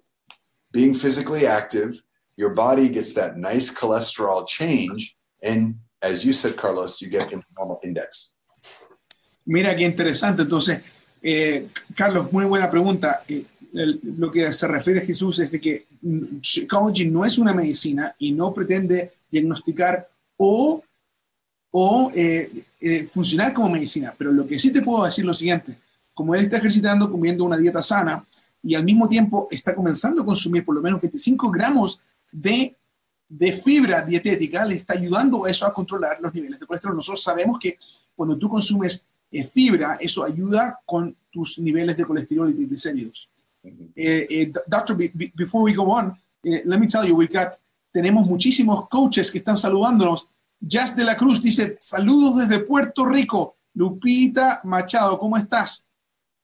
being 0.72 0.94
physically 0.94 1.46
active. 1.46 2.02
Your 2.42 2.56
body 2.56 2.90
gets 2.90 3.14
that 3.14 3.36
nice 3.38 3.70
cholesterol 3.72 4.48
change, 4.48 5.16
and 5.44 5.76
as 6.02 6.24
you 6.26 6.34
said, 6.34 6.56
Carlos, 6.56 7.00
you 7.00 7.08
get 7.08 7.30
normal 7.56 7.80
index. 7.84 8.32
Mira 9.46 9.76
qué 9.76 9.84
interesante. 9.84 10.42
Entonces, 10.42 10.82
eh, 11.22 11.68
Carlos, 11.96 12.32
muy 12.34 12.46
buena 12.46 12.68
pregunta. 12.68 13.24
Eh, 13.28 13.46
el- 13.74 14.00
lo 14.18 14.32
que 14.32 14.52
se 14.52 14.68
refiere 14.68 15.06
Jesús 15.06 15.38
es 15.38 15.52
de 15.52 15.60
que 15.62 15.86
mm, 16.02 16.40
Shakeology 16.42 17.06
no 17.12 17.24
es 17.24 17.38
una 17.38 17.54
medicina 17.54 18.16
y 18.18 18.32
no 18.32 18.52
pretende 18.52 19.12
diagnosticar 19.30 20.10
o, 20.38 20.84
o 21.72 22.12
eh, 22.16 22.52
eh, 22.80 23.06
funcionar 23.06 23.54
como 23.54 23.70
medicina. 23.70 24.16
Pero 24.18 24.32
lo 24.32 24.48
que 24.48 24.58
sí 24.58 24.72
te 24.74 24.82
puedo 24.82 25.06
decir 25.06 25.26
lo 25.26 25.34
siguiente, 25.36 25.78
como 26.16 26.34
él 26.34 26.42
está 26.42 26.58
ejercitando, 26.58 27.10
comiendo 27.12 27.46
una 27.46 27.58
dieta 27.58 27.84
sana 27.84 28.26
y 28.64 28.74
al 28.74 28.84
mismo 28.84 29.08
tiempo 29.08 29.48
está 29.52 29.76
comenzando 29.76 30.24
a 30.24 30.26
consumir 30.26 30.66
por 30.66 30.74
lo 30.76 30.82
menos 30.82 31.00
25 31.02 31.50
gramos 31.52 32.00
de, 32.32 32.76
de 33.30 33.52
fibra 33.52 34.02
dietética, 34.02 34.66
le 34.66 34.76
está 34.76 34.94
ayudando 34.94 35.48
eso 35.48 35.66
a 35.66 35.74
controlar 35.74 36.20
los 36.22 36.34
niveles 36.34 36.60
de 36.60 36.66
colesterol. 36.66 36.96
Nosotros 36.96 37.24
sabemos 37.24 37.60
que 37.60 37.78
cuando 38.16 38.38
tú 38.38 38.50
consumes 38.50 39.06
eh, 39.32 39.44
fibra, 39.44 39.98
eso 40.00 40.24
ayuda 40.24 40.80
con 40.86 41.16
tus 41.32 41.58
niveles 41.60 41.98
de 41.98 42.06
colesterol 42.06 42.50
y 42.50 42.54
triglicéridos. 42.54 43.30
Eh, 43.64 44.28
eh, 44.30 44.52
doctor, 44.68 44.98
be- 44.98 45.12
be- 45.14 45.32
before 45.36 45.64
we 45.64 45.74
go 45.76 45.84
on, 45.84 46.12
eh, 46.44 46.64
let 46.66 46.78
me 46.78 46.88
tell 46.88 47.06
you, 47.08 47.16
we 47.16 47.28
got, 47.28 47.54
tenemos 47.92 48.26
muchísimos 48.26 48.88
coaches 48.90 49.32
que 49.32 49.38
están 49.38 49.56
saludándonos. 49.56 50.28
Jazz 50.60 50.96
de 50.96 51.04
la 51.04 51.16
Cruz 51.16 51.42
dice, 51.42 51.78
saludos 51.80 52.38
desde 52.38 52.60
Puerto 52.64 53.06
Rico. 53.06 53.56
Lupita 53.74 54.60
Machado, 54.66 55.18
¿cómo 55.18 55.38
estás? 55.38 55.86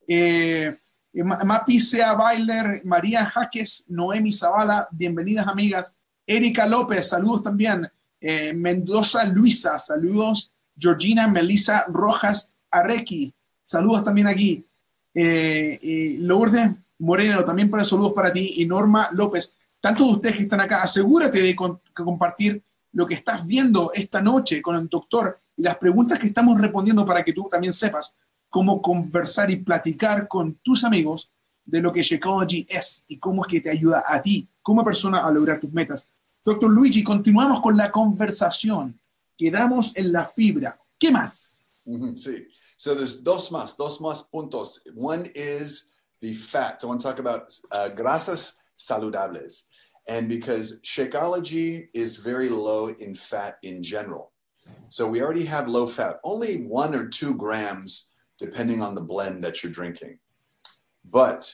Eh, 0.08 0.76
Mapi 1.24 1.80
Sea 1.80 2.14
Bailer, 2.14 2.82
María 2.86 3.26
Jaques, 3.26 3.86
Noemi 3.88 4.32
Zavala, 4.32 4.88
bienvenidas 4.92 5.48
amigas. 5.48 5.96
Erika 6.26 6.68
López, 6.68 7.08
saludos 7.10 7.44
también. 7.44 7.90
Eh, 8.20 8.54
Mendoza 8.54 9.26
Luisa, 9.26 9.80
saludos. 9.80 10.52
Georgina 10.78 11.28
Melissa 11.28 11.86
Rojas 11.88 12.54
Arequi, 12.70 13.34
saludos 13.64 14.04
también 14.04 14.28
aquí. 14.28 14.64
Eh, 15.14 16.18
Lourdes 16.20 16.70
Moreno, 17.00 17.44
también 17.44 17.70
para 17.70 17.84
saludos 17.84 18.14
para 18.14 18.32
ti. 18.32 18.56
Y 18.58 18.66
Norma 18.66 19.10
López, 19.14 19.56
tantos 19.82 20.06
de 20.08 20.14
ustedes 20.14 20.36
que 20.36 20.44
están 20.44 20.62
acá, 20.62 20.84
asegúrate 20.84 21.42
de 21.42 21.56
con- 21.56 21.80
compartir 21.96 22.62
lo 22.94 23.08
que 23.08 23.16
estás 23.16 23.46
viendo 23.46 23.92
esta 23.94 24.22
noche 24.22 24.62
con 24.62 24.76
el 24.76 24.88
doctor 24.88 25.40
y 25.56 25.64
las 25.64 25.78
preguntas 25.78 26.20
que 26.20 26.28
estamos 26.28 26.60
respondiendo 26.60 27.06
para 27.06 27.24
que 27.24 27.34
tú 27.34 27.48
también 27.50 27.74
sepas 27.74 28.14
cómo 28.50 28.82
conversar 28.82 29.50
y 29.52 29.58
platicar 29.58 30.28
con 30.28 30.56
tus 30.56 30.84
amigos 30.84 31.32
de 31.66 31.82
lo 31.82 31.92
que 31.92 32.02
Shakeology 32.02 32.66
es 32.70 33.04
y 33.08 33.20
cómo 33.20 33.44
es 33.44 33.48
que 33.52 33.62
te 33.62 33.70
ayuda 33.70 34.04
a 34.08 34.22
ti 34.22 34.48
como 34.62 34.84
persona 34.84 35.26
a 35.26 35.32
lograr 35.32 35.60
tus 35.60 35.72
metas. 35.72 36.08
Doctor 36.44 36.70
Luigi, 36.72 37.04
continuamos 37.04 37.60
con 37.60 37.76
la 37.76 37.92
conversación. 37.92 39.00
Quedamos 39.38 39.96
en 39.98 40.12
la 40.12 40.26
fibra. 40.26 40.80
¿Qué 40.98 41.12
más? 41.12 41.74
Mhm, 41.86 42.18
See, 42.18 42.48
so 42.78 42.96
there's 42.96 43.24
dos 43.24 43.52
más, 43.52 43.76
dos 43.78 44.00
más 44.02 44.24
puntos. 44.24 44.82
One 44.96 45.32
is 45.36 45.90
the 46.22 46.34
fats. 46.34 46.84
I 46.84 46.88
want 46.88 47.02
to 47.02 47.08
talk 47.08 47.20
about 47.20 47.54
uh, 47.72 47.90
grasas 47.96 48.56
saludables. 48.78 49.64
And 50.10 50.30
because 50.30 50.80
Shakeology 50.84 51.90
is 51.94 52.18
very 52.18 52.50
low 52.50 52.88
in 52.88 53.14
fat 53.14 53.58
in 53.62 53.84
general. 53.84 54.32
So 54.90 55.08
we 55.08 55.22
already 55.22 55.46
have 55.46 55.68
low 55.68 55.88
fat, 55.88 56.20
only 56.24 56.64
one 56.64 56.96
or 56.96 57.08
two 57.08 57.36
grams, 57.36 58.08
depending 58.38 58.82
on 58.82 58.96
the 58.96 59.02
blend 59.02 59.44
that 59.44 59.64
you're 59.64 59.72
drinking. 59.72 60.20
But 61.04 61.54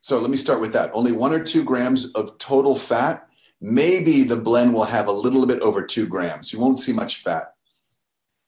so 0.00 0.18
let 0.18 0.30
me 0.30 0.36
start 0.36 0.60
with 0.60 0.72
that. 0.72 0.90
Only 0.92 1.12
one 1.12 1.32
or 1.32 1.42
two 1.42 1.64
grams 1.64 2.06
of 2.14 2.36
total 2.38 2.74
fat. 2.76 3.26
Maybe 3.60 4.24
the 4.24 4.36
blend 4.36 4.74
will 4.74 4.84
have 4.84 5.06
a 5.08 5.12
little 5.12 5.46
bit 5.46 5.60
over 5.62 5.82
two 5.86 6.06
grams. 6.06 6.52
You 6.52 6.58
won't 6.60 6.78
see 6.78 6.92
much 6.92 7.22
fat. 7.22 7.54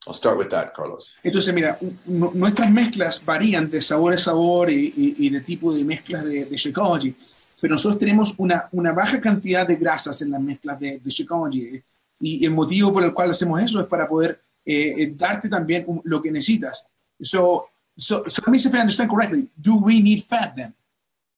I'll 0.05 0.13
start 0.13 0.37
with 0.37 0.49
that, 0.51 0.73
Carlos. 0.73 1.13
Entonces, 1.23 1.53
mira, 1.53 1.77
nuestras 2.05 2.71
mezclas 2.71 3.23
varían 3.25 3.69
de 3.69 3.81
sabor 3.81 4.13
a 4.13 4.17
sabor 4.17 4.69
y, 4.69 4.93
y- 4.95 5.15
y 5.25 5.29
de 5.29 5.41
tipo 5.41 5.73
de 5.73 5.83
mezclas 5.83 6.23
de, 6.23 6.45
de 6.45 6.55
Shakeology, 6.55 7.13
pero 7.59 7.73
nosotros 7.73 7.99
tenemos 7.99 8.33
una, 8.37 8.69
una 8.71 8.93
baja 8.93 9.19
cantidad 9.19 9.67
de 9.67 9.75
grasas 9.75 10.21
en 10.21 10.31
las 10.31 10.39
mezclas 10.41 10.79
de, 10.79 10.99
de 10.99 11.09
Shakeology. 11.11 11.83
Y 12.19 12.45
el 12.45 12.51
motivo 12.51 12.93
por 12.93 13.03
el 13.03 13.13
cual 13.13 13.31
hacemos 13.31 13.61
eso 13.61 13.81
es 13.81 13.87
para 13.87 14.07
poder 14.07 14.41
eh, 14.65 14.93
eh, 14.97 15.13
darte 15.15 15.49
también 15.49 15.85
lo 16.05 16.21
que 16.21 16.31
necesitas. 16.31 16.85
So, 17.19 17.67
so, 17.97 18.25
so 18.25 18.41
let 18.45 18.51
me 18.51 18.59
see 18.59 18.69
if 18.69 18.75
I 18.75 18.79
understand 18.79 19.09
correctly. 19.09 19.47
Do 19.59 19.77
we 19.77 20.01
need 20.01 20.23
fat 20.23 20.55
then? 20.55 20.73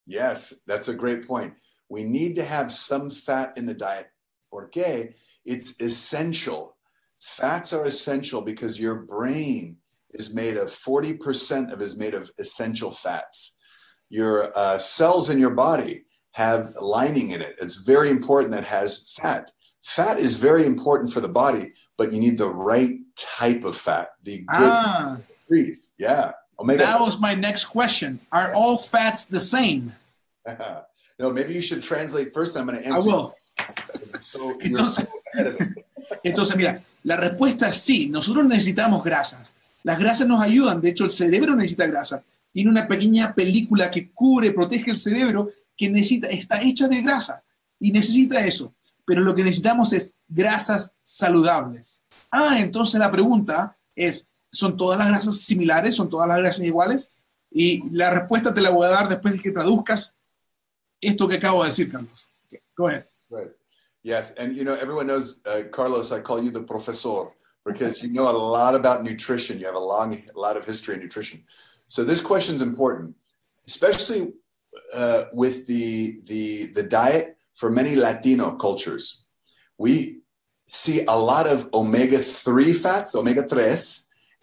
Yes, 0.06 0.54
that's 0.68 0.88
a 0.88 0.94
great 0.94 1.28
point. 1.28 1.54
We 1.90 2.04
need 2.04 2.36
to 2.36 2.44
have 2.44 2.74
some 2.74 3.10
fat 3.10 3.54
in 3.58 3.66
the 3.66 3.74
diet. 3.74 4.08
Porque 4.52 5.14
it's 5.46 5.80
essential. 5.80 6.76
Fats 7.20 7.74
are 7.74 7.86
essential 7.86 8.42
because 8.42 8.80
your 8.80 8.96
brain 8.96 9.78
is 10.12 10.34
made 10.34 10.58
of 10.58 10.70
40% 10.70 11.72
of 11.72 11.82
is 11.82 11.98
made 11.98 12.14
of 12.14 12.32
essential 12.40 12.92
fats. 12.92 13.58
Your 14.10 14.52
uh, 14.58 14.80
cells 14.80 15.30
in 15.30 15.40
your 15.40 15.52
body 15.52 16.06
have 16.32 16.66
lining 16.82 17.32
in 17.32 17.42
it. 17.42 17.56
It's 17.62 17.76
very 17.76 18.10
important 18.10 18.52
that 18.54 18.66
has 18.66 19.14
fat. 19.22 19.52
Fat 19.84 20.18
is 20.18 20.36
very 20.36 20.66
important 20.66 21.14
for 21.14 21.22
the 21.22 21.30
body, 21.30 21.74
but 21.98 22.12
you 22.14 22.20
need 22.20 22.38
the 22.38 22.50
right 22.50 22.98
type 23.16 23.64
of 23.64 23.76
fat. 23.76 24.10
The 24.24 24.40
good 24.40 24.48
Ah, 24.50 25.18
degrees. 25.48 25.94
Yeah. 25.98 26.32
Omega. 26.60 26.84
that 26.84 27.00
was 27.00 27.20
my 27.20 27.34
next 27.34 27.66
question. 27.66 28.20
Are 28.32 28.54
all 28.54 28.78
fats 28.78 29.26
the 29.26 29.40
same? 29.40 29.94
no, 31.20 31.32
maybe 31.32 31.54
you 31.54 31.62
should 31.62 31.82
translate 31.82 32.34
first. 32.34 32.58
I'm 32.58 32.68
going 32.68 32.82
to 32.82 32.90
I 32.90 32.96
answer. 32.96 33.08
will. 33.08 33.36
So. 34.24 34.58
Entonces, 36.24 36.56
mira, 36.56 36.82
la 37.04 37.18
respuesta 37.18 37.70
es 37.70 37.78
sí. 37.78 38.08
Nosotros 38.10 38.46
necesitamos 38.46 39.04
grasas. 39.04 39.54
Las 39.84 40.00
grasas 40.00 40.28
nos 40.28 40.42
ayudan. 40.42 40.82
De 40.82 40.90
hecho, 40.90 41.06
el 41.06 41.12
cerebro 41.12 41.56
necesita 41.56 41.88
grasa. 41.88 42.24
Tiene 42.52 42.70
una 42.70 42.88
pequeña 42.88 43.34
película 43.34 43.90
que 43.92 44.12
cubre, 44.12 44.52
protege 44.52 44.92
el 44.92 44.98
cerebro, 44.98 45.50
que 45.76 45.90
necesita, 45.90 46.28
está 46.28 46.62
hecha 46.62 46.88
de 46.88 47.02
grasa 47.02 47.44
y 47.80 47.92
necesita 47.92 48.46
eso. 48.46 48.74
Pero 49.06 49.22
lo 49.22 49.34
que 49.34 49.44
necesitamos 49.44 49.94
es 49.94 50.14
grasas 50.28 50.94
saludables. 51.04 52.04
Ah, 52.32 52.60
entonces 52.60 53.00
la 53.00 53.12
pregunta 53.12 53.78
es, 53.96 54.30
¿son 54.52 54.78
todas 54.78 54.98
las 54.98 55.10
grasas 55.10 55.38
similares? 55.42 55.96
¿Son 55.96 56.10
todas 56.10 56.28
las 56.28 56.40
grasas 56.40 56.66
iguales? 56.66 57.14
Y 57.52 57.90
la 57.92 58.12
respuesta 58.12 58.54
te 58.54 58.62
la 58.62 58.70
voy 58.70 58.88
a 58.88 58.92
dar 58.92 59.10
después 59.10 59.36
de 59.36 59.42
que 59.42 59.52
traduzcas 59.52 60.18
esto 61.02 61.28
que 61.28 61.36
acabo 61.36 61.64
de 61.64 61.70
decir, 61.70 61.92
Carlos. 61.92 62.30
Go 62.76 62.88
ahead. 62.88 63.06
Right. 63.30 63.52
Yes. 64.04 64.34
And, 64.38 64.56
you 64.56 64.64
know, 64.64 64.74
everyone 64.74 65.08
knows, 65.08 65.42
uh, 65.46 65.64
Carlos, 65.72 66.12
I 66.12 66.22
call 66.22 66.44
you 66.44 66.52
the 66.52 66.62
professor 66.62 67.32
because 67.66 68.02
you 68.02 68.10
know 68.10 68.30
a 68.30 68.32
lot 68.32 68.76
about 68.76 69.04
nutrition. 69.04 69.60
You 69.60 69.66
have 69.66 69.76
a 69.76 69.80
long, 69.80 70.14
a 70.14 70.40
lot 70.40 70.58
of 70.58 70.66
history 70.66 70.96
in 70.96 71.02
nutrition. 71.02 71.44
So 71.88 72.04
this 72.04 72.22
question 72.22 72.56
is 72.56 72.62
important, 72.62 73.16
especially 73.68 74.34
uh, 74.96 75.24
with 75.34 75.68
the, 75.68 76.22
the, 76.26 76.68
the 76.74 76.84
diet 76.84 77.38
for 77.56 77.70
many 77.70 77.96
Latino 77.96 78.56
cultures. 78.56 79.24
We 79.78 80.22
see 80.66 81.04
a 81.06 81.16
lot 81.16 81.48
of 81.48 81.70
omega 81.74 82.20
3 82.20 82.74
fats, 82.74 83.16
omega 83.16 83.44
3, 83.44 83.76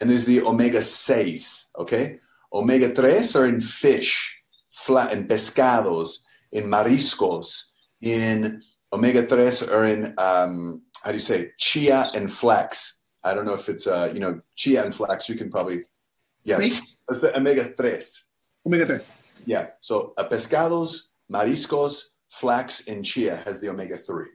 and 0.00 0.10
there's 0.10 0.24
the 0.24 0.42
omega 0.42 0.82
6, 0.82 1.68
okay? 1.78 2.18
Omega 2.52 2.94
3 2.94 3.40
are 3.40 3.46
in 3.46 3.60
fish, 3.60 4.36
flat, 4.70 5.12
in 5.12 5.26
pescados, 5.26 6.20
in 6.52 6.64
mariscos, 6.64 7.64
in 8.02 8.62
omega 8.92 9.22
3 9.22 9.68
are 9.72 9.84
in, 9.84 10.14
um, 10.18 10.82
how 11.02 11.10
do 11.10 11.16
you 11.16 11.20
say, 11.20 11.50
chia 11.58 12.10
and 12.14 12.30
flax. 12.30 13.02
I 13.24 13.34
don't 13.34 13.44
know 13.44 13.54
if 13.54 13.68
it's, 13.68 13.86
uh, 13.86 14.10
you 14.12 14.20
know, 14.20 14.38
chia 14.54 14.84
and 14.84 14.94
flax, 14.94 15.28
you 15.28 15.34
can 15.34 15.50
probably, 15.50 15.84
yes, 16.44 16.58
Seis. 16.58 16.96
that's 17.08 17.20
the 17.20 17.36
omega 17.36 17.64
3. 17.64 18.00
Omega 18.66 18.86
3. 18.86 19.14
Yeah. 19.46 19.68
So 19.80 20.12
uh, 20.18 20.28
pescados, 20.28 21.08
mariscos, 21.32 22.02
flax, 22.30 22.86
and 22.86 23.04
chia 23.04 23.42
has 23.44 23.60
the 23.60 23.68
omega 23.70 23.96
3. 23.96 24.26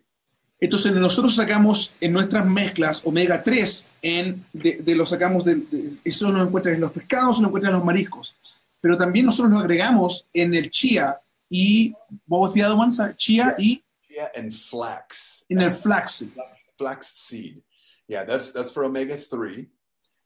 Entonces 0.63 0.93
nosotros 0.93 1.35
sacamos 1.35 1.93
en 1.99 2.13
nuestras 2.13 2.45
mezclas 2.45 3.01
omega 3.03 3.41
3, 3.41 3.89
en, 4.03 4.45
de, 4.53 4.75
de 4.75 4.95
lo 4.95 5.05
sacamos 5.07 5.43
de, 5.43 5.55
de- 5.55 5.89
eso 6.05 6.31
lo 6.31 6.43
encuentras 6.43 6.75
en 6.75 6.81
los 6.81 6.91
pescados, 6.91 7.39
lo 7.39 7.47
encuentras 7.47 7.71
en 7.73 7.77
los 7.77 7.85
mariscos, 7.85 8.35
pero 8.79 8.95
también 8.95 9.25
nosotros 9.25 9.51
lo 9.53 9.59
agregamos 9.59 10.27
en 10.33 10.53
el 10.53 10.69
chía 10.69 11.17
y, 11.49 11.93
was 12.27 12.53
the 12.53 12.63
other 12.63 12.77
one? 12.77 12.91
Sorry, 12.91 13.15
Chía 13.15 13.55
y 13.57 13.83
Chia 14.07 14.31
and 14.35 14.51
flax. 14.53 15.43
en 15.49 15.61
el 15.61 15.71
flaxseed. 15.71 16.29
Flax 16.77 17.07
seed. 17.15 17.61
Yeah, 18.07 18.23
that's 18.25 18.51
that's 18.53 18.71
for 18.71 18.83
omega 18.85 19.15
3. 19.17 19.67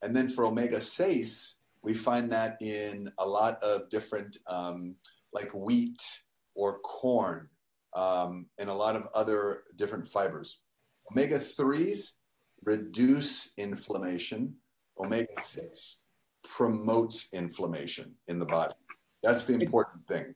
And 0.02 0.14
then 0.14 0.28
for 0.28 0.44
omega 0.44 0.80
6, 0.80 1.56
we 1.82 1.94
find 1.94 2.30
that 2.32 2.56
in 2.60 3.10
a 3.18 3.26
lot 3.26 3.62
of 3.62 3.88
different 3.88 4.36
um, 4.46 4.96
like 5.32 5.50
wheat 5.54 6.00
or 6.54 6.78
corn 6.80 7.48
um, 7.96 8.46
and 8.58 8.68
a 8.68 8.74
lot 8.74 8.94
of 8.94 9.08
other 9.14 9.62
different 9.74 10.06
fibers. 10.06 10.60
Omega 11.10 11.38
3s 11.38 12.12
reduce 12.62 13.52
inflammation. 13.56 14.54
Omega 15.02 15.32
6 15.42 16.02
promotes 16.44 17.28
inflammation 17.32 18.14
in 18.28 18.38
the 18.38 18.46
body. 18.46 18.74
That's 19.22 19.44
the 19.44 19.54
important 19.54 20.06
thing. 20.06 20.34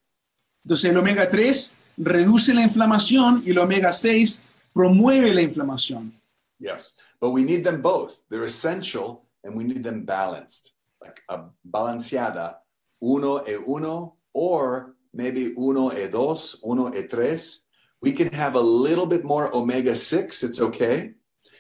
Entonces 0.67 0.91
el 0.91 0.99
omega 0.99 1.29
3 1.31 1.75
reduce 1.99 2.55
la 2.55 2.63
inflamación 2.63 3.43
y 3.47 3.51
el 3.51 3.59
omega 3.59 3.93
6 3.93 4.43
promueve 4.75 5.35
la 5.35 5.43
inflamación. 5.43 6.13
Yes, 6.59 6.95
but 7.21 7.31
we 7.31 7.43
need 7.43 7.65
them 7.65 7.81
both. 7.81 8.23
They're 8.29 8.45
essential 8.45 9.25
and 9.45 9.57
we 9.57 9.65
need 9.65 9.83
them 9.83 10.05
balanced, 10.05 10.73
like 11.01 11.23
a 11.29 11.45
balanceada, 11.65 12.57
uno 13.01 13.39
e 13.47 13.57
uno, 13.67 14.17
or 14.35 14.95
maybe 15.13 15.53
uno 15.57 15.91
e 15.91 16.09
dos, 16.09 16.59
uno 16.63 16.89
e 16.95 17.03
tres. 17.09 17.67
We 18.03 18.13
can 18.13 18.33
have 18.33 18.57
a 18.57 18.63
little 18.63 19.07
bit 19.07 19.25
more 19.25 19.51
omega 19.55 19.95
6, 19.95 20.43
it's 20.43 20.61
okay. 20.61 21.13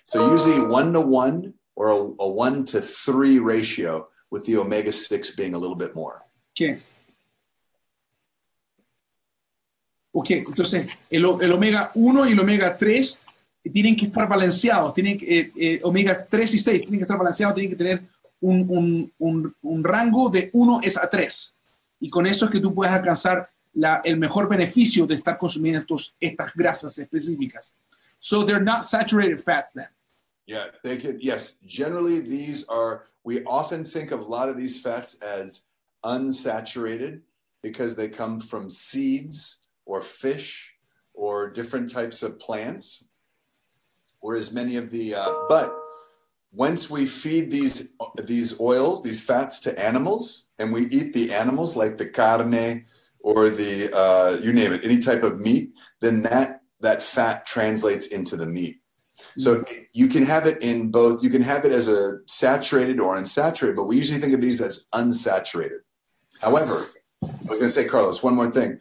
So 0.06 0.32
usually 0.32 0.60
one 0.66 0.92
to 0.94 1.00
one 1.00 1.52
or 1.76 1.88
a, 1.90 1.96
a 1.96 2.28
one 2.28 2.64
to 2.66 2.80
three 2.80 3.38
ratio 3.38 4.08
with 4.30 4.44
the 4.46 4.56
omega 4.56 4.92
6 4.92 5.30
being 5.36 5.54
a 5.54 5.58
little 5.58 5.76
bit 5.76 5.94
more. 5.94 6.22
Okay. 6.56 6.82
Ok, 10.12 10.30
entonces 10.30 10.86
el, 11.08 11.24
el 11.40 11.52
omega 11.52 11.92
1 11.94 12.28
y 12.28 12.32
el 12.32 12.40
omega 12.40 12.76
3 12.76 13.22
tienen 13.72 13.94
que 13.94 14.06
estar 14.06 14.28
balanceados, 14.28 14.92
tienen 14.94 15.16
que, 15.16 15.38
eh, 15.40 15.52
eh, 15.56 15.80
omega 15.84 16.26
3 16.28 16.54
y 16.54 16.58
6 16.58 16.80
tienen 16.82 16.98
que 16.98 17.04
estar 17.04 17.18
balanceados, 17.18 17.54
tienen 17.54 17.70
que 17.70 17.76
tener 17.76 18.02
un, 18.40 18.64
un- 18.68 19.12
un- 19.18 19.54
un 19.62 19.84
rango 19.84 20.28
de 20.30 20.50
1 20.52 20.80
es 20.82 20.96
a 20.96 21.08
3. 21.08 21.54
Y 22.00 22.08
con 22.08 22.26
eso 22.26 22.46
es 22.46 22.50
que 22.50 22.60
tú 22.60 22.74
puedes 22.74 22.92
alcanzar 22.92 23.48
la- 23.74 24.00
el 24.04 24.16
mejor 24.16 24.48
beneficio 24.48 25.06
de 25.06 25.14
estar 25.14 25.38
consumiendo 25.38 25.80
estos, 25.80 26.14
estas 26.20 26.52
grasas 26.54 26.98
específicas. 26.98 27.72
So 28.18 28.44
they're 28.44 28.62
not 28.64 28.84
saturated 28.84 29.38
fats 29.40 29.74
then. 29.74 29.88
Yeah, 30.46 30.70
they 30.82 30.96
can. 30.98 31.18
Yes, 31.20 31.58
generally 31.64 32.20
these 32.20 32.66
are. 32.68 33.04
We 33.22 33.44
often 33.44 33.84
think 33.84 34.10
of 34.12 34.20
a 34.20 34.24
lot 34.24 34.48
of 34.48 34.56
these 34.56 34.80
fats 34.80 35.16
as 35.22 35.62
unsaturated 36.02 37.20
because 37.62 37.94
they 37.94 38.08
come 38.08 38.40
from 38.40 38.70
seeds 38.70 39.58
or 39.84 40.00
fish 40.00 40.74
or 41.14 41.50
different 41.50 41.90
types 41.92 42.22
of 42.22 42.38
plants. 42.40 43.04
Whereas 44.20 44.50
many 44.52 44.76
of 44.76 44.90
the, 44.90 45.14
uh, 45.14 45.30
but 45.48 45.72
once 46.52 46.90
we 46.90 47.06
feed 47.06 47.50
these 47.50 47.92
these 48.24 48.58
oils, 48.60 49.02
these 49.02 49.22
fats 49.22 49.60
to 49.60 49.78
animals, 49.78 50.48
and 50.58 50.72
we 50.72 50.86
eat 50.86 51.12
the 51.12 51.32
animals 51.32 51.76
like 51.76 51.98
the 51.98 52.08
carne 52.08 52.86
or 53.20 53.50
the 53.50 53.90
uh, 53.94 54.40
you 54.42 54.52
name 54.52 54.72
it, 54.72 54.84
any 54.84 54.98
type 54.98 55.22
of 55.22 55.40
meat, 55.40 55.72
then 56.00 56.22
that 56.22 56.62
that 56.80 57.02
fat 57.02 57.46
translates 57.46 58.06
into 58.06 58.36
the 58.36 58.46
meat. 58.46 58.80
So 59.36 59.64
you 59.92 60.08
can 60.08 60.24
have 60.24 60.46
it 60.46 60.62
in 60.62 60.90
both. 60.90 61.22
You 61.22 61.30
can 61.30 61.42
have 61.42 61.64
it 61.64 61.72
as 61.72 61.88
a 61.88 62.18
saturated 62.26 62.98
or 63.00 63.16
unsaturated, 63.16 63.76
but 63.76 63.84
we 63.84 63.96
usually 63.96 64.18
think 64.18 64.34
of 64.34 64.40
these 64.40 64.60
as 64.60 64.86
unsaturated. 64.94 65.80
However, 66.40 66.86
I 67.22 67.26
was 67.26 67.58
going 67.58 67.60
to 67.60 67.70
say, 67.70 67.84
Carlos, 67.86 68.22
one 68.22 68.34
more 68.34 68.50
thing. 68.50 68.78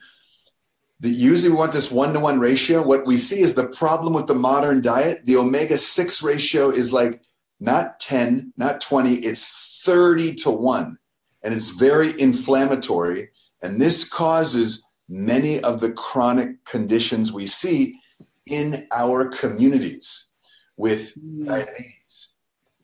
The, 1.02 1.10
usually 1.10 1.52
we 1.52 1.58
want 1.58 1.74
this 1.74 1.92
one 1.92 2.14
to 2.14 2.20
one 2.20 2.40
ratio. 2.40 2.86
What 2.86 3.06
we 3.06 3.18
see 3.18 3.42
is 3.42 3.54
the 3.54 3.68
problem 3.68 4.14
with 4.14 4.28
the 4.28 4.36
modern 4.36 4.82
diet. 4.82 5.26
The 5.26 5.38
omega 5.38 5.78
6 5.78 6.24
ratio 6.24 6.70
is 6.70 6.92
like 6.94 7.22
not 7.60 8.00
10, 8.00 8.54
not 8.58 8.82
20, 8.82 9.16
it's 9.16 9.82
30 9.84 10.34
to 10.36 10.52
1. 10.52 10.98
And 11.44 11.54
it's 11.54 11.70
very 11.70 12.20
inflammatory. 12.20 13.30
And 13.62 13.82
this 13.82 14.08
causes 14.08 14.84
many 15.08 15.60
of 15.62 15.80
the 15.80 15.92
chronic 15.92 16.64
conditions 16.66 17.32
we 17.32 17.48
see 17.48 18.00
in 18.46 18.88
our 18.92 19.30
communities 19.30 20.28
with 20.78 21.14
diabetes, 21.46 22.30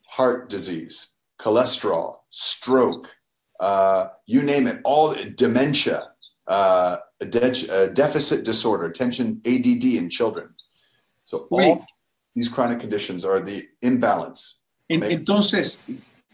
heart 0.08 0.50
disease, 0.50 1.10
cholesterol, 1.40 2.18
stroke, 2.30 3.16
uh, 3.60 4.08
you 4.26 4.42
name 4.42 4.68
it, 4.68 4.82
all 4.84 5.16
dementia, 5.36 6.10
uh, 6.48 6.98
de- 7.20 7.90
deficit 7.94 8.44
disorder, 8.44 8.86
attention 8.86 9.42
ADD 9.46 9.84
in 9.84 10.10
children. 10.10 10.50
So 11.26 11.48
all 11.50 11.76
Wait. 11.76 11.80
these 12.36 12.50
chronic 12.50 12.80
conditions 12.80 13.24
are 13.24 13.40
the 13.40 13.68
imbalance. 13.82 14.60
En- 14.88 15.04
entonces, 15.04 15.82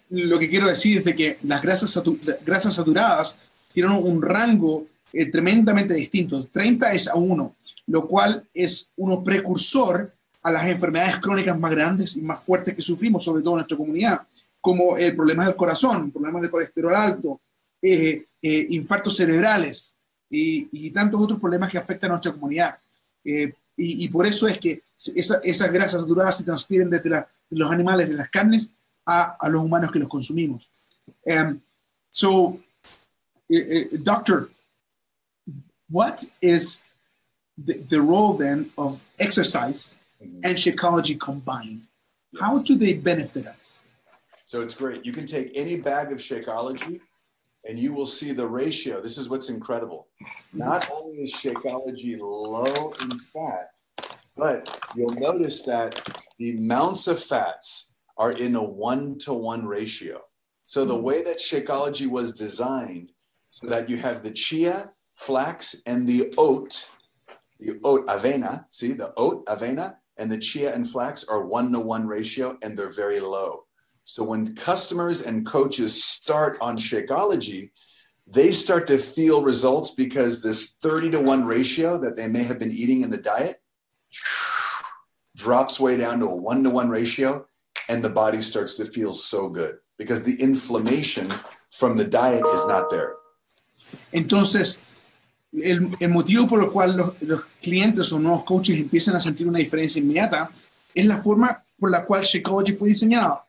lo 0.09 0.37
que 0.39 0.49
quiero 0.49 0.67
decir 0.67 0.99
es 0.99 1.05
de 1.05 1.15
que 1.15 1.37
las 1.43 1.61
grasas, 1.61 1.95
satu- 1.95 2.19
las 2.23 2.43
grasas 2.45 2.73
saturadas 2.75 3.37
tienen 3.71 3.91
un 3.93 4.21
rango 4.21 4.85
eh, 5.13 5.25
tremendamente 5.25 5.93
distinto. 5.93 6.45
30 6.51 6.93
es 6.93 7.07
a 7.09 7.15
1, 7.15 7.55
lo 7.87 8.07
cual 8.07 8.47
es 8.53 8.91
un 8.95 9.21
precursor 9.25 10.13
a 10.43 10.51
las 10.51 10.67
enfermedades 10.67 11.17
crónicas 11.17 11.59
más 11.59 11.71
grandes 11.71 12.15
y 12.15 12.21
más 12.21 12.39
fuertes 12.39 12.73
que 12.73 12.81
sufrimos, 12.81 13.23
sobre 13.23 13.43
todo 13.43 13.53
en 13.55 13.57
nuestra 13.57 13.77
comunidad, 13.77 14.21
como 14.61 14.95
el 14.97 15.13
problemas 15.15 15.47
del 15.47 15.55
corazón, 15.57 16.11
problemas 16.11 16.41
de 16.43 16.49
colesterol 16.49 16.95
alto, 16.95 17.41
eh, 17.81 18.25
eh, 18.41 18.67
infartos 18.69 19.17
cerebrales, 19.17 19.93
y, 20.29 20.69
y 20.71 20.91
tantos 20.91 21.19
otros 21.21 21.39
problemas 21.41 21.69
que 21.69 21.77
afectan 21.77 22.11
a 22.11 22.13
nuestra 22.13 22.31
comunidad. 22.31 22.75
Eh, 23.23 23.53
y, 23.77 24.05
y, 24.05 24.07
por 24.09 24.25
eso 24.25 24.47
es 24.47 24.59
que 24.59 24.83
esa, 25.15 25.39
esas 25.43 25.71
grasas 25.71 26.01
saturadas 26.01 26.37
se 26.37 26.43
transfieren 26.43 26.89
desde 26.89 27.09
la, 27.09 27.27
de 27.49 27.57
los 27.57 27.71
animales, 27.71 28.09
de 28.09 28.15
las 28.15 28.29
carnes, 28.29 28.73
a, 29.05 29.37
a 29.39 29.49
los 29.49 29.63
humanos 29.63 29.91
que 29.91 29.99
los 29.99 30.07
consumimos. 30.07 30.69
Um, 31.25 31.61
so, 32.09 32.59
uh, 33.49 33.97
doctor, 34.03 34.49
what 35.89 36.23
is 36.41 36.83
the, 37.57 37.73
the 37.89 38.01
role 38.01 38.33
then 38.33 38.71
of 38.77 39.01
exercise 39.19 39.95
and 40.19 40.57
Shakeology 40.57 41.19
combined? 41.19 41.83
How 42.39 42.61
do 42.61 42.75
they 42.75 42.93
benefit 42.93 43.47
us? 43.47 43.83
So 44.45 44.61
it's 44.61 44.73
great. 44.73 45.05
You 45.05 45.13
can 45.13 45.25
take 45.25 45.51
any 45.55 45.77
bag 45.77 46.11
of 46.11 46.19
Shakeology 46.19 47.01
and 47.65 47.77
you 47.77 47.93
will 47.93 48.05
see 48.05 48.31
the 48.31 48.47
ratio. 48.47 49.01
This 49.01 49.17
is 49.17 49.29
what's 49.29 49.49
incredible. 49.49 50.07
Not 50.53 50.89
only 50.91 51.23
is 51.23 51.35
Shakeology 51.35 52.19
low 52.19 52.93
in 53.01 53.19
fat, 53.19 53.71
but 54.35 54.79
you'll 54.95 55.13
notice 55.15 55.61
that 55.63 56.01
the 56.39 56.57
amounts 56.57 57.07
of 57.07 57.21
fats 57.21 57.91
are 58.17 58.31
in 58.31 58.55
a 58.55 58.63
one 58.63 59.17
to 59.19 59.33
one 59.33 59.65
ratio. 59.65 60.21
So 60.63 60.85
the 60.85 60.97
way 60.97 61.21
that 61.23 61.37
Shakeology 61.37 62.07
was 62.07 62.33
designed, 62.33 63.11
so 63.49 63.67
that 63.67 63.89
you 63.89 63.97
have 63.97 64.23
the 64.23 64.31
chia, 64.31 64.91
flax, 65.13 65.75
and 65.85 66.07
the 66.07 66.33
oat, 66.37 66.87
the 67.59 67.79
oat 67.83 68.07
avena, 68.07 68.65
see 68.71 68.93
the 68.93 69.13
oat 69.17 69.45
avena 69.45 69.95
and 70.17 70.31
the 70.31 70.37
chia 70.37 70.73
and 70.73 70.89
flax 70.89 71.23
are 71.25 71.45
one 71.45 71.71
to 71.71 71.79
one 71.79 72.07
ratio 72.07 72.57
and 72.61 72.77
they're 72.77 72.91
very 72.91 73.19
low. 73.19 73.65
So 74.05 74.23
when 74.23 74.55
customers 74.55 75.21
and 75.21 75.45
coaches 75.45 76.03
start 76.03 76.57
on 76.61 76.77
Shakeology, 76.77 77.71
they 78.27 78.51
start 78.51 78.87
to 78.87 78.97
feel 78.97 79.43
results 79.43 79.91
because 79.91 80.41
this 80.41 80.73
30 80.81 81.11
to 81.11 81.21
1 81.21 81.45
ratio 81.45 81.97
that 81.99 82.15
they 82.15 82.27
may 82.27 82.43
have 82.43 82.59
been 82.59 82.71
eating 82.71 83.01
in 83.01 83.09
the 83.09 83.17
diet 83.17 83.61
drops 85.35 85.79
way 85.79 85.97
down 85.97 86.19
to 86.19 86.25
a 86.25 86.35
1 86.35 86.63
to 86.63 86.69
1 86.69 86.89
ratio 86.89 87.45
and 87.89 88.03
the 88.03 88.09
body 88.09 88.41
starts 88.41 88.75
to 88.75 88.85
feel 88.85 89.13
so 89.13 89.49
good 89.49 89.77
because 89.97 90.23
the 90.23 90.39
inflammation 90.41 91.31
from 91.71 91.97
the 91.97 92.05
diet 92.05 92.43
is 92.53 92.67
not 92.67 92.89
there. 92.89 93.15
Entonces, 94.13 94.79
el, 95.53 95.89
el 95.99 96.09
motivo 96.09 96.47
por 96.47 96.63
el 96.63 96.69
cual 96.69 96.95
los, 96.95 97.21
los, 97.21 97.43
clientes 97.61 98.11
o 98.13 98.19
nuevos 98.19 98.43
coaches 98.43 98.77
empiezan 98.77 99.15
a 99.15 99.19
sentir 99.19 99.47
una 99.47 99.59
diferencia 99.59 100.01
inmediata 100.01 100.49
es 100.95 101.05
la 101.05 101.17
forma 101.17 101.63
por 101.77 101.91
la 101.91 102.05
cual 102.05 102.23
Shakeology 102.23 102.73
fue 102.73 102.89
diseñado. 102.89 103.43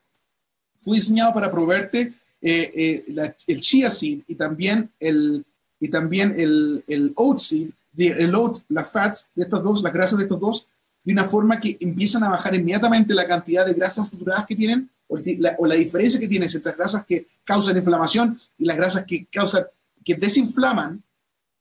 Fue 0.83 0.97
diseñado 0.97 1.33
para 1.33 1.51
proveerte 1.51 2.13
eh, 2.41 2.73
eh, 2.75 3.05
la, 3.09 3.35
el 3.47 3.61
chia 3.61 3.91
seed 3.91 4.21
y 4.27 4.35
también 4.35 4.91
el, 4.99 5.45
y 5.81 5.89
también 5.89 6.35
el, 6.37 6.85
el 6.87 7.13
oat 7.17 7.39
seed, 7.39 7.71
de, 7.93 8.09
el 8.09 8.35
oat, 8.35 8.59
las 8.69 8.91
fats 8.91 9.31
de 9.35 9.45
estos 9.45 9.63
dos, 9.63 9.83
las 9.83 9.93
grasas 9.93 10.19
de 10.19 10.25
estos 10.25 10.41
dos, 10.41 10.67
de 11.05 11.13
una 11.13 11.25
forma 11.25 11.59
que 11.59 11.77
empiezan 11.81 12.25
a 12.25 12.31
bajar 12.31 12.55
inmediatamente 12.55 13.15
la 13.15 13.27
cantidad 13.27 13.67
de 13.67 13.75
grasas 13.75 14.11
saturadas 14.11 14.47
que 14.47 14.57
tienen 14.57 14.89
o 15.09 15.17
la, 15.39 15.55
o 15.59 15.67
la 15.67 15.75
diferencia 15.75 16.19
que 16.19 16.29
tienes 16.29 16.55
entre 16.55 16.71
las 16.71 16.79
grasas 16.79 17.05
que 17.05 17.27
causan 17.45 17.77
inflamación 17.77 18.41
y 18.59 18.65
las 18.65 18.77
grasas 18.77 19.05
que 19.05 19.27
causan, 19.27 19.65
que 20.05 20.15
desinflaman 20.15 21.03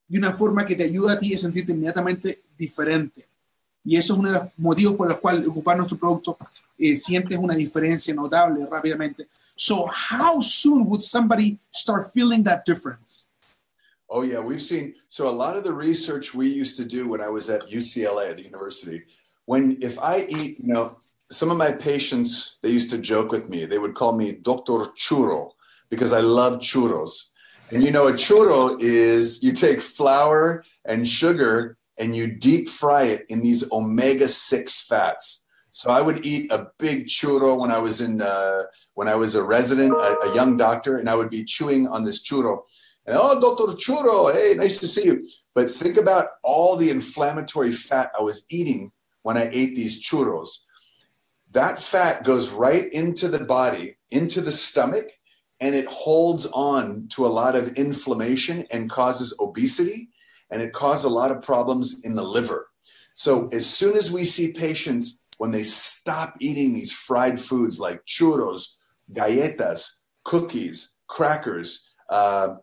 de 0.08 0.18
una 0.18 0.34
forma 0.34 0.66
que 0.66 0.76
te 0.76 0.84
ayuda 0.84 1.14
a 1.14 1.18
ti 1.18 1.34
a 1.34 1.38
sentirte 1.38 1.72
inmediatamente 1.72 2.42
diferente. 2.58 3.26
Y 3.84 3.96
eso 3.98 4.14
es 4.14 4.20
uno 4.20 4.32
de 4.32 4.40
los 4.40 4.48
motivos 4.58 4.96
por 4.96 5.08
los 5.08 5.18
cuales 5.20 5.48
ocupar 5.48 5.78
nuestro 5.78 5.98
producto 5.98 6.38
eh, 6.82 6.96
sientes 6.96 7.38
una 7.38 7.56
diferencia 7.56 8.14
notable 8.14 8.66
rápidamente. 8.70 9.28
So 9.56 9.88
how 9.88 10.42
soon 10.42 10.86
would 10.88 11.02
somebody 11.02 11.58
start 11.72 12.12
feeling 12.14 12.44
that 12.44 12.66
difference? 12.66 13.28
Oh 14.10 14.24
yeah, 14.24 14.42
we've 14.42 14.62
seen 14.62 14.96
so 15.08 15.30
a 15.30 15.32
lot 15.32 15.56
of 15.56 15.64
the 15.64 15.74
research 15.74 16.34
we 16.34 16.48
used 16.48 16.76
to 16.78 16.86
do 16.86 17.10
when 17.10 17.22
I 17.22 17.30
was 17.30 17.50
at 17.50 17.70
UCLA 17.70 18.32
at 18.32 18.38
the 18.38 18.44
university. 18.44 19.04
When 19.46 19.78
if 19.82 19.98
I 20.00 20.26
eat, 20.28 20.60
you 20.60 20.74
know, 20.74 20.98
some 21.32 21.50
of 21.50 21.58
my 21.58 21.72
patients 21.72 22.58
they 22.62 22.70
used 22.70 22.90
to 22.92 22.98
joke 22.98 23.32
with 23.32 23.50
me. 23.50 23.66
They 23.66 23.80
would 23.80 23.96
call 23.96 24.14
me 24.14 24.34
Doctor 24.34 24.86
Churro 24.98 25.52
because 25.90 26.14
I 26.14 26.20
love 26.20 26.60
churros. 26.60 27.30
And 27.72 27.84
you 27.84 27.92
know, 27.92 28.08
a 28.08 28.14
churro 28.14 28.78
is 28.80 29.42
you 29.42 29.54
take 29.54 29.80
flour 29.80 30.64
and 30.86 31.08
sugar 31.08 31.78
and 31.98 32.16
you 32.16 32.28
deep 32.28 32.68
fry 32.68 33.04
it 33.04 33.26
in 33.30 33.42
these 33.42 33.70
omega 33.72 34.28
6 34.28 34.82
fats. 34.84 35.41
So 35.72 35.90
I 35.90 36.02
would 36.02 36.26
eat 36.26 36.52
a 36.52 36.68
big 36.78 37.08
churro 37.08 37.58
when 37.58 37.72
I 37.72 37.80
was 37.80 38.02
in 38.02 38.22
uh, 38.22 38.64
when 38.96 39.08
I 39.08 39.16
was 39.16 39.36
a 39.36 39.44
resident, 39.44 39.94
a, 39.94 40.18
a, 40.30 40.36
young 40.36 40.58
doctor, 40.58 40.98
and 40.98 41.10
I 41.10 41.16
would 41.16 41.30
be 41.30 41.44
chewing 41.44 41.88
on 41.88 42.04
this 42.04 42.22
churro. 42.22 42.64
And 43.06 43.18
oh, 43.20 43.40
Doctor 43.40 43.74
Churro, 43.78 44.34
hey, 44.34 44.54
nice 44.56 44.80
to 44.80 44.88
see 44.88 45.06
you. 45.06 45.28
But 45.56 45.70
think 45.70 45.98
about 45.98 46.28
all 46.44 46.76
the 46.76 46.90
inflammatory 46.90 47.72
fat 47.72 48.12
I 48.18 48.22
was 48.22 48.46
eating 48.50 48.92
when 49.24 49.38
I 49.38 49.50
ate 49.52 49.76
these 49.76 50.04
churros. 50.04 50.50
That 51.52 51.82
fat 51.82 52.24
goes 52.24 52.52
right 52.52 52.92
into 52.94 53.28
the 53.28 53.44
body, 53.44 53.98
into 54.12 54.40
the 54.42 54.52
stomach, 54.52 55.08
and 55.60 55.74
it 55.74 55.86
holds 55.88 56.46
on 56.48 57.08
to 57.10 57.26
a 57.26 57.30
lot 57.30 57.56
of 57.56 57.74
inflammation 57.74 58.66
and 58.72 58.90
causes 58.90 59.34
obesity 59.40 60.10
and 60.52 60.62
it 60.62 60.74
causes 60.74 61.06
a 61.06 61.10
lot 61.10 61.32
of 61.32 61.42
problems 61.42 62.04
in 62.04 62.14
the 62.14 62.24
liver. 62.24 62.68
So 63.16 63.48
as 63.50 63.68
soon 63.68 63.96
as 63.96 64.12
we 64.12 64.26
see 64.26 64.52
patients 64.52 65.30
when 65.38 65.52
they 65.52 65.64
stop 65.64 66.36
eating 66.40 66.74
these 66.74 66.94
fried 66.94 67.40
foods 67.40 67.80
like 67.80 68.06
churros, 68.06 68.66
galletas, 69.14 69.88
cookies, 70.24 70.94
crackers, 71.08 71.90
uh, 72.10 72.56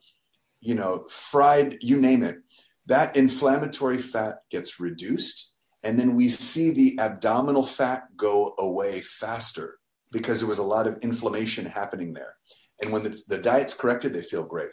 you 0.61 0.74
know, 0.74 1.06
fried, 1.08 1.78
you 1.80 1.96
name 1.96 2.22
it, 2.22 2.38
that 2.87 3.16
inflammatory 3.16 3.98
fat 3.98 4.37
gets 4.50 4.80
reduced. 4.80 5.52
And 5.84 5.98
then 5.98 6.16
we 6.16 6.28
see 6.28 6.70
the 6.70 6.98
abdominal 6.98 7.64
fat 7.64 8.04
go 8.16 8.54
away 8.58 9.00
faster 9.00 9.78
because 10.11 10.40
there 10.40 10.48
was 10.48 10.58
a 10.58 10.64
lot 10.64 10.87
of 10.87 10.98
inflammation 11.02 11.66
happening 11.66 12.14
there. 12.14 12.34
And 12.80 12.92
when 12.92 13.02
the, 13.02 13.22
the 13.28 13.38
diet's 13.38 13.74
corrected, 13.74 14.12
they 14.12 14.22
feel 14.22 14.44
great. 14.44 14.70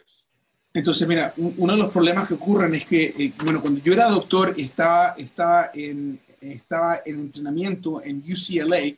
Entonces, 0.76 1.08
mira, 1.08 1.32
uno 1.38 1.72
de 1.72 1.78
los 1.78 1.90
problemas 1.90 2.28
que 2.28 2.34
ocurren 2.34 2.74
es 2.74 2.84
que, 2.84 3.06
eh, 3.06 3.32
bueno, 3.42 3.62
cuando 3.62 3.80
yo 3.80 3.94
era 3.94 4.10
doctor, 4.10 4.52
estaba, 4.58 5.14
estaba, 5.16 5.70
en, 5.72 6.20
estaba 6.38 7.00
en 7.02 7.18
entrenamiento 7.18 8.02
en 8.04 8.18
UCLA, 8.18 8.94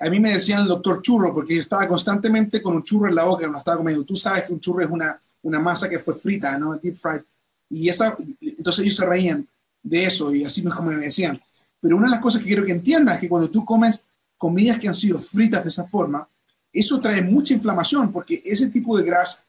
a 0.00 0.08
mí 0.08 0.18
me 0.18 0.32
decían 0.32 0.62
el 0.62 0.68
doctor 0.68 1.02
churro, 1.02 1.34
porque 1.34 1.56
yo 1.56 1.60
estaba 1.60 1.86
constantemente 1.86 2.62
con 2.62 2.76
un 2.76 2.82
churro 2.82 3.06
en 3.06 3.16
la 3.16 3.24
boca, 3.24 3.46
no 3.46 3.58
estaba 3.58 3.76
comiendo. 3.76 4.02
Tú 4.02 4.16
sabes 4.16 4.44
que 4.44 4.54
un 4.54 4.60
churro 4.60 4.82
es 4.82 4.90
una, 4.90 5.20
una 5.42 5.60
masa 5.60 5.90
que 5.90 5.98
fue 5.98 6.14
frita, 6.14 6.56
¿no? 6.56 6.74
Deep 6.76 6.94
fried. 6.94 7.20
Y 7.68 7.86
esa, 7.90 8.16
entonces 8.40 8.82
ellos 8.82 8.96
se 8.96 9.04
reían 9.04 9.46
de 9.82 10.04
eso 10.04 10.34
y 10.34 10.42
así 10.42 10.62
me 10.62 10.70
como 10.70 10.90
me 10.90 10.96
decían. 10.96 11.38
Pero 11.82 11.98
una 11.98 12.06
de 12.06 12.12
las 12.12 12.20
cosas 12.20 12.40
que 12.40 12.46
quiero 12.46 12.64
que 12.64 12.72
entiendas 12.72 13.16
es 13.16 13.20
que 13.20 13.28
cuando 13.28 13.50
tú 13.50 13.62
comes 13.62 14.06
comidas 14.38 14.78
que 14.78 14.88
han 14.88 14.94
sido 14.94 15.18
fritas 15.18 15.64
de 15.64 15.68
esa 15.68 15.84
forma, 15.84 16.26
eso 16.72 16.98
trae 16.98 17.20
mucha 17.20 17.52
inflamación, 17.52 18.10
porque 18.10 18.40
ese 18.42 18.68
tipo 18.68 18.96
de 18.96 19.04
grasa 19.04 19.44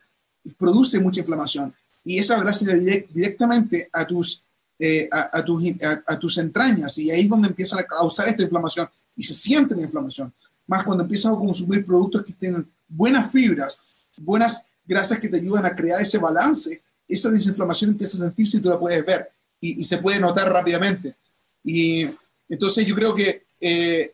produce 0.52 1.00
mucha 1.00 1.22
inflamación 1.22 1.74
y 2.04 2.20
esa 2.20 2.40
grasa 2.40 2.66
direct, 2.74 3.12
directamente 3.12 3.90
a 3.92 4.06
tus, 4.06 4.44
eh, 4.78 5.10
a, 5.12 5.40
a, 5.40 5.44
tus, 5.44 5.64
a, 5.82 6.04
a, 6.06 6.20
tus 6.20 6.38
entrañas 6.38 6.98
y 6.98 7.10
ahí 7.10 7.22
es 7.22 7.30
donde 7.30 7.48
empiezan 7.48 7.80
a 7.80 7.86
causar 7.86 8.28
esta 8.28 8.44
inflamación 8.44 8.88
y 9.16 9.24
se 9.24 9.34
siente 9.34 9.76
la 9.76 9.82
inflamación. 9.82 10.34
Más 10.68 10.84
cuando 10.84 11.04
empiezas 11.04 11.34
a 11.34 11.38
consumir 11.38 11.86
productos 11.86 12.24
que 12.24 12.34
tienen 12.34 12.70
buenas 12.88 13.32
fibras, 13.32 13.82
buenas 14.18 14.66
grasas 14.86 15.20
que 15.20 15.28
te 15.28 15.38
ayudan 15.38 15.66
a 15.66 15.76
crear 15.76 16.02
ese 16.02 16.18
balance, 16.18 16.82
esa 17.08 17.30
desinflamación 17.30 17.92
empieza 17.92 18.18
a 18.18 18.22
sentirse 18.22 18.58
y 18.58 18.62
tú 18.62 18.70
la 18.70 18.80
puedes 18.80 19.04
ver 19.06 19.30
y, 19.60 19.82
y 19.82 19.84
se 19.84 19.98
puede 19.98 20.20
notar 20.20 20.52
rápidamente. 20.52 21.16
Y 21.64 22.10
entonces 22.48 22.86
yo 22.86 22.96
creo 22.96 23.14
que 23.14 23.46
eh, 23.60 24.14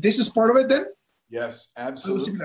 this 0.00 0.18
is 0.18 0.28
part 0.28 0.50
of 0.50 0.60
it 0.60 0.68
then. 0.68 0.86
Yes, 1.28 1.70
absolutely. 1.76 2.38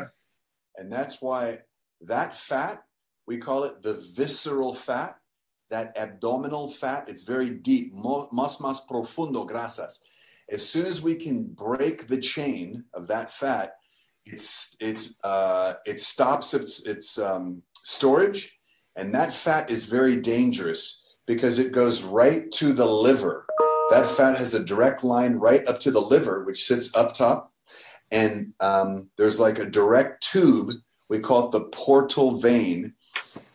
And 0.78 0.92
that's 0.92 1.22
why 1.22 1.60
that 2.02 2.34
fat 2.34 2.84
We 3.30 3.38
call 3.38 3.64
it 3.66 3.84
the 3.84 3.94
visceral 4.16 4.74
fat, 4.74 5.16
that 5.70 5.96
abdominal 5.96 6.68
fat. 6.68 7.08
It's 7.08 7.22
very 7.22 7.52
deep, 7.52 7.94
más, 7.94 8.60
más 8.60 8.80
profundo 8.90 9.48
grasas. 9.48 10.00
As 10.52 10.68
soon 10.68 10.88
as 10.88 11.04
we 11.04 11.14
can 11.14 11.44
break 11.44 12.08
the 12.08 12.18
chain 12.18 12.86
of 12.96 13.06
that 13.06 13.30
fat, 13.30 13.76
it's, 14.26 14.76
it's, 14.80 15.14
uh, 15.24 15.74
it 15.86 16.00
stops 16.00 16.56
its, 16.56 16.84
its 16.88 17.20
um, 17.20 17.62
storage. 17.84 18.58
And 18.96 19.14
that 19.14 19.32
fat 19.32 19.70
is 19.70 19.86
very 19.86 20.16
dangerous 20.16 21.00
because 21.28 21.60
it 21.60 21.72
goes 21.72 22.02
right 22.02 22.50
to 22.54 22.74
the 22.74 22.88
liver. 22.88 23.46
That 23.92 24.08
fat 24.08 24.40
has 24.40 24.56
a 24.56 24.66
direct 24.66 25.04
line 25.04 25.36
right 25.36 25.68
up 25.68 25.78
to 25.82 25.92
the 25.92 26.02
liver, 26.02 26.46
which 26.46 26.66
sits 26.66 26.96
up 26.96 27.14
top. 27.14 27.54
And 28.12 28.54
um, 28.60 29.12
there's 29.18 29.40
like 29.40 29.60
a 29.60 29.70
direct 29.70 30.24
tube. 30.24 30.72
We 31.10 31.20
call 31.20 31.46
it 31.46 31.52
the 31.52 31.66
portal 31.66 32.40
vein 32.40 32.96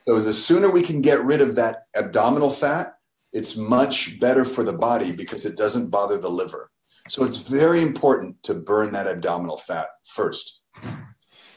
so 0.07 0.21
the 0.21 0.35
sooner 0.35 0.71
we 0.71 0.83
can 0.83 1.01
get 1.01 1.25
rid 1.25 1.41
of 1.41 1.55
that 1.57 1.87
abdominal 1.95 2.51
fat, 2.51 2.95
it's 3.33 3.57
much 3.57 4.19
better 4.21 4.45
for 4.45 4.65
the 4.65 4.73
body 4.73 5.11
because 5.17 5.45
it 5.45 5.57
doesn't 5.57 5.91
bother 5.91 6.19
the 6.19 6.29
liver. 6.29 6.71
So 7.09 7.25
it's 7.25 7.49
very 7.49 7.83
important 7.83 8.43
to 8.45 8.55
burn 8.55 8.93
that 8.93 9.07
abdominal 9.07 9.59
fat 9.59 9.89
first. 10.05 10.61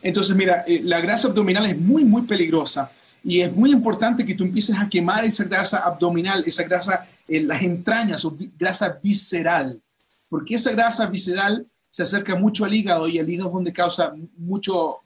Entonces, 0.03 0.35
mira, 0.35 0.63
eh, 0.67 0.81
la 0.83 1.01
grasa 1.01 1.27
abdominal 1.27 1.65
es 1.65 1.77
muy, 1.77 2.03
muy 2.05 2.21
peligrosa 2.23 2.91
Y 3.27 3.41
es 3.41 3.53
muy 3.53 3.71
importante 3.71 4.25
que 4.25 4.35
tú 4.35 4.45
empieces 4.45 4.77
a 4.77 4.87
quemar 4.87 5.25
esa 5.25 5.43
grasa 5.43 5.79
abdominal, 5.79 6.43
esa 6.45 6.63
grasa 6.63 7.03
en 7.27 7.45
las 7.45 7.61
entrañas 7.61 8.23
o 8.23 8.33
grasa 8.57 8.97
visceral, 9.03 9.81
porque 10.29 10.55
esa 10.55 10.71
grasa 10.71 11.07
visceral 11.07 11.67
se 11.89 12.03
acerca 12.03 12.35
mucho 12.35 12.63
al 12.63 12.73
hígado 12.73 13.05
y 13.05 13.17
el 13.17 13.29
hígado 13.29 13.49
es 13.49 13.53
donde 13.53 13.73
causa 13.73 14.13
mucho, 14.37 14.99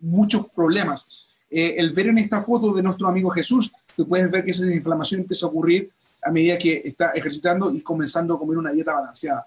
muchos 0.00 0.46
problemas. 0.54 1.08
Eh, 1.50 1.74
el 1.78 1.92
ver 1.92 2.08
en 2.08 2.18
esta 2.18 2.42
foto 2.42 2.72
de 2.72 2.82
nuestro 2.82 3.08
amigo 3.08 3.28
Jesús, 3.30 3.72
tú 3.96 4.06
puedes 4.06 4.30
ver 4.30 4.44
que 4.44 4.52
esa 4.52 4.72
inflamación 4.72 5.22
empieza 5.22 5.46
a 5.46 5.48
ocurrir 5.48 5.90
a 6.22 6.30
medida 6.30 6.56
que 6.56 6.82
está 6.84 7.10
ejercitando 7.10 7.74
y 7.74 7.80
comenzando 7.80 8.34
a 8.34 8.38
comer 8.38 8.58
una 8.58 8.70
dieta 8.70 8.94
balanceada. 8.94 9.46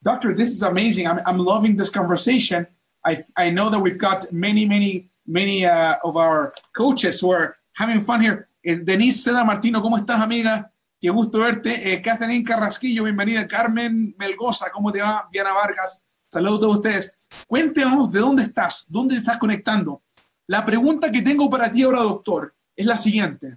Doctor, 0.00 0.34
this 0.34 0.50
is 0.50 0.62
amazing. 0.62 1.06
I'm, 1.06 1.38
loving 1.38 1.76
this 1.76 1.90
conversation. 1.90 2.66
I, 3.04 3.50
know 3.50 3.70
that 3.70 3.80
we've 3.80 3.98
got 3.98 4.30
many, 4.32 4.64
many, 4.66 5.10
many 5.26 5.66
uh, 5.66 5.96
of 6.02 6.16
our 6.16 6.54
coaches 6.72 7.20
who 7.20 7.32
are 7.32 7.56
having 7.74 8.02
fun 8.02 8.20
here. 8.20 8.48
Es 8.62 8.84
Denise 8.84 9.22
Seda 9.22 9.44
Martino, 9.44 9.80
¿cómo 9.82 9.96
estás, 9.96 10.20
amiga? 10.20 10.70
Qué 11.00 11.08
gusto 11.08 11.38
verte. 11.38 11.92
Eh, 11.92 12.02
Catherine 12.02 12.44
Carrasquillo, 12.44 13.04
bienvenida. 13.04 13.46
Carmen 13.46 14.14
Melgoza, 14.18 14.70
¿cómo 14.70 14.92
te 14.92 15.00
va? 15.00 15.26
Diana 15.32 15.52
Vargas, 15.52 16.02
saludos 16.30 16.58
a 16.58 16.60
todos 16.60 16.76
ustedes. 16.76 17.14
Cuéntanos 17.46 18.12
de 18.12 18.20
dónde 18.20 18.42
estás, 18.42 18.84
dónde 18.88 19.16
estás 19.16 19.38
conectando. 19.38 20.02
La 20.50 20.66
pregunta 20.66 21.12
que 21.12 21.22
tengo 21.22 21.48
para 21.48 21.70
ti 21.70 21.84
ahora, 21.84 22.00
doctor, 22.02 22.52
es 22.74 22.84
la 22.84 22.98
siguiente. 22.98 23.56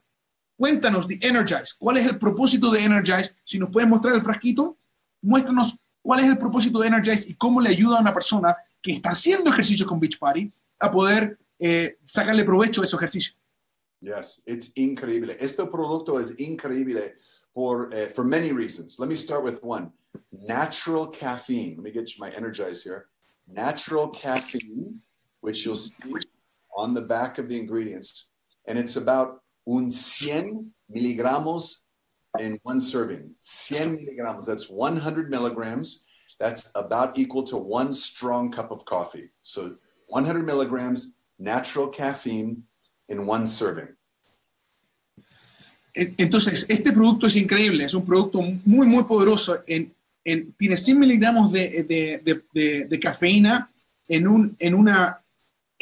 Cuéntanos 0.55 1.07
de 1.07 1.17
Energize. 1.23 1.73
¿Cuál 1.79 1.97
es 1.97 2.05
el 2.05 2.19
propósito 2.19 2.69
de 2.69 2.83
Energize? 2.83 3.35
Si 3.43 3.57
nos 3.57 3.71
puedes 3.71 3.89
mostrar 3.89 4.13
el 4.13 4.21
frasquito, 4.21 4.77
muéstranos 5.23 5.75
cuál 6.03 6.19
es 6.19 6.27
el 6.27 6.37
propósito 6.37 6.77
de 6.77 6.89
Energize 6.89 7.31
y 7.31 7.33
cómo 7.33 7.59
le 7.61 7.69
ayuda 7.69 7.97
a 7.97 8.01
una 8.01 8.13
persona 8.13 8.55
que 8.79 8.91
está 8.91 9.09
haciendo 9.09 9.49
ejercicio 9.49 9.87
con 9.87 9.99
Beachbody 9.99 10.53
a 10.81 10.91
poder 10.91 11.39
eh, 11.57 11.97
sacarle 12.03 12.43
provecho 12.43 12.81
a 12.81 12.85
ese 12.85 12.95
ejercicio. 12.95 13.33
Yes, 13.99 14.43
it's 14.45 14.71
increíble. 14.75 15.35
Este 15.39 15.65
producto 15.65 16.19
es 16.19 16.39
increíble 16.39 17.15
for, 17.55 17.87
uh, 17.91 18.13
for 18.13 18.23
many 18.23 18.51
reasons. 18.51 18.99
Let 18.99 19.07
me 19.07 19.15
start 19.15 19.43
with 19.43 19.57
one. 19.63 19.91
Natural 20.31 21.09
caffeine. 21.09 21.77
Let 21.77 21.85
me 21.85 21.91
get 21.91 22.07
my 22.19 22.29
Energize 22.29 22.83
here. 22.83 23.07
Natural 23.47 24.11
caffeine, 24.11 25.01
which 25.41 25.65
you'll 25.65 25.75
see 25.75 26.13
on 26.75 26.93
the 26.93 27.01
back 27.01 27.37
of 27.37 27.47
the 27.49 27.57
ingredients. 27.57 28.27
And 28.67 28.77
it's 28.77 28.95
about 28.95 29.41
un 29.67 29.87
100 29.87 30.71
miligramos 30.93 31.81
in 32.39 32.59
one 32.63 32.79
serving. 32.79 33.35
100 33.69 33.99
miligramos. 33.99 34.45
That's 34.45 34.69
100 34.69 35.29
milligrams. 35.29 36.03
That's 36.39 36.71
about 36.75 37.17
equal 37.17 37.43
to 37.43 37.57
one 37.57 37.93
strong 37.93 38.51
cup 38.51 38.71
of 38.71 38.85
coffee. 38.85 39.29
So 39.43 39.75
100 40.07 40.43
milligrams 40.45 41.15
natural 41.39 41.87
caffeine 41.89 42.63
in 43.09 43.25
one 43.27 43.45
serving. 43.47 43.95
En- 45.95 46.15
Entonces, 46.17 46.65
este 46.69 46.91
producto 46.91 47.27
es 47.27 47.35
increíble, 47.35 47.83
es 47.85 47.93
un 47.93 48.03
producto 48.05 48.41
muy, 48.65 48.87
muy 48.87 49.03
poderoso. 49.03 49.61
En, 49.67 49.93
en- 50.25 50.53
tiene 50.53 50.75
100 50.75 50.99
miligramos 50.99 51.51
de- 51.51 51.83
de- 51.83 52.43
de- 52.53 52.85
de 52.85 52.99
cafeína 52.99 53.71
en, 54.07 54.27
un, 54.27 54.55
en, 54.59 54.73
una, 54.73 55.22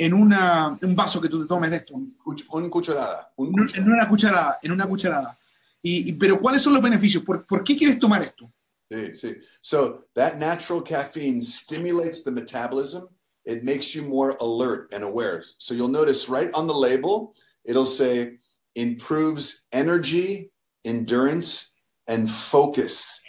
en 0.06 0.14
una, 0.14 0.78
un 0.82 0.96
vaso 0.96 1.22
que 1.22 1.30
tú 1.30 1.42
te 1.42 1.48
tomes 1.48 1.70
de 1.70 1.78
esto. 1.78 1.94
Un 1.96 2.70
cucharada. 2.70 3.32
Un 3.36 3.48
En 3.48 3.54
cucharada. 3.54 3.94
una 3.94 4.10
cucharada, 4.10 4.60
en 4.64 4.72
una 4.72 4.88
cucharada. 4.88 5.38
Y, 5.82 6.10
y- 6.10 6.14
pero 6.14 6.40
¿cuáles 6.40 6.62
son 6.62 6.74
los 6.74 6.82
beneficios? 6.82 7.24
¿Por, 7.24 7.46
por 7.46 7.64
qué 7.64 7.76
quieres 7.78 8.00
tomar 8.00 8.22
esto? 8.22 8.52
Sí, 8.90 9.16
sí. 9.16 9.36
So 9.62 10.06
that 10.16 10.36
natural 10.38 10.82
caffeine 10.84 11.40
stimulates 11.42 12.24
the 12.24 12.32
metabolism. 12.32 13.08
It 13.46 13.64
makes 13.64 13.94
you 13.96 14.04
more 14.04 14.36
alert 14.42 14.94
and 14.94 15.04
aware. 15.04 15.44
So 15.58 15.74
you'll 15.74 15.88
notice 15.92 16.30
right 16.30 16.50
on 16.54 16.68
the 16.68 16.74
label, 16.74 17.34
it'll 17.64 17.86
say 17.86 18.40
improves 18.76 19.66
energy, 19.72 20.52
endurance, 20.86 21.74
and 22.08 22.30
focus. 22.30 23.22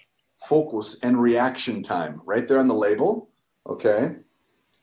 Focus 0.49 0.99
and 1.03 1.17
reaction 1.23 1.83
time 1.83 2.21
right 2.27 2.47
there 2.49 2.59
on 2.59 2.67
the 2.69 2.75
label. 2.75 3.29
Okay. 3.65 4.17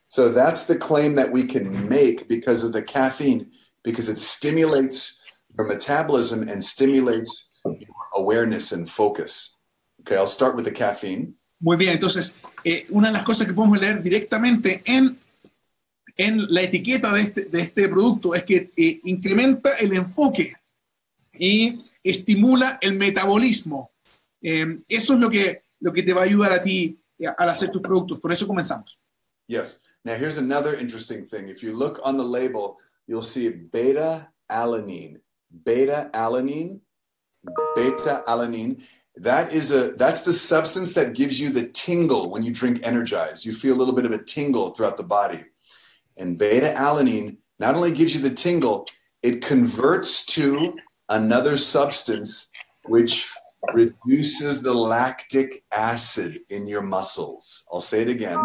So 0.10 0.30
that's 0.30 0.66
the 0.66 0.76
claim 0.76 1.16
that 1.16 1.32
we 1.32 1.46
can 1.46 1.88
make 1.88 2.28
because 2.28 2.64
of 2.64 2.74
the 2.74 2.82
caffeine, 2.82 3.52
because 3.84 4.10
it 4.10 4.18
stimulates 4.18 5.20
your 5.56 5.68
metabolism 5.68 6.42
and 6.50 6.64
stimulates 6.64 7.48
your 7.64 7.96
awareness 8.16 8.72
and 8.72 8.90
focus. 8.90 9.58
Okay, 10.02 10.16
I'll 10.16 10.26
start 10.26 10.56
with 10.56 10.66
the 10.66 10.72
caffeine. 10.72 11.36
Muy 11.62 11.76
bien, 11.76 11.94
entonces, 11.94 12.38
eh, 12.64 12.88
una 12.90 13.08
de 13.08 13.14
las 13.14 13.24
cosas 13.24 13.46
que 13.46 13.54
podemos 13.54 13.80
leer 13.80 14.02
directamente 14.02 14.82
en, 14.86 15.18
en 16.16 16.54
la 16.54 16.62
etiqueta 16.62 17.14
de 17.14 17.22
este, 17.22 17.46
de 17.46 17.62
este 17.62 17.88
producto 17.88 18.34
es 18.34 18.44
que 18.46 18.72
eh, 18.76 19.02
incrementa 19.04 19.76
el 19.76 19.94
enfoque 19.94 20.56
y 21.34 21.86
estimula 22.04 22.80
el 22.82 22.96
metabolismo. 22.96 23.92
Eh, 24.42 24.80
eso 24.88 25.14
es 25.14 25.20
lo 25.20 25.30
que, 25.30 25.64
lo 25.82 25.92
que 25.92 26.02
te 26.02 26.14
va 26.14 26.22
a 26.22 26.26
ayudar 26.26 26.54
a 26.54 26.62
ti 26.62 26.98
eh, 27.20 27.28
al 27.38 27.50
hacer 27.50 27.70
tus 27.70 27.82
productos. 27.82 28.20
Por 28.20 28.32
eso 28.32 28.48
comenzamos. 28.48 28.98
Yes. 29.48 29.82
Now, 30.06 30.16
here's 30.16 30.38
another 30.38 30.76
interesting 30.76 31.26
thing. 31.26 31.50
If 31.50 31.62
you 31.62 31.76
look 31.76 32.00
on 32.04 32.18
the 32.18 32.24
label, 32.24 32.78
you'll 33.08 33.22
see 33.22 33.50
beta 33.50 34.30
alanine. 34.52 35.18
Beta 35.66 36.10
alanine, 36.14 36.80
beta 37.76 38.24
alanine. 38.28 38.84
That 39.16 39.52
is 39.52 39.72
a 39.72 39.92
that's 39.94 40.22
the 40.22 40.32
substance 40.32 40.94
that 40.94 41.16
gives 41.16 41.42
you 41.42 41.50
the 41.50 41.68
tingle 41.68 42.30
when 42.30 42.44
you 42.44 42.54
drink 42.54 42.82
Energize. 42.84 43.46
You 43.46 43.52
feel 43.52 43.76
a 43.76 43.80
little 43.80 43.96
bit 43.96 44.06
of 44.06 44.12
a 44.12 44.24
tingle 44.24 44.70
throughout 44.70 44.98
the 44.98 45.04
body. 45.04 45.44
And 46.18 46.38
beta 46.38 46.74
alanine 46.78 47.38
not 47.58 47.76
only 47.76 47.92
gives 47.92 48.14
you 48.14 48.22
the 48.22 48.30
tingle, 48.30 48.86
it 49.22 49.42
converts 49.42 50.26
to 50.28 50.76
another 51.10 51.58
substance 51.58 52.50
which 52.86 53.28
reduces 53.74 54.62
the 54.62 54.74
lactic 54.74 55.64
acid 55.74 56.42
in 56.50 56.68
your 56.68 56.82
muscles. 56.82 57.66
I'll 57.72 57.82
say 57.82 58.02
it 58.02 58.08
again. 58.08 58.40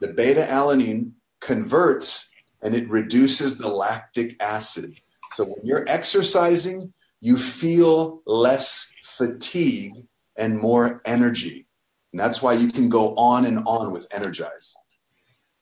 The 0.00 0.12
beta 0.12 0.46
alanine 0.50 1.12
converts 1.40 2.30
and 2.62 2.74
it 2.74 2.88
reduces 2.88 3.56
the 3.58 3.68
lactic 3.68 4.40
acid. 4.42 4.94
So 5.32 5.44
when 5.44 5.64
you're 5.64 5.84
exercising, 5.88 6.92
you 7.20 7.36
feel 7.36 8.22
less 8.26 8.92
fatigue 9.02 9.92
and 10.36 10.58
more 10.58 11.00
energy. 11.04 11.66
And 12.12 12.20
that's 12.20 12.40
why 12.40 12.54
you 12.54 12.70
can 12.72 12.88
go 12.88 13.14
on 13.16 13.44
and 13.44 13.58
on 13.66 13.92
with 13.92 14.06
Energize. 14.12 14.74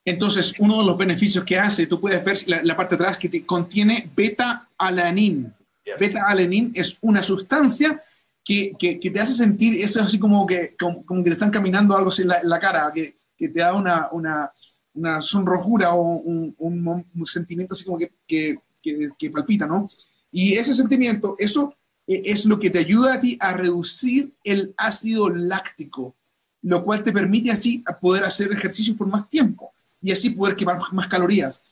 Entonces, 0.07 0.55
uno 0.61 0.79
de 0.79 0.85
los 0.85 0.96
beneficios 0.96 1.44
que 1.44 1.59
hace, 1.59 1.87
tú 1.87 2.01
puedes 2.01 2.22
ver 2.25 2.37
la, 2.46 2.62
la 2.62 2.77
parte 2.77 2.96
de 2.96 3.03
atrás 3.03 3.18
que 3.18 3.29
te 3.29 3.44
contiene 3.44 4.09
beta-alanin. 4.14 5.53
Yes. 5.85 5.96
Beta-alanin 5.99 6.70
es 6.77 6.96
una 7.01 7.22
sustancia 7.25 8.01
que, 8.44 8.72
que- 8.79 9.01
que 9.01 9.11
te 9.11 9.18
hace 9.18 9.35
sentir, 9.35 9.83
eso 9.83 9.99
es 9.99 10.07
así 10.07 10.18
como 10.20 10.46
que, 10.46 10.77
como, 10.79 11.05
como 11.05 11.25
que 11.25 11.31
te 11.31 11.35
están 11.35 11.51
caminando 11.51 11.96
algo 11.96 12.11
así 12.11 12.22
en 12.22 12.29
la, 12.29 12.38
en 12.38 12.49
la 12.49 12.61
cara, 12.61 12.92
que, 12.94 13.15
que 13.37 13.49
te 13.49 13.61
da 13.61 13.75
una, 13.75 14.09
una, 14.12 14.51
una 14.94 15.20
sonrojura 15.20 15.94
o 15.94 16.01
un, 16.03 16.55
un 16.59 17.27
sentimiento 17.27 17.75
así 17.75 17.85
como 17.85 17.99
que, 17.99 18.12
que, 18.27 18.59
que- 18.83 19.11
que 19.18 19.31
palpita, 19.31 19.66
¿no? 19.66 19.90
Y 20.31 20.55
ese 20.55 20.75
sentimiento, 20.75 21.35
eso 21.38 21.75
eh, 22.07 22.22
es 22.27 22.44
lo 22.46 22.59
que 22.59 22.70
te 22.70 22.79
ayuda 22.79 23.14
a 23.14 23.20
ti 23.20 23.37
a 23.40 23.53
reducir 23.53 24.35
el 24.44 24.75
ácido 24.77 25.31
láctico, 25.31 26.16
lo 26.62 26.83
cual 26.85 27.03
te 27.03 27.12
permite 27.12 27.51
así 27.51 27.85
poder 28.01 28.25
hacer 28.25 28.53
ejercicios 28.53 28.96
por 28.96 29.07
más 29.09 29.29
tiempo 29.29 29.72
y 30.03 30.12
así 30.12 30.31
poder 30.31 30.57
quemar 30.57 30.79
más 30.92 31.09
calorías. 31.09 31.62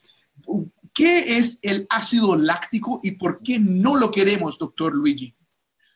¿Qué 0.92 1.38
es 1.38 1.58
el 1.62 1.86
ácido 1.90 2.36
láctico 2.36 3.00
y 3.02 3.12
por 3.12 3.40
qué 3.42 3.58
no 3.58 3.96
lo 3.96 4.10
queremos, 4.10 4.58
doctor 4.58 4.94
Luigi? 4.94 5.34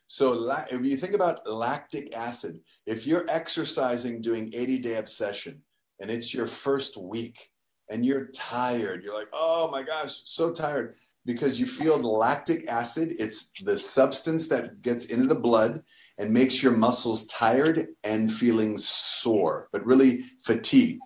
So 0.08 0.50
if 0.70 0.84
you 0.84 0.96
think 0.96 1.14
about 1.14 1.46
lactic 1.48 2.16
acid, 2.16 2.60
if 2.86 3.06
you're 3.06 3.26
exercising 3.28 4.22
doing 4.22 4.50
80 4.54 4.78
day 4.78 4.94
obsession 4.96 5.60
and 6.00 6.10
it's 6.10 6.32
your 6.32 6.46
first 6.46 6.96
week 6.96 7.50
and 7.90 8.04
you're 8.04 8.28
tired, 8.34 9.04
you're 9.04 9.14
like, 9.14 9.28
oh 9.34 9.70
my 9.70 9.82
gosh, 9.82 10.22
so 10.24 10.50
tired 10.50 10.94
because 11.26 11.60
you 11.60 11.66
feel 11.66 11.98
the 11.98 12.08
lactic 12.08 12.66
acid. 12.68 13.16
It's 13.18 13.50
the 13.62 13.76
substance 13.76 14.48
that 14.48 14.80
gets 14.80 15.04
into 15.04 15.26
the 15.26 15.34
blood 15.34 15.82
and 16.16 16.32
makes 16.32 16.62
your 16.62 16.72
muscles 16.72 17.26
tired 17.26 17.80
and 18.02 18.32
feeling 18.32 18.78
sore, 18.78 19.68
but 19.72 19.84
really 19.84 20.24
fatigued. 20.42 21.02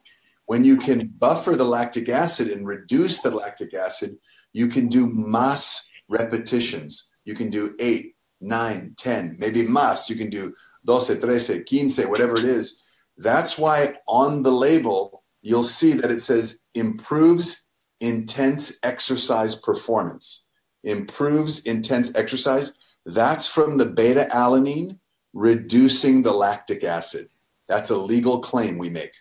When 0.46 0.64
you 0.64 0.76
can 0.76 1.08
buffer 1.18 1.56
the 1.56 1.64
lactic 1.64 2.08
acid 2.08 2.48
and 2.48 2.64
reduce 2.64 3.18
the 3.18 3.32
lactic 3.32 3.74
acid, 3.74 4.16
you 4.52 4.68
can 4.68 4.86
do 4.86 5.08
mass 5.08 5.90
repetitions. 6.08 7.08
You 7.24 7.34
can 7.34 7.50
do 7.50 7.74
eight, 7.80 8.11
nine, 8.42 8.94
10, 8.96 9.36
maybe 9.38 9.62
más. 9.62 10.10
You 10.10 10.16
can 10.16 10.28
do 10.28 10.54
12, 10.84 11.20
13, 11.20 11.64
15, 11.64 12.10
whatever 12.10 12.36
it 12.36 12.44
is. 12.44 12.82
That's 13.16 13.56
why 13.56 13.94
on 14.06 14.42
the 14.42 14.50
label, 14.50 15.22
you'll 15.42 15.62
see 15.62 15.92
that 15.94 16.10
it 16.10 16.20
says 16.20 16.58
improves 16.74 17.68
intense 18.00 18.78
exercise 18.82 19.54
performance. 19.54 20.44
Improves 20.82 21.60
intense 21.60 22.12
exercise. 22.14 22.72
That's 23.06 23.46
from 23.46 23.78
the 23.78 23.86
beta 23.86 24.28
alanine 24.34 24.98
reducing 25.32 26.22
the 26.22 26.32
lactic 26.32 26.84
acid. 26.84 27.28
That's 27.68 27.90
a 27.90 27.96
legal 27.96 28.40
claim 28.40 28.76
we 28.76 28.90
make. 28.90 29.12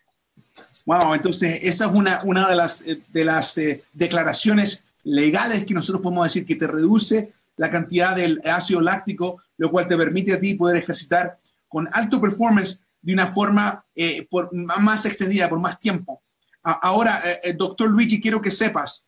Wow, 0.86 1.14
entonces 1.14 1.60
esa 1.62 1.86
es 1.86 1.92
una, 1.92 2.22
una 2.26 2.50
de 2.50 2.56
las, 2.56 2.84
de 2.84 3.26
las 3.26 3.58
eh, 3.58 3.84
declaraciones 3.94 4.84
legales 5.04 5.66
que 5.66 5.74
nosotros 5.74 6.02
podemos 6.02 6.26
decir 6.26 6.46
que 6.46 6.56
te 6.56 6.68
reduce 6.68 7.32
la 7.62 7.70
cantidad 7.70 8.16
del 8.16 8.42
ácido 8.44 8.82
láctico, 8.82 9.44
lo 9.58 9.70
cual 9.70 9.88
te 9.88 9.96
permite 9.96 10.34
a 10.34 10.40
ti 10.40 10.56
poder 10.56 10.78
ejercitar 10.78 11.38
con 11.68 11.88
alto 11.92 12.20
performance 12.20 12.84
de 13.00 13.14
una 13.14 13.28
forma 13.28 13.86
eh, 13.94 14.28
más 14.52 15.06
extendida, 15.06 15.48
por 15.48 15.60
más 15.60 15.78
tiempo. 15.78 16.24
ahora, 16.64 17.22
eh, 17.24 17.40
eh, 17.44 17.54
doctor 17.54 17.88
Luigi, 17.88 18.20
quiero 18.20 18.42
que 18.42 18.50
sepas, 18.50 19.06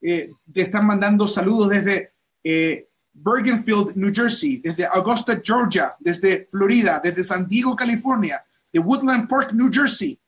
te 0.00 0.30
están 0.54 0.86
mandando 0.86 1.28
saludos 1.28 1.68
desde 1.68 2.14
Bergenfield, 3.12 3.94
New 3.96 4.12
Jersey, 4.14 4.62
desde 4.64 4.86
Augusta, 4.86 5.38
Georgia, 5.44 5.94
desde 5.98 6.46
Florida, 6.50 7.02
desde 7.04 7.22
San 7.22 7.46
Diego, 7.46 7.76
California, 7.76 8.42
de 8.72 8.78
Woodland 8.78 9.28
Park, 9.28 9.52
New 9.52 9.70
Jersey, 9.70 10.18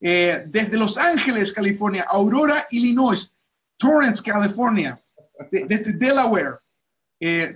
desde 0.00 0.76
Los 0.76 0.98
Ángeles, 0.98 1.52
California, 1.52 2.04
Aurora, 2.10 2.66
Illinois, 2.72 3.32
Torrance, 3.76 4.20
California, 4.20 5.00
desde 5.48 5.92
Delaware, 5.92 6.63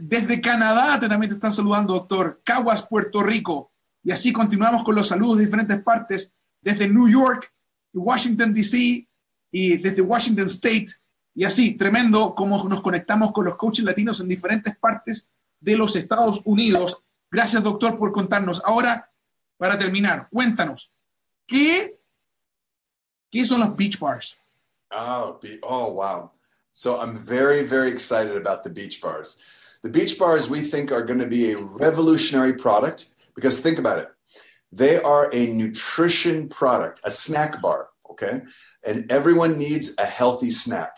desde 0.00 0.40
Canadá 0.40 0.98
te, 0.98 1.08
también 1.08 1.30
te 1.30 1.34
están 1.34 1.52
saludando, 1.52 1.92
doctor. 1.94 2.40
Caguas, 2.44 2.86
Puerto 2.86 3.22
Rico, 3.22 3.72
y 4.02 4.10
así 4.10 4.32
continuamos 4.32 4.84
con 4.84 4.94
los 4.94 5.08
saludos 5.08 5.38
de 5.38 5.44
diferentes 5.44 5.82
partes, 5.82 6.32
desde 6.60 6.88
New 6.88 7.08
York, 7.08 7.52
Washington, 7.92 8.54
D.C. 8.54 9.06
y 9.50 9.76
desde 9.76 10.02
Washington 10.02 10.46
State. 10.46 10.86
Y 11.34 11.44
así, 11.44 11.76
tremendo 11.76 12.34
cómo 12.34 12.62
nos 12.64 12.80
conectamos 12.80 13.32
con 13.32 13.44
los 13.44 13.56
coaches 13.56 13.84
latinos 13.84 14.20
en 14.20 14.28
diferentes 14.28 14.76
partes 14.76 15.30
de 15.60 15.76
los 15.76 15.94
Estados 15.96 16.40
Unidos. 16.44 17.02
Gracias, 17.30 17.62
doctor, 17.62 17.98
por 17.98 18.12
contarnos. 18.12 18.62
Ahora, 18.64 19.10
para 19.56 19.78
terminar, 19.78 20.28
cuéntanos, 20.30 20.90
¿qué, 21.46 22.00
qué 23.30 23.44
son 23.44 23.60
los 23.60 23.76
beach 23.76 23.98
bars? 23.98 24.36
Oh, 24.90 25.38
oh, 25.62 25.92
wow. 25.92 26.30
So 26.70 27.00
I'm 27.00 27.16
very, 27.16 27.62
very 27.64 27.90
excited 27.90 28.36
about 28.36 28.62
the 28.62 28.70
beach 28.70 29.00
bars. 29.00 29.36
The 29.82 29.90
beach 29.90 30.18
bars 30.18 30.48
we 30.48 30.60
think 30.60 30.90
are 30.90 31.04
going 31.04 31.20
to 31.20 31.26
be 31.26 31.52
a 31.52 31.58
revolutionary 31.58 32.54
product. 32.54 33.08
Because 33.34 33.60
think 33.60 33.78
about 33.78 33.98
it, 33.98 34.08
they 34.72 35.00
are 35.00 35.30
a 35.32 35.46
nutrition 35.46 36.48
product, 36.48 37.00
a 37.04 37.10
snack 37.10 37.62
bar, 37.62 37.90
okay? 38.10 38.40
And 38.86 39.10
everyone 39.12 39.58
needs 39.58 39.94
a 39.98 40.04
healthy 40.04 40.50
snack. 40.50 40.96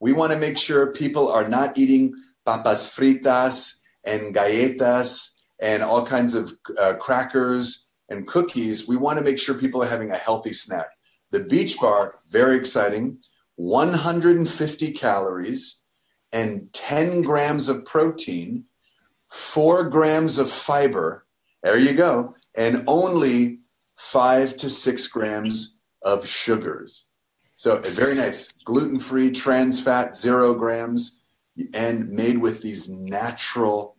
We 0.00 0.12
want 0.12 0.32
to 0.32 0.38
make 0.38 0.58
sure 0.58 0.92
people 0.92 1.30
are 1.30 1.48
not 1.48 1.78
eating 1.78 2.12
papas 2.44 2.88
fritas 2.88 3.74
and 4.04 4.34
galletas 4.34 5.30
and 5.60 5.82
all 5.82 6.04
kinds 6.04 6.34
of 6.34 6.52
uh, 6.80 6.94
crackers 6.94 7.86
and 8.08 8.26
cookies. 8.26 8.88
We 8.88 8.96
want 8.96 9.18
to 9.18 9.24
make 9.24 9.38
sure 9.38 9.54
people 9.54 9.82
are 9.82 9.88
having 9.88 10.10
a 10.10 10.16
healthy 10.16 10.52
snack. 10.52 10.88
The 11.30 11.44
beach 11.44 11.78
bar, 11.78 12.14
very 12.30 12.56
exciting, 12.56 13.18
150 13.56 14.92
calories 14.92 15.80
and 16.32 16.72
10 16.72 17.22
grams 17.22 17.68
of 17.68 17.84
protein, 17.84 18.64
four 19.30 19.84
grams 19.84 20.38
of 20.38 20.50
fiber, 20.50 21.26
there 21.62 21.78
you 21.78 21.92
go. 21.92 22.34
And 22.56 22.84
only 22.86 23.60
five 23.96 24.56
to 24.56 24.70
six 24.70 25.06
grams 25.06 25.78
of 26.02 26.26
sugars. 26.26 27.04
So 27.56 27.78
eh, 27.78 27.90
very 27.90 28.16
nice, 28.16 28.52
gluten 28.62 28.98
free, 28.98 29.30
trans 29.30 29.80
fat, 29.80 30.14
zero 30.14 30.54
grams, 30.54 31.18
and 31.74 32.08
made 32.10 32.38
with 32.38 32.62
these 32.62 32.88
natural 32.88 33.96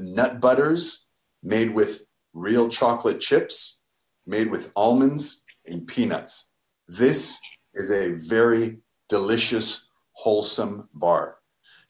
nut 0.00 0.40
butters, 0.40 1.06
made 1.42 1.74
with 1.74 2.06
real 2.32 2.68
chocolate 2.68 3.20
chips, 3.20 3.78
made 4.26 4.50
with 4.50 4.72
almonds 4.74 5.42
and 5.66 5.86
peanuts. 5.86 6.48
This 6.88 7.38
is 7.74 7.90
a 7.92 8.12
very 8.12 8.78
delicious, 9.08 9.86
wholesome 10.12 10.88
bar. 10.94 11.36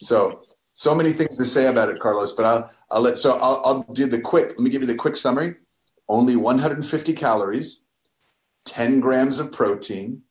So 0.00 0.38
so 0.74 0.94
many 0.94 1.12
things 1.12 1.36
to 1.38 1.44
say 1.44 1.68
about 1.68 1.88
it, 1.88 2.00
Carlos, 2.00 2.32
but 2.32 2.44
I'll, 2.44 2.70
I'll 2.90 3.00
let, 3.00 3.16
so 3.16 3.38
I'll, 3.38 3.62
I'll 3.64 3.82
do 3.92 4.06
the 4.06 4.20
quick, 4.20 4.48
let 4.48 4.58
me 4.58 4.70
give 4.70 4.82
you 4.82 4.88
the 4.88 4.94
quick 4.96 5.16
summary. 5.16 5.54
Only 6.08 6.36
150 6.36 7.12
calories, 7.14 7.82
10 8.66 8.98
grams 8.98 9.38
of 9.38 9.52
protein, 9.52 10.22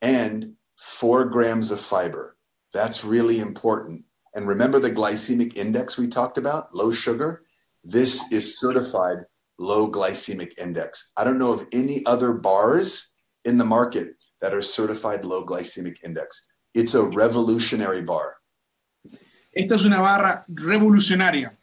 and 0.00 0.54
four 0.76 1.24
grams 1.24 1.72
of 1.72 1.80
fiber. 1.80 2.36
That's 2.72 3.04
really 3.04 3.40
important. 3.40 4.04
And 4.34 4.46
remember 4.46 4.78
the 4.78 4.90
glycemic 4.90 5.56
index 5.56 5.98
we 5.98 6.06
talked 6.06 6.38
about, 6.38 6.74
low 6.74 6.92
sugar? 6.92 7.42
This 7.84 8.32
is 8.32 8.58
certified 8.58 9.18
low 9.58 9.90
glycemic 9.90 10.58
index. 10.58 11.10
I 11.16 11.24
don't 11.24 11.38
know 11.38 11.52
of 11.52 11.66
any 11.72 12.06
other 12.06 12.32
bars 12.32 13.12
in 13.44 13.58
the 13.58 13.64
market 13.64 14.14
that 14.40 14.54
are 14.54 14.62
certified 14.62 15.24
low 15.24 15.44
glycemic 15.44 15.96
index. 16.04 16.46
It's 16.72 16.94
a 16.94 17.02
revolutionary 17.02 18.02
bar. 18.02 18.36
Esta 19.52 19.74
es 19.74 19.84
una 19.84 20.00
barra 20.00 20.44
revolucionaria. 20.48 21.56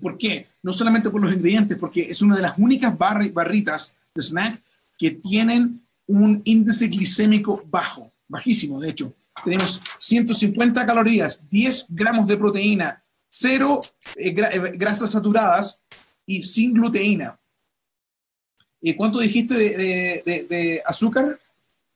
¿Por 0.00 0.16
qué? 0.16 0.46
No 0.62 0.72
solamente 0.72 1.10
por 1.10 1.20
los 1.20 1.32
ingredientes, 1.32 1.76
porque 1.76 2.02
es 2.02 2.22
una 2.22 2.36
de 2.36 2.42
las 2.42 2.56
únicas 2.56 2.96
barritas 2.96 3.94
de 4.14 4.22
snack 4.22 4.62
que 4.96 5.10
tienen 5.10 5.84
un 6.06 6.40
índice 6.44 6.86
glicémico 6.86 7.62
bajo, 7.66 8.12
bajísimo, 8.28 8.80
de 8.80 8.90
hecho. 8.90 9.14
Tenemos 9.44 9.82
150 9.98 10.86
calorías, 10.86 11.48
10 11.50 11.86
gramos 11.90 12.26
de 12.26 12.36
proteína, 12.36 13.02
cero 13.28 13.80
eh, 14.16 14.28
eh, 14.28 14.72
grasas 14.76 15.10
saturadas 15.10 15.80
y 16.24 16.42
sin 16.42 16.74
gluteína. 16.74 17.38
¿Y 18.80 18.94
cuánto 18.94 19.18
dijiste 19.18 19.54
de 19.54 20.82
azúcar? 20.84 21.38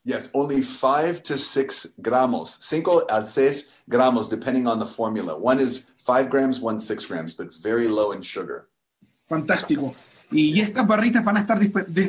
Yes, 0.07 0.29
only 0.33 0.61
five 0.61 1.21
to 1.23 1.37
six 1.37 1.89
gramos, 1.99 2.59
cinco 2.61 3.05
a 3.09 3.25
seis 3.25 3.83
gramos, 3.89 4.29
depending 4.29 4.65
on 4.65 4.79
the 4.79 4.85
formula. 4.85 5.37
One 5.37 5.59
is 5.59 5.91
five 5.97 6.29
grams, 6.29 6.61
one 6.61 6.79
six 6.79 7.05
grams, 7.05 7.35
but 7.35 7.53
very 7.53 7.89
low 7.89 8.13
in 8.13 8.21
sugar. 8.21 8.69
Fantástico. 9.27 9.93
Y 10.31 10.61
estas 10.61 10.87
barritas 10.87 11.25
van 11.25 11.35
a 11.35 11.41
estar 11.41 11.59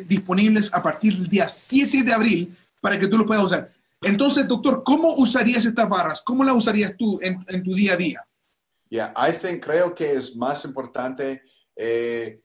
disponibles 0.07 0.73
a 0.73 0.81
partir 0.81 1.15
del 1.15 1.29
día 1.29 1.49
7 1.49 2.05
de 2.05 2.13
abril 2.13 2.57
para 2.81 3.01
que 3.01 3.09
tú 3.09 3.19
lo 3.19 3.27
puedas 3.27 3.43
usar. 3.43 3.73
Entonces, 4.03 4.47
doctor, 4.47 4.85
¿cómo 4.85 5.15
usarías 5.15 5.67
estas 5.67 5.89
barras? 5.89 6.23
¿Cómo 6.23 6.45
las 6.45 6.55
usarías 6.55 6.97
tú 6.97 7.19
en, 7.21 7.45
en 7.49 7.65
tu 7.65 7.75
día 7.75 7.95
a 7.95 7.97
día? 7.97 8.25
Yeah, 8.91 9.13
I 9.17 9.33
think 9.33 9.65
creo 9.65 9.93
que 9.93 10.13
es 10.13 10.37
más 10.37 10.65
importante 10.65 11.43
eh, 11.75 12.41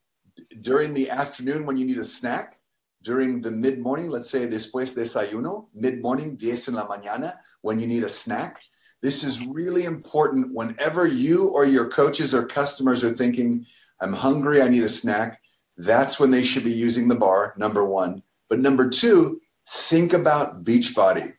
during 0.50 0.96
the 0.96 1.12
afternoon 1.12 1.64
when 1.64 1.78
you 1.78 1.86
need 1.86 2.00
a 2.00 2.04
snack. 2.04 2.60
During 3.04 3.42
the 3.42 3.52
mid 3.52 3.80
morning, 3.80 4.10
let's 4.10 4.30
say 4.30 4.48
después 4.48 4.96
desayuno, 4.96 5.68
mid 5.74 6.02
morning, 6.02 6.38
10 6.38 6.70
en 6.70 6.76
la 6.76 6.88
mañana, 6.88 7.34
when 7.62 7.80
you 7.80 7.88
need 7.88 8.04
a 8.04 8.10
snack. 8.10 8.62
This 9.02 9.24
is 9.24 9.46
really 9.46 9.84
important 9.84 10.54
whenever 10.54 11.06
you 11.06 11.50
or 11.50 11.66
your 11.66 11.90
coaches 11.90 12.34
or 12.34 12.46
customers 12.46 13.04
are 13.04 13.12
thinking, 13.12 13.66
I'm 14.00 14.14
hungry, 14.14 14.62
I 14.62 14.70
need 14.70 14.84
a 14.84 14.90
snack. 14.90 15.42
That's 15.78 16.20
when 16.20 16.32
they 16.32 16.44
should 16.44 16.64
be 16.64 16.72
using 16.72 17.10
the 17.10 17.16
bar, 17.16 17.54
number 17.58 17.86
one. 17.86 18.24
But 18.50 18.60
number 18.60 18.90
two, 18.90 19.42
think 19.68 20.14
about 20.14 20.64
Beachbody. 20.64 21.34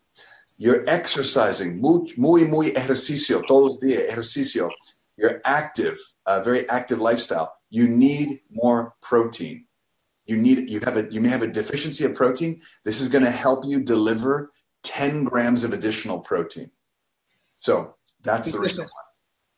You're 0.59 0.85
exercising, 0.87 1.81
muy, 1.81 2.13
muy, 2.17 2.73
ejercicio, 2.73 3.41
todos 3.47 3.79
días, 3.81 4.09
ejercicio. 4.11 4.71
You're 5.17 5.41
active, 5.45 5.99
a 6.27 6.43
very 6.43 6.69
active 6.69 7.01
lifestyle. 7.01 7.55
You 7.71 7.89
need 7.89 8.41
more 8.51 8.95
protein 9.01 9.67
you 10.27 10.37
need 10.37 10.71
you 10.71 10.81
have 10.81 10.97
a 10.97 11.07
you 11.11 11.21
may 11.21 11.29
have 11.29 11.43
a 11.43 11.47
deficiency 11.47 12.05
of 12.05 12.15
protein. 12.15 12.61
This 12.85 13.01
is 13.01 13.09
going 13.09 13.25
to 13.25 13.31
help 13.31 13.65
you 13.65 13.81
deliver 13.81 14.51
10 14.83 15.25
grams 15.25 15.65
of 15.65 15.73
additional 15.73 16.19
protein. 16.19 16.71
So 17.59 17.97
that's 18.23 18.51
the 18.51 18.59
reason 18.59 18.87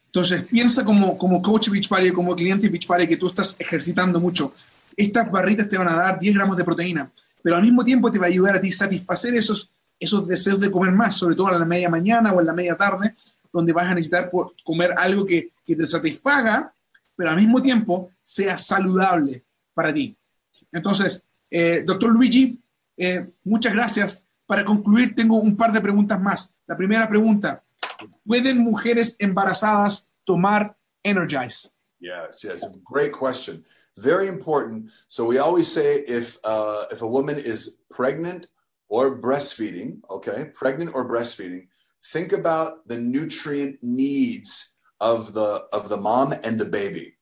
entonces 0.07 0.45
piensa 0.45 0.83
como 0.83 1.19
como 1.19 1.43
coach 1.43 1.69
Beachbody 1.69 2.11
como 2.11 2.35
cliente 2.35 2.71
Beachbody 2.71 3.07
que 3.07 3.19
tú 3.19 3.27
estás 3.27 3.55
ejercitando 3.59 4.19
mucho. 4.19 4.53
Estas 4.97 5.31
barritas 5.31 5.69
te 5.69 5.77
van 5.77 5.89
a 5.89 5.97
dar 5.97 6.19
10 6.19 6.35
gramos 6.35 6.57
de 6.57 6.65
proteína 6.65 7.11
pero 7.43 7.57
al 7.57 7.63
mismo 7.63 7.85
tiempo 7.85 8.11
te 8.11 8.19
va 8.19 8.27
a 8.27 8.29
ayudar 8.29 8.57
a 8.57 8.61
ti 8.61 8.73
satisfacer 8.73 9.35
esos 9.35 9.71
esos 10.01 10.27
deseos 10.27 10.59
de 10.59 10.71
comer 10.71 10.93
más 10.93 11.17
sobre 11.17 11.35
todo 11.35 11.49
a 11.49 11.59
la 11.59 11.65
media 11.65 11.91
mañana 11.91 12.33
o 12.33 12.41
en 12.41 12.47
la 12.47 12.53
media 12.53 12.77
tarde 12.77 13.15
donde 13.53 13.73
vas 13.73 13.87
a 13.87 13.95
necesitar 13.95 14.31
comer 14.65 14.93
algo 14.97 15.25
que, 15.25 15.51
que 15.65 15.77
te 15.77 15.87
satisfaga 15.87 16.73
pero 17.15 17.31
al 17.31 17.37
mismo 17.37 17.61
tiempo 17.61 18.11
sea 18.23 18.59
saludable 18.59 19.45
para 19.75 19.93
ti 19.93 20.17
Entonces, 20.73 21.25
eh, 21.51 21.83
doctor 21.85 22.11
Luigi, 22.11 22.63
eh, 22.97 23.33
muchas 23.45 23.73
gracias. 23.73 24.23
Para 24.47 24.65
concluir, 24.65 25.15
tengo 25.15 25.41
un 25.41 25.57
par 25.57 25.73
de 25.73 25.81
preguntas 25.81 26.21
más. 26.21 26.53
La 26.67 26.77
primera 26.77 27.09
pregunta, 27.09 27.65
¿pueden 28.25 28.59
mujeres 28.59 29.17
embarazadas 29.19 30.09
tomar 30.25 30.77
Energize? 31.03 31.71
Yes, 32.01 32.45
yes, 32.45 32.65
great 32.85 33.13
question. 33.13 33.65
Very 33.97 34.29
important. 34.29 34.91
So 35.09 35.25
we 35.25 35.39
always 35.39 35.71
say 35.71 36.03
if 36.07 36.37
uh, 36.45 36.85
if 36.91 37.03
a 37.03 37.07
woman 37.07 37.39
is 37.39 37.77
pregnant 37.89 38.49
or 38.89 39.19
breastfeeding, 39.21 40.01
okay, 40.11 40.51
pregnant 40.55 40.91
or 40.95 41.09
breastfeeding, 41.09 41.69
think 42.13 42.33
about 42.33 42.87
the 42.87 42.99
nutrient 42.99 43.79
needs 43.83 44.75
of 45.01 45.33
the 45.33 45.65
of 45.73 45.89
the 45.89 45.97
mom 45.97 46.33
and 46.45 46.59
the 46.59 46.67
baby. 46.67 47.16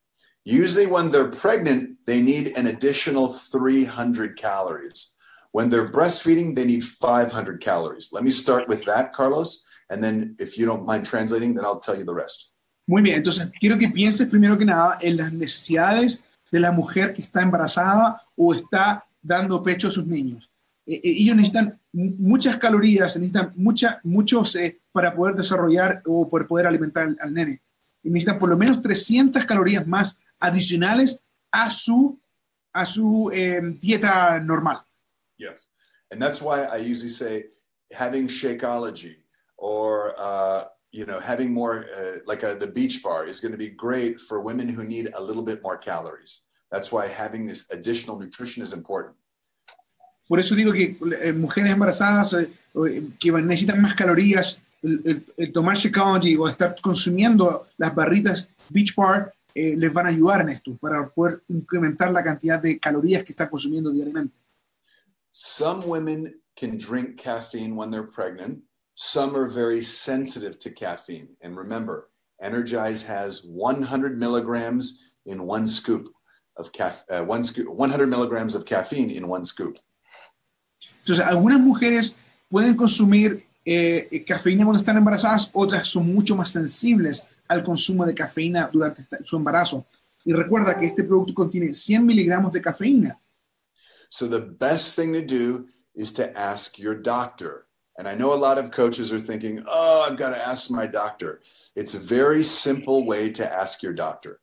Usually, 0.44 0.86
when 0.86 1.08
they're 1.10 1.28
pregnant, 1.30 1.96
they 2.06 2.20
need 2.20 2.56
an 2.58 2.66
additional 2.66 3.32
300 3.32 4.36
calories. 4.36 5.12
When 5.52 5.70
they're 5.70 5.88
breastfeeding, 5.88 6.54
they 6.54 6.64
need 6.66 6.84
500 6.84 7.60
calories. 7.60 8.10
Let 8.12 8.24
me 8.24 8.30
start 8.30 8.68
with 8.68 8.84
that, 8.84 9.12
Carlos. 9.12 9.62
And 9.88 10.02
then 10.02 10.36
if 10.38 10.58
you 10.58 10.66
don't 10.66 10.84
mind 10.84 11.06
translating, 11.06 11.54
then 11.54 11.64
I'll 11.64 11.78
tell 11.80 11.96
you 11.96 12.04
the 12.04 12.14
rest. 12.14 12.50
Muy 12.86 13.00
bien, 13.00 13.16
entonces 13.16 13.50
quiero 13.58 13.78
que 13.78 13.88
pienses 13.88 14.26
primero 14.28 14.58
que 14.58 14.66
nada 14.66 14.98
en 15.00 15.16
las 15.16 15.32
necesidades 15.32 16.22
de 16.52 16.60
la 16.60 16.70
mujer 16.70 17.14
que 17.14 17.22
está 17.22 17.40
embarazada 17.40 18.20
o 18.36 18.52
está 18.52 19.06
dando 19.22 19.62
pecho 19.62 19.88
a 19.88 19.90
sus 19.90 20.06
niños. 20.06 20.50
Eh, 20.86 20.96
eh, 20.96 21.00
ellos 21.20 21.36
necesitan 21.36 21.80
mu- 21.92 22.14
muchas 22.18 22.58
calorías, 22.58 23.16
necesitan 23.16 23.52
mucha, 23.56 24.00
muchos 24.04 24.54
eh, 24.56 24.78
para 24.92 25.14
poder 25.14 25.34
desarrollar 25.34 26.02
o 26.04 26.28
por 26.28 26.46
poder 26.46 26.66
alimentar 26.66 27.04
al, 27.04 27.16
al 27.20 27.32
nene. 27.32 27.62
Y 28.02 28.10
necesitan 28.10 28.38
por 28.38 28.50
lo 28.50 28.58
menos 28.58 28.82
300 28.82 29.42
calorías 29.46 29.86
más 29.86 30.18
adicionales 30.40 31.20
a 31.52 31.70
su, 31.70 32.18
a 32.72 32.84
su 32.84 33.30
eh, 33.32 33.60
dieta 33.80 34.40
normal. 34.44 34.84
Yes. 35.38 35.66
And 36.10 36.20
that's 36.20 36.40
why 36.40 36.64
I 36.64 36.76
usually 36.78 37.10
say 37.10 37.44
having 37.92 38.28
Shakeology 38.28 39.16
or, 39.56 40.14
uh, 40.18 40.64
you 40.92 41.06
know, 41.06 41.18
having 41.20 41.52
more 41.52 41.86
uh, 41.96 42.18
like 42.26 42.42
a, 42.42 42.54
the 42.54 42.66
beach 42.68 43.02
bar 43.02 43.26
is 43.26 43.40
going 43.40 43.52
to 43.52 43.58
be 43.58 43.70
great 43.70 44.20
for 44.20 44.42
women 44.42 44.68
who 44.68 44.84
need 44.84 45.08
a 45.16 45.20
little 45.22 45.42
bit 45.42 45.62
more 45.62 45.76
calories. 45.76 46.42
That's 46.70 46.90
why 46.92 47.06
having 47.06 47.44
this 47.46 47.66
additional 47.70 48.18
nutrition 48.18 48.62
is 48.62 48.72
important. 48.72 49.16
Por 50.28 50.38
eso 50.38 50.54
digo 50.54 50.72
que 50.72 50.96
eh, 51.22 51.32
mujeres 51.32 51.70
embarazadas 51.70 52.32
eh, 52.34 52.50
eh, 52.74 53.02
que 53.20 53.30
necesitan 53.32 53.80
más 53.80 53.94
calorías, 53.94 54.60
el, 54.82 55.02
el- 55.04 55.24
el 55.36 55.52
tomar 55.52 55.76
Shakeology 55.76 56.36
o 56.36 56.48
estar 56.48 56.74
consumiendo 56.80 57.66
las 57.76 57.94
barritas 57.94 58.48
Beach 58.70 58.94
Bar 58.94 59.32
eh, 59.54 59.76
les 59.76 59.92
van 59.92 60.06
a 60.06 60.08
ayudar 60.08 60.40
en 60.40 60.48
esto 60.48 60.76
para 60.76 61.08
poder 61.08 61.42
incrementar 61.48 62.10
la 62.10 62.22
cantidad 62.22 62.60
de 62.60 62.78
calorías 62.78 63.22
que 63.22 63.32
están 63.32 63.48
consumiendo 63.48 63.90
diariamente. 63.90 64.34
Some 65.30 65.86
women 65.86 66.40
can 66.56 66.78
drink 66.78 67.16
caffeine 67.16 67.76
when 67.76 67.90
they're 67.90 68.08
pregnant. 68.08 68.62
Some 68.94 69.36
are 69.36 69.48
very 69.48 69.82
sensitive 69.82 70.58
to 70.58 70.70
caffeine. 70.70 71.36
And 71.42 71.56
remember, 71.56 72.08
Energize 72.40 73.04
has 73.04 73.42
100 73.44 74.18
milligrams 74.18 75.00
in 75.24 75.46
one 75.46 75.66
scoop 75.66 76.12
of 76.56 76.72
caf- 76.72 77.04
uh, 77.10 77.24
one 77.24 77.42
scoop, 77.42 77.68
100 77.68 78.06
milligrams 78.08 78.54
of 78.54 78.64
caffeine 78.64 79.10
in 79.10 79.28
one 79.28 79.44
scoop. 79.44 79.78
Entonces, 81.04 81.24
algunas 81.24 81.60
mujeres 81.60 82.16
pueden 82.48 82.76
consumir 82.76 83.44
eh, 83.64 84.08
eh, 84.10 84.24
cafeína 84.24 84.64
cuando 84.64 84.80
están 84.80 84.96
embarazadas, 84.96 85.50
otras 85.52 85.88
son 85.88 86.12
mucho 86.12 86.36
más 86.36 86.50
sensibles 86.50 87.26
al 87.48 87.62
consumo 87.62 88.04
de 88.06 88.14
cafeína 88.14 88.68
durante 88.72 89.02
esta- 89.02 89.22
su 89.22 89.36
embarazo. 89.36 89.86
Y 90.24 90.32
recuerda 90.32 90.78
que 90.78 90.86
este 90.86 91.04
producto 91.04 91.34
contiene 91.34 91.72
100 91.74 92.04
miligramos 92.04 92.52
de 92.52 92.60
cafeína. 92.62 93.20
So 94.08 94.28
the 94.28 94.40
best 94.40 94.96
thing 94.96 95.12
to 95.12 95.22
do 95.22 95.66
is 95.94 96.12
to 96.14 96.24
ask 96.36 96.78
your 96.78 96.94
doctor. 97.00 97.66
And 97.96 98.08
I 98.08 98.14
know 98.16 98.32
a 98.32 98.38
lot 98.38 98.58
of 98.58 98.70
coaches 98.70 99.12
are 99.12 99.20
thinking, 99.20 99.62
oh, 99.68 100.06
I've 100.08 100.16
got 100.16 100.32
to 100.34 100.40
ask 100.40 100.70
my 100.70 100.86
doctor. 100.86 101.40
It's 101.76 101.94
a 101.94 101.98
very 101.98 102.42
simple 102.42 103.04
way 103.06 103.30
to 103.32 103.44
ask 103.44 103.82
your 103.82 103.94
doctor. 103.94 104.40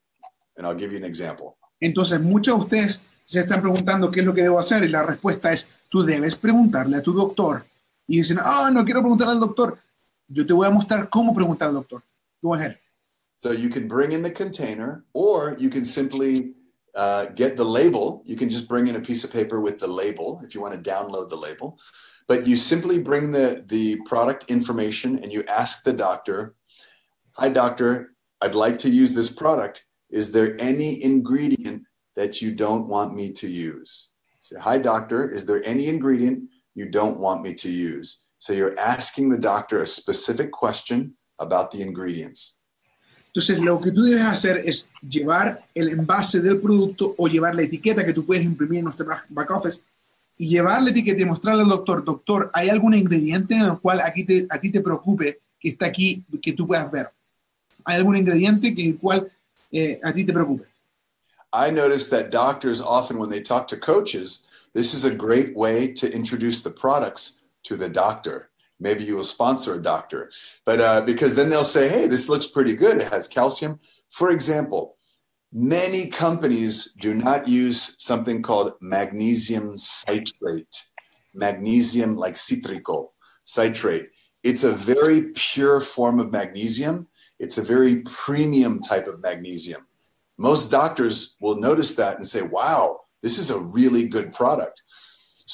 And 0.57 0.65
I'll 0.65 0.77
give 0.77 0.91
you 0.91 0.97
an 0.97 1.05
example. 1.05 1.57
Entonces, 1.81 2.21
muchos 2.21 2.55
de 2.55 2.61
ustedes 2.61 3.01
se 3.25 3.39
están 3.39 3.61
preguntando 3.61 4.11
qué 4.11 4.19
es 4.19 4.25
lo 4.25 4.33
que 4.33 4.43
debo 4.43 4.59
hacer 4.59 4.83
y 4.83 4.89
la 4.89 5.03
respuesta 5.03 5.51
es, 5.51 5.69
tú 5.89 6.03
debes 6.03 6.35
preguntarle 6.35 6.97
a 6.97 7.01
tu 7.01 7.11
doctor. 7.13 7.65
Y 8.07 8.17
dicen, 8.17 8.37
ah, 8.41 8.69
no 8.71 8.83
quiero 8.85 9.01
preguntarle 9.01 9.33
al 9.33 9.39
doctor. 9.39 9.77
Yo 10.27 10.45
te 10.45 10.53
voy 10.53 10.67
a 10.67 10.69
mostrar 10.69 11.09
cómo 11.09 11.33
preguntar 11.33 11.69
al 11.69 11.73
doctor. 11.75 12.03
Go 12.41 12.53
ahead. 12.55 12.75
So 13.41 13.51
you 13.51 13.69
can 13.69 13.87
bring 13.87 14.11
in 14.11 14.21
the 14.21 14.31
container, 14.31 15.03
or 15.13 15.57
you 15.59 15.69
can 15.69 15.83
simply 15.83 16.53
uh, 16.95 17.25
get 17.27 17.57
the 17.57 17.63
label. 17.63 18.21
You 18.25 18.35
can 18.35 18.49
just 18.49 18.67
bring 18.67 18.87
in 18.87 18.95
a 18.95 19.01
piece 19.01 19.23
of 19.23 19.31
paper 19.31 19.61
with 19.61 19.79
the 19.79 19.87
label 19.87 20.41
if 20.43 20.53
you 20.53 20.61
want 20.61 20.81
to 20.81 20.89
download 20.89 21.29
the 21.29 21.37
label. 21.37 21.79
But 22.27 22.45
you 22.45 22.55
simply 22.55 22.99
bring 22.99 23.31
the, 23.31 23.63
the 23.67 23.99
product 24.05 24.45
information 24.49 25.19
and 25.19 25.33
you 25.33 25.43
ask 25.47 25.83
the 25.83 25.93
doctor, 25.93 26.55
Hi, 27.33 27.49
doctor, 27.49 28.13
I'd 28.41 28.55
like 28.55 28.77
to 28.79 28.89
use 28.89 29.13
this 29.13 29.31
product. 29.31 29.85
Is 30.09 30.31
there 30.31 30.61
any 30.61 31.01
ingredient 31.01 31.83
that 32.15 32.41
you 32.41 32.53
don't 32.53 32.87
want 32.87 33.15
me 33.15 33.31
to 33.33 33.47
use? 33.47 34.09
Say, 34.41 34.57
Hi, 34.59 34.77
doctor, 34.77 35.27
is 35.29 35.45
there 35.45 35.65
any 35.65 35.87
ingredient 35.87 36.49
you 36.75 36.89
don't 36.89 37.17
want 37.17 37.41
me 37.41 37.53
to 37.55 37.71
use? 37.71 38.21
So 38.37 38.53
you're 38.53 38.79
asking 38.79 39.29
the 39.29 39.37
doctor 39.37 39.81
a 39.81 39.87
specific 39.87 40.51
question 40.51 41.15
about 41.39 41.71
the 41.71 41.81
ingredients. 41.81 42.57
Entonces, 43.34 43.59
lo 43.59 43.79
que 43.79 43.91
tú 43.91 44.03
debes 44.03 44.25
hacer 44.25 44.61
es 44.65 44.89
llevar 45.07 45.59
el 45.73 45.89
envase 45.89 46.41
del 46.41 46.59
producto 46.59 47.15
o 47.17 47.27
llevar 47.29 47.55
la 47.55 47.61
etiqueta 47.63 48.05
que 48.05 48.11
tú 48.11 48.25
puedes 48.25 48.43
imprimir 48.43 48.79
en 48.79 48.86
nuestro 48.86 49.05
back 49.29 49.51
office 49.51 49.82
y 50.38 50.49
llevar 50.49 50.84
la 50.84 50.89
etiqueta 50.89 51.21
y 51.21 51.25
mostrarle 51.25 51.61
al 51.63 51.69
doctor, 51.69 52.03
doctor, 52.03 52.51
¿hay 52.53 52.67
algún 52.67 52.93
ingrediente 52.93 53.53
en 53.55 53.61
el 53.67 53.79
cual 53.79 54.01
aquí 54.01 54.25
te- 54.25 54.47
a 54.49 54.59
ti 54.59 54.69
te 54.69 54.82
preocupe 54.82 55.39
que 55.59 55.69
está 55.69 55.86
aquí, 55.86 56.25
que 56.41 56.51
tú 56.51 56.67
puedas 56.67 56.91
ver? 56.91 57.09
¿Hay 57.86 57.95
algún 57.97 58.17
ingrediente 58.17 58.75
que 58.75 58.89
el 58.89 58.97
cual 58.97 59.32
eh, 59.71 59.97
a 60.03 60.11
ti 60.11 60.25
te 60.25 60.34
preocupe? 60.34 60.65
I 61.53 61.71
notice 61.71 62.09
that 62.09 62.32
doctors 62.32 62.82
often, 62.82 63.17
when 63.17 63.29
they 63.29 63.41
talk 63.41 63.65
to 63.69 63.77
coaches, 63.77 64.43
this 64.73 64.93
is 64.93 65.05
a 65.05 65.09
great 65.09 65.55
way 65.55 65.93
to 65.93 66.07
introduce 66.07 66.61
the 66.61 66.69
products 66.69 67.41
to 67.63 67.77
the 67.77 67.88
doctor. 67.89 68.49
Maybe 68.82 69.03
you 69.03 69.15
will 69.15 69.23
sponsor 69.23 69.75
a 69.75 69.82
doctor, 69.82 70.32
but 70.65 70.82
uh, 70.82 71.01
because 71.01 71.36
then 71.36 71.49
they'll 71.49 71.63
say, 71.63 71.88
"Hey, 71.88 72.07
this 72.07 72.27
looks 72.27 72.47
pretty 72.47 72.75
good. 72.75 72.97
It 72.97 73.13
has 73.13 73.27
calcium." 73.27 73.79
For 74.09 74.32
example, 74.32 74.97
many 75.53 76.07
companies 76.07 76.91
do 76.99 77.13
not 77.13 77.47
use 77.47 77.95
something 77.99 78.41
called 78.41 78.73
magnesium 78.82 79.77
citrate, 79.77 80.84
magnesium 81.34 82.17
like 82.17 82.34
citrico 82.34 83.09
citrate. 83.45 84.03
It's 84.43 84.63
a 84.63 84.71
very 84.73 85.32
pure 85.36 85.79
form 85.79 86.19
of 86.19 86.32
magnesium. 86.32 87.07
It's 87.39 87.57
a 87.57 87.63
very 87.63 88.01
premium 88.01 88.82
type 88.82 89.07
of 89.07 89.21
magnesium 89.21 89.86
most 90.41 90.71
doctors 90.71 91.36
will 91.39 91.55
notice 91.55 91.93
that 91.93 92.17
and 92.17 92.27
say, 92.27 92.41
wow, 92.41 93.01
this 93.21 93.38
is 93.38 93.51
a 93.51 93.59
really 93.59 94.07
good 94.07 94.34
product. 94.34 94.82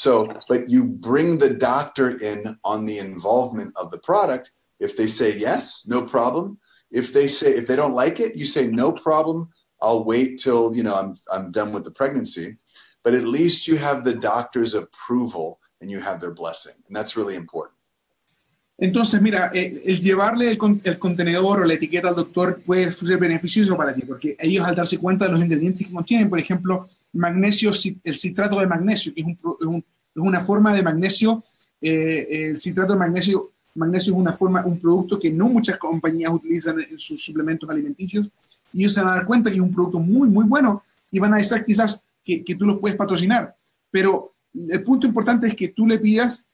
So, 0.03 0.11
but 0.47 0.69
you 0.69 0.83
bring 0.83 1.39
the 1.39 1.49
doctor 1.49 2.07
in 2.29 2.59
on 2.63 2.85
the 2.85 2.99
involvement 2.99 3.71
of 3.81 3.89
the 3.89 3.97
product. 3.97 4.51
If 4.79 4.95
they 4.95 5.07
say 5.07 5.35
yes, 5.35 5.81
no 5.87 5.99
problem. 6.05 6.59
If 6.91 7.11
they 7.11 7.27
say, 7.27 7.49
if 7.59 7.65
they 7.65 7.75
don't 7.75 7.95
like 7.95 8.19
it, 8.19 8.35
you 8.35 8.45
say, 8.45 8.67
no 8.67 8.91
problem. 8.91 9.49
I'll 9.81 10.03
wait 10.05 10.37
till, 10.37 10.75
you 10.77 10.83
know, 10.83 10.93
I'm, 11.01 11.15
I'm 11.33 11.49
done 11.51 11.71
with 11.73 11.83
the 11.83 11.89
pregnancy. 11.89 12.57
But 13.03 13.15
at 13.15 13.23
least 13.23 13.67
you 13.67 13.77
have 13.77 14.03
the 14.03 14.13
doctor's 14.13 14.75
approval 14.75 15.57
and 15.81 15.89
you 15.89 15.99
have 15.99 16.19
their 16.21 16.35
blessing. 16.41 16.77
And 16.85 16.95
that's 16.95 17.17
really 17.17 17.35
important. 17.35 17.73
Entonces, 18.79 19.19
mira, 19.19 19.49
eh, 19.51 19.81
el 19.83 19.99
llevarle 19.99 20.51
el, 20.51 20.59
con- 20.59 20.79
el 20.83 20.99
contenedor 20.99 21.61
o 21.61 21.65
la 21.65 21.73
etiqueta 21.73 22.09
al 22.09 22.15
doctor 22.15 22.61
puede 22.63 22.91
ser 22.91 23.17
beneficioso 23.17 23.75
para 23.75 23.95
ti, 23.95 24.03
porque 24.03 24.37
ellos 24.37 24.63
al 24.63 24.75
darse 24.75 24.99
cuenta 24.99 25.25
de 25.25 25.31
los 25.31 25.41
ingredientes 25.41 25.87
que 25.87 25.91
contienen, 25.91 26.29
por 26.29 26.39
ejemplo, 26.39 26.87
magnesio, 27.13 27.71
el 28.03 28.15
citrato 28.15 28.59
de 28.59 28.67
magnesio, 28.67 29.13
que 29.13 29.21
es, 29.21 29.27
un 29.27 29.35
pro- 29.35 29.57
es 29.59 29.65
un- 29.67 29.77
es 30.15 30.21
una 30.23 30.39
forma 30.39 30.73
de 30.73 30.81
magnesio, 30.83 31.43
eh, 31.81 32.25
el 32.49 32.57
citrato 32.57 32.93
de 32.93 32.99
magnesio, 32.99 33.51
magnesio 33.75 34.13
es 34.13 34.19
una 34.19 34.33
forma, 34.33 34.65
un 34.65 34.79
producto 34.79 35.19
que 35.19 35.31
no 35.31 35.47
muchas 35.47 35.77
compañías 35.77 36.31
utilizan 36.31 36.79
en 36.79 36.97
sus 36.97 37.23
suplementos 37.23 37.69
alimenticios, 37.69 38.29
y 38.73 38.79
ellos 38.81 38.93
se 38.93 39.01
van 39.01 39.11
a 39.13 39.15
dar 39.17 39.25
cuenta 39.25 39.49
que 39.49 39.55
es 39.57 39.61
un 39.61 39.73
producto 39.73 39.99
muy, 39.99 40.27
muy 40.29 40.45
bueno, 40.45 40.83
y 41.11 41.19
van 41.19 41.33
a 41.33 41.37
decir 41.37 41.63
quizás 41.65 42.01
que, 42.23 42.43
que 42.43 42.55
tú 42.55 42.65
los 42.65 42.79
puedes 42.79 42.97
patrocinar, 42.97 43.55
pero 43.91 44.33
el 44.69 44.83
punto 44.83 45.05
importante 45.07 45.47
es 45.47 45.55
que 45.55 45.69
tú 45.69 45.85
le 45.87 45.99
pidas 45.99 46.45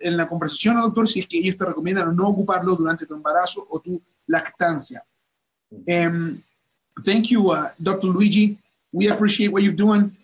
en 0.00 0.16
la 0.16 0.28
conversación 0.28 0.76
al 0.76 0.82
doctor 0.84 1.08
si 1.08 1.20
es 1.20 1.26
que 1.26 1.38
ellos 1.38 1.56
te 1.56 1.64
recomiendan 1.64 2.14
no 2.14 2.28
ocuparlo 2.28 2.76
durante 2.76 3.06
tu 3.06 3.14
embarazo 3.14 3.66
o 3.70 3.80
tu 3.80 4.00
lactancia. 4.26 5.02
Um, 5.70 6.38
thank 7.04 7.28
you, 7.28 7.50
uh, 7.52 7.68
Dr. 7.78 8.10
Luigi. 8.10 8.58
We 8.92 9.08
appreciate 9.08 9.52
what 9.52 9.62
you're 9.62 9.72
doing. 9.72 10.16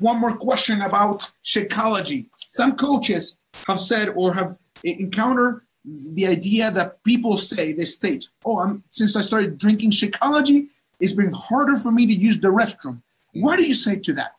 One 0.00 0.20
more 0.20 0.36
question 0.36 0.82
about 0.82 1.30
Shakeology. 1.44 2.26
Some 2.48 2.76
coaches 2.76 3.38
have 3.66 3.78
said 3.78 4.08
or 4.10 4.34
have 4.34 4.58
encountered 4.82 5.62
the 5.84 6.26
idea 6.26 6.70
that 6.72 7.02
people 7.04 7.38
say, 7.38 7.72
they 7.72 7.84
state, 7.84 8.28
oh, 8.44 8.58
I'm, 8.60 8.82
since 8.90 9.14
I 9.14 9.20
started 9.20 9.56
drinking 9.56 9.92
Shakeology, 9.92 10.68
it's 10.98 11.12
been 11.12 11.32
harder 11.32 11.76
for 11.76 11.92
me 11.92 12.06
to 12.06 12.12
use 12.12 12.40
the 12.40 12.48
restroom. 12.48 13.02
What 13.34 13.56
do 13.56 13.64
you 13.64 13.74
say 13.74 13.96
to 14.00 14.12
that? 14.14 14.32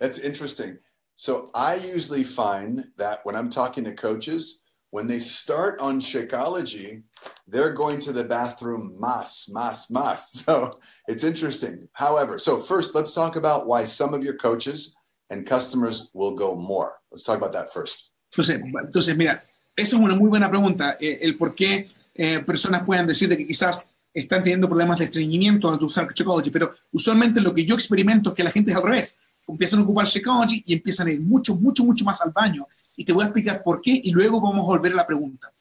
That's 0.00 0.18
interesting. 0.18 0.78
So 1.16 1.44
I 1.54 1.74
usually 1.74 2.24
find 2.24 2.86
that 2.96 3.20
when 3.24 3.36
I'm 3.36 3.50
talking 3.50 3.84
to 3.84 3.92
coaches, 3.92 4.60
when 4.92 5.06
they 5.06 5.20
start 5.20 5.80
on 5.80 5.98
Shakeology, 6.00 7.02
they're 7.48 7.72
going 7.72 7.98
to 8.00 8.12
the 8.12 8.24
bathroom 8.24 8.94
mas, 9.00 9.48
mas, 9.50 9.88
mas. 9.90 10.20
So 10.44 10.78
it's 11.08 11.24
interesting. 11.24 11.88
However, 11.94 12.38
so 12.38 12.60
first 12.60 12.94
let's 12.94 13.14
talk 13.14 13.36
about 13.36 13.66
why 13.66 13.84
some 13.84 14.12
of 14.12 14.22
your 14.22 14.36
coaches 14.36 14.94
and 15.30 15.46
customers 15.46 16.10
will 16.12 16.36
go 16.36 16.54
more. 16.54 17.00
Let's 17.10 17.24
talk 17.24 17.38
about 17.38 17.52
that 17.54 17.72
first. 17.72 18.10
Entonces, 18.30 18.60
entonces 18.60 19.16
mira, 19.16 19.42
esa 19.74 19.96
es 19.96 20.02
una 20.02 20.14
muy 20.14 20.28
buena 20.28 20.50
pregunta, 20.50 20.98
eh, 21.00 21.18
el 21.22 21.36
por 21.36 21.54
qué 21.54 21.90
eh, 22.14 22.40
personas 22.40 22.82
puedan 22.84 23.06
decir 23.06 23.28
de 23.30 23.38
que 23.38 23.46
quizás 23.46 23.86
están 24.12 24.42
teniendo 24.42 24.68
problemas 24.68 24.98
de 24.98 25.06
estreñimiento 25.06 25.70
al 25.70 25.82
usar 25.82 26.06
Shakeology, 26.12 26.50
pero 26.50 26.74
usualmente 26.92 27.40
lo 27.40 27.54
que 27.54 27.64
yo 27.64 27.74
experimento 27.74 28.30
es 28.30 28.36
que 28.36 28.44
la 28.44 28.50
gente 28.50 28.70
es 28.70 28.76
al 28.76 28.82
revés. 28.82 29.18
Empiezan 29.48 29.80
a 29.80 30.46
y 30.48 30.72
empiezan 30.72 31.08
a 31.08 31.12
ir 31.12 31.20
mucho, 31.20 31.56
mucho, 31.56 31.84
mucho 31.84 32.04
más 32.04 32.20
al 32.20 32.32
baño. 32.32 32.66
Y 32.96 33.04
te 33.04 33.12
voy 33.12 33.22
a 33.22 33.26
explicar 33.26 33.62
por 33.62 33.80
qué 33.80 34.00
y 34.02 34.10
luego 34.10 34.40
vamos 34.40 34.64
a 34.64 34.68
volver 34.68 34.92
a 34.92 34.96
la 34.96 35.06
pregunta. 35.06 35.52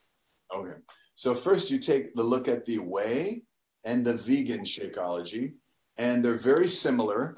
Okay. 0.50 0.76
So 1.16 1.36
first 1.36 1.70
you 1.70 1.80
take 1.80 2.14
the 2.16 2.24
look 2.24 2.48
at 2.48 2.66
the 2.66 2.80
whey 2.80 3.44
and 3.86 4.06
the 4.06 4.14
vegan 4.14 4.64
Shakeology, 4.64 5.54
and 5.98 6.24
they're 6.24 6.36
very 6.36 6.68
similar. 6.68 7.36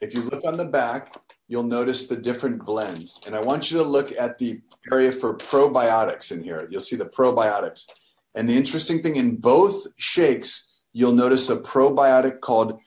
If 0.00 0.14
you 0.14 0.22
look 0.22 0.44
on 0.44 0.56
the 0.56 0.64
back, 0.64 1.14
you'll 1.48 1.64
notice 1.64 2.06
the 2.06 2.16
different 2.16 2.64
blends. 2.64 3.20
And 3.26 3.34
I 3.34 3.40
want 3.42 3.70
you 3.70 3.78
to 3.78 3.84
look 3.84 4.12
at 4.18 4.38
the 4.38 4.60
area 4.90 5.12
for 5.12 5.36
probiotics 5.36 6.32
in 6.32 6.42
here. 6.42 6.66
You'll 6.70 6.80
see 6.80 6.96
the 6.96 7.06
probiotics. 7.06 7.86
And 8.34 8.48
the 8.48 8.56
interesting 8.56 9.02
thing 9.02 9.16
in 9.16 9.36
both 9.36 9.86
shakes, 9.96 10.70
you'll 10.92 11.12
notice 11.12 11.50
a 11.50 11.56
probiotic 11.56 12.40
called 12.40 12.80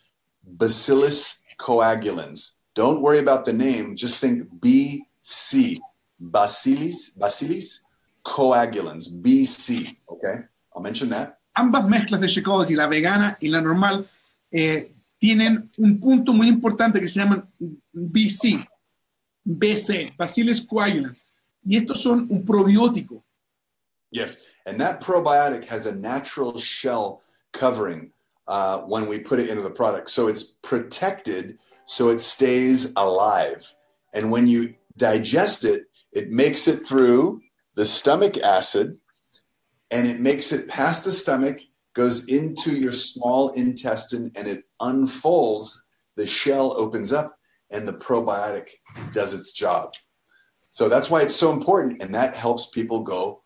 Bacillus 0.44 1.43
coagulans. 1.64 2.58
Don't 2.76 3.02
worry 3.02 3.20
about 3.20 3.46
the 3.46 3.54
name, 3.54 3.96
just 3.96 4.20
think 4.20 4.44
BC, 4.60 5.80
Bacillus, 6.20 7.12
Bacillus 7.12 7.82
coagulans, 8.24 9.10
BC. 9.10 9.96
Okay, 10.10 10.36
I'll 10.76 10.82
mention 10.82 11.10
that. 11.10 11.40
Ambas 11.56 11.86
mezclas 11.86 12.20
de 12.20 12.28
Shakeology, 12.28 12.76
la 12.76 12.88
vegana 12.88 13.38
y 13.40 13.48
la 13.48 13.62
normal, 13.62 14.08
eh, 14.52 14.92
tienen 15.20 15.70
un 15.78 16.00
punto 16.00 16.34
muy 16.34 16.48
importante 16.48 17.00
que 17.00 17.08
se 17.08 17.20
llaman 17.20 17.48
BC, 17.94 18.68
BC, 19.46 20.14
Bacillus 20.18 20.62
coagulans. 20.62 21.24
Y 21.66 21.78
estos 21.78 22.02
son 22.02 22.28
un 22.30 22.44
probiótico. 22.44 23.24
Yes, 24.12 24.38
and 24.66 24.80
that 24.80 25.00
probiotic 25.00 25.66
has 25.66 25.86
a 25.86 25.96
natural 25.96 26.60
shell 26.60 27.22
covering 27.52 28.12
uh, 28.48 28.80
when 28.82 29.08
we 29.08 29.20
put 29.20 29.40
it 29.40 29.50
into 29.50 29.62
the 29.62 29.70
product. 29.70 30.10
So 30.10 30.28
it's 30.28 30.44
protected 30.44 31.58
so 31.86 32.10
it 32.10 32.20
stays 32.20 32.94
alive. 32.96 33.74
And 34.14 34.32
when 34.32 34.48
you 34.48 34.76
digest 34.98 35.66
it, 35.66 35.86
it 36.12 36.30
makes 36.30 36.68
it 36.68 36.88
through 36.88 37.42
the 37.76 37.86
stomach 37.86 38.38
acid 38.38 39.00
and 39.92 40.08
it 40.08 40.20
makes 40.20 40.52
it 40.52 40.68
past 40.68 41.04
the 41.04 41.12
stomach, 41.12 41.60
goes 41.94 42.26
into 42.26 42.76
your 42.76 42.92
small 42.92 43.50
intestine, 43.50 44.32
and 44.36 44.48
it 44.48 44.64
unfolds. 44.80 45.86
The 46.16 46.26
shell 46.26 46.74
opens 46.80 47.12
up, 47.12 47.38
and 47.70 47.88
the 47.88 47.94
probiotic 47.94 48.70
does 49.14 49.34
its 49.34 49.54
job. 49.54 49.90
So 50.72 50.90
that's 50.90 51.12
why 51.12 51.22
it's 51.22 51.36
so 51.36 51.52
important, 51.52 52.02
and 52.02 52.16
that 52.16 52.36
helps 52.36 52.68
people 52.68 53.04
go 53.04 53.44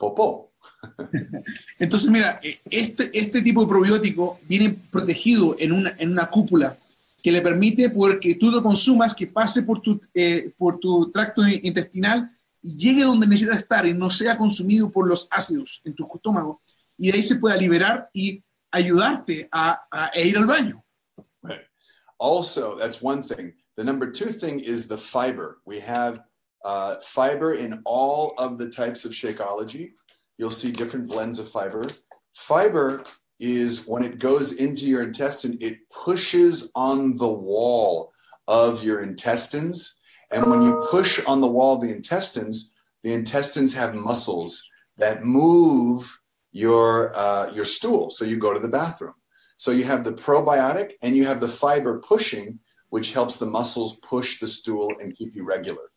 popo. 0.00 0.48
Entonces, 1.78 2.10
mira, 2.10 2.40
este, 2.70 3.10
este 3.18 3.42
tipo 3.42 3.62
de 3.62 3.68
probiótico 3.68 4.40
viene 4.48 4.76
protegido 4.90 5.56
en 5.58 5.72
una, 5.72 5.94
en 5.98 6.12
una 6.12 6.28
cúpula 6.28 6.76
que 7.22 7.30
le 7.30 7.40
permite 7.40 7.88
poder 7.90 8.18
que 8.18 8.34
tú 8.34 8.50
lo 8.50 8.62
consumas, 8.62 9.14
que 9.14 9.28
pase 9.28 9.62
por 9.62 9.80
tu, 9.80 10.00
eh, 10.12 10.52
por 10.58 10.78
tu 10.78 11.10
tracto 11.10 11.46
intestinal 11.46 12.28
y 12.60 12.76
llegue 12.76 13.04
donde 13.04 13.26
necesita 13.26 13.56
estar 13.56 13.86
y 13.86 13.94
no 13.94 14.10
sea 14.10 14.36
consumido 14.36 14.90
por 14.90 15.06
los 15.08 15.28
ácidos 15.30 15.80
en 15.84 15.94
tu 15.94 16.06
estómago. 16.12 16.62
Y 16.98 17.10
de 17.10 17.16
ahí 17.16 17.22
se 17.22 17.36
pueda 17.36 17.56
liberar 17.56 18.10
y 18.12 18.42
ayudarte 18.70 19.48
a, 19.52 19.86
a 19.90 20.18
ir 20.18 20.36
al 20.36 20.46
baño. 20.46 20.84
Right. 21.42 21.60
Also, 22.18 22.76
that's 22.78 23.02
one 23.02 23.22
thing. 23.22 23.54
The 23.76 23.84
number 23.84 24.10
two 24.10 24.32
thing 24.32 24.60
is 24.60 24.86
the 24.86 24.98
fiber. 24.98 25.58
We 25.66 25.80
have 25.80 26.22
uh, 26.64 26.96
fiber 27.02 27.54
in 27.54 27.82
all 27.84 28.34
of 28.38 28.58
the 28.58 28.70
types 28.70 29.04
of 29.04 29.12
Shakeology. 29.12 29.92
You'll 30.42 30.50
see 30.50 30.72
different 30.72 31.06
blends 31.06 31.38
of 31.38 31.48
fiber. 31.48 31.86
Fiber 32.34 33.04
is 33.38 33.86
when 33.86 34.02
it 34.02 34.18
goes 34.18 34.50
into 34.50 34.86
your 34.86 35.04
intestine, 35.04 35.56
it 35.60 35.88
pushes 35.88 36.68
on 36.74 37.14
the 37.14 37.28
wall 37.28 38.10
of 38.48 38.82
your 38.82 39.02
intestines. 39.02 39.94
And 40.32 40.50
when 40.50 40.62
you 40.62 40.84
push 40.90 41.20
on 41.28 41.40
the 41.40 41.46
wall 41.46 41.76
of 41.76 41.82
the 41.82 41.92
intestines, 41.94 42.72
the 43.04 43.12
intestines 43.12 43.72
have 43.74 43.94
muscles 43.94 44.68
that 44.96 45.22
move 45.22 46.18
your, 46.50 47.16
uh, 47.16 47.52
your 47.52 47.64
stool. 47.64 48.10
So 48.10 48.24
you 48.24 48.36
go 48.36 48.52
to 48.52 48.58
the 48.58 48.66
bathroom. 48.80 49.14
So 49.54 49.70
you 49.70 49.84
have 49.84 50.02
the 50.02 50.12
probiotic 50.12 50.94
and 51.02 51.16
you 51.16 51.24
have 51.24 51.38
the 51.38 51.46
fiber 51.46 52.00
pushing, 52.00 52.58
which 52.88 53.12
helps 53.12 53.36
the 53.36 53.46
muscles 53.46 53.94
push 53.98 54.40
the 54.40 54.48
stool 54.48 54.92
and 55.00 55.14
keep 55.14 55.36
you 55.36 55.44
regular. 55.44 55.92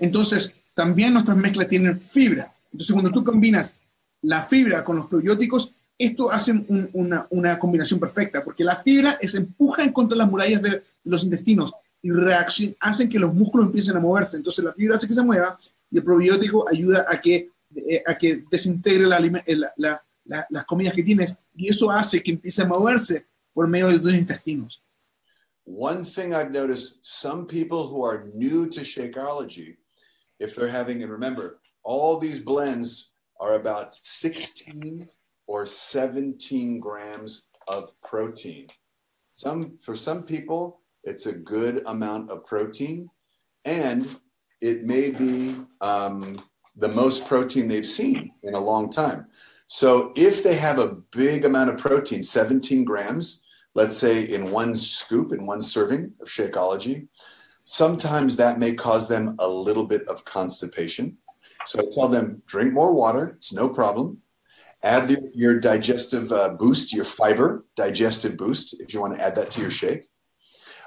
Entonces, 0.00 0.54
también 0.74 1.12
nuestras 1.12 1.36
mezclas 1.36 1.68
tienen 1.68 2.00
fibra. 2.02 2.54
Entonces, 2.78 2.92
cuando 2.92 3.10
tú 3.10 3.24
combinas 3.24 3.74
la 4.22 4.40
fibra 4.40 4.84
con 4.84 4.94
los 4.94 5.06
probióticos, 5.06 5.74
esto 5.98 6.30
hace 6.30 6.52
un, 6.52 6.88
una, 6.92 7.26
una, 7.30 7.58
combinación 7.58 7.98
perfecta, 7.98 8.44
porque 8.44 8.62
la 8.62 8.76
fibra 8.76 9.18
se 9.20 9.38
empuja 9.38 9.92
contra 9.92 10.16
las 10.16 10.30
murallas 10.30 10.62
de, 10.62 10.80
los 11.02 11.24
intestinos 11.24 11.72
y 12.00 12.12
hacen 12.78 13.08
que 13.08 13.18
los 13.18 13.34
músculos 13.34 13.66
empiecen 13.66 13.96
a 13.96 14.00
moverse. 14.00 14.36
Entonces 14.36 14.64
la 14.64 14.72
fibra 14.72 14.94
hace 14.94 15.08
que 15.08 15.12
se 15.14 15.24
mueva 15.24 15.58
y 15.90 15.98
el 15.98 16.04
probiótico 16.04 16.68
ayuda 16.70 17.04
a 17.08 17.20
que, 17.20 17.50
eh, 17.74 18.00
a 18.06 18.16
que 18.16 18.44
desintegre 18.48 19.06
la, 19.08 19.18
la, 19.18 20.04
la, 20.24 20.46
las 20.48 20.64
comidas 20.64 20.94
que 20.94 21.02
tienes 21.02 21.34
y 21.56 21.68
eso 21.68 21.90
hace 21.90 22.22
que 22.22 22.30
empiece 22.30 22.62
a 22.62 22.66
moverse 22.66 23.26
por 23.52 23.66
medio 23.66 23.88
de 23.88 23.98
tus 23.98 24.14
intestinos. 24.14 24.84
One 25.64 26.04
thing 26.04 26.32
I've 26.32 26.52
noticed, 26.52 27.00
some 27.02 27.44
people 27.44 27.88
who 27.88 28.04
are 28.04 28.24
new 28.36 28.68
to 28.68 28.82
Shakeology, 28.82 29.78
if 30.38 30.54
they're 30.54 30.70
having, 30.70 31.02
and 31.02 31.10
remember, 31.10 31.58
all 31.88 32.18
these 32.18 32.38
blends 32.38 33.12
are 33.40 33.54
about 33.54 33.94
16 33.94 35.08
or 35.46 35.64
17 35.64 36.80
grams 36.80 37.48
of 37.66 37.98
protein. 38.02 38.66
Some 39.32 39.78
for 39.80 39.96
some 39.96 40.22
people, 40.24 40.82
it's 41.02 41.24
a 41.24 41.32
good 41.32 41.80
amount 41.86 42.30
of 42.30 42.44
protein, 42.44 43.08
and 43.64 44.06
it 44.60 44.84
may 44.84 45.10
be 45.10 45.56
um, 45.80 46.42
the 46.76 46.88
most 46.88 47.26
protein 47.26 47.68
they've 47.68 47.86
seen 47.86 48.32
in 48.42 48.52
a 48.52 48.60
long 48.60 48.90
time. 48.90 49.26
So 49.66 50.12
if 50.14 50.44
they 50.44 50.56
have 50.56 50.78
a 50.78 50.96
big 51.10 51.46
amount 51.46 51.70
of 51.70 51.78
protein, 51.78 52.22
17 52.22 52.84
grams, 52.84 53.44
let's 53.74 53.96
say 53.96 54.24
in 54.24 54.50
one 54.50 54.74
scoop, 54.74 55.32
in 55.32 55.46
one 55.46 55.62
serving 55.62 56.12
of 56.20 56.28
Shakeology, 56.28 57.08
sometimes 57.64 58.36
that 58.36 58.58
may 58.58 58.74
cause 58.74 59.08
them 59.08 59.36
a 59.38 59.48
little 59.48 59.86
bit 59.86 60.06
of 60.06 60.26
constipation. 60.26 61.16
So 61.68 61.80
I 61.80 61.84
tell 61.92 62.08
them, 62.08 62.42
drink 62.46 62.72
more 62.72 62.94
water, 62.94 63.34
it's 63.36 63.52
no 63.52 63.68
problem. 63.68 64.22
Add 64.82 65.08
the, 65.08 65.30
your 65.34 65.60
digestive 65.60 66.32
uh, 66.32 66.48
boost, 66.50 66.94
your 66.94 67.04
fiber 67.04 67.66
digestive 67.76 68.38
boost, 68.38 68.80
if 68.80 68.94
you 68.94 69.02
want 69.02 69.14
to 69.16 69.22
add 69.22 69.34
that 69.36 69.50
to 69.50 69.60
your 69.60 69.70
shake. 69.70 70.06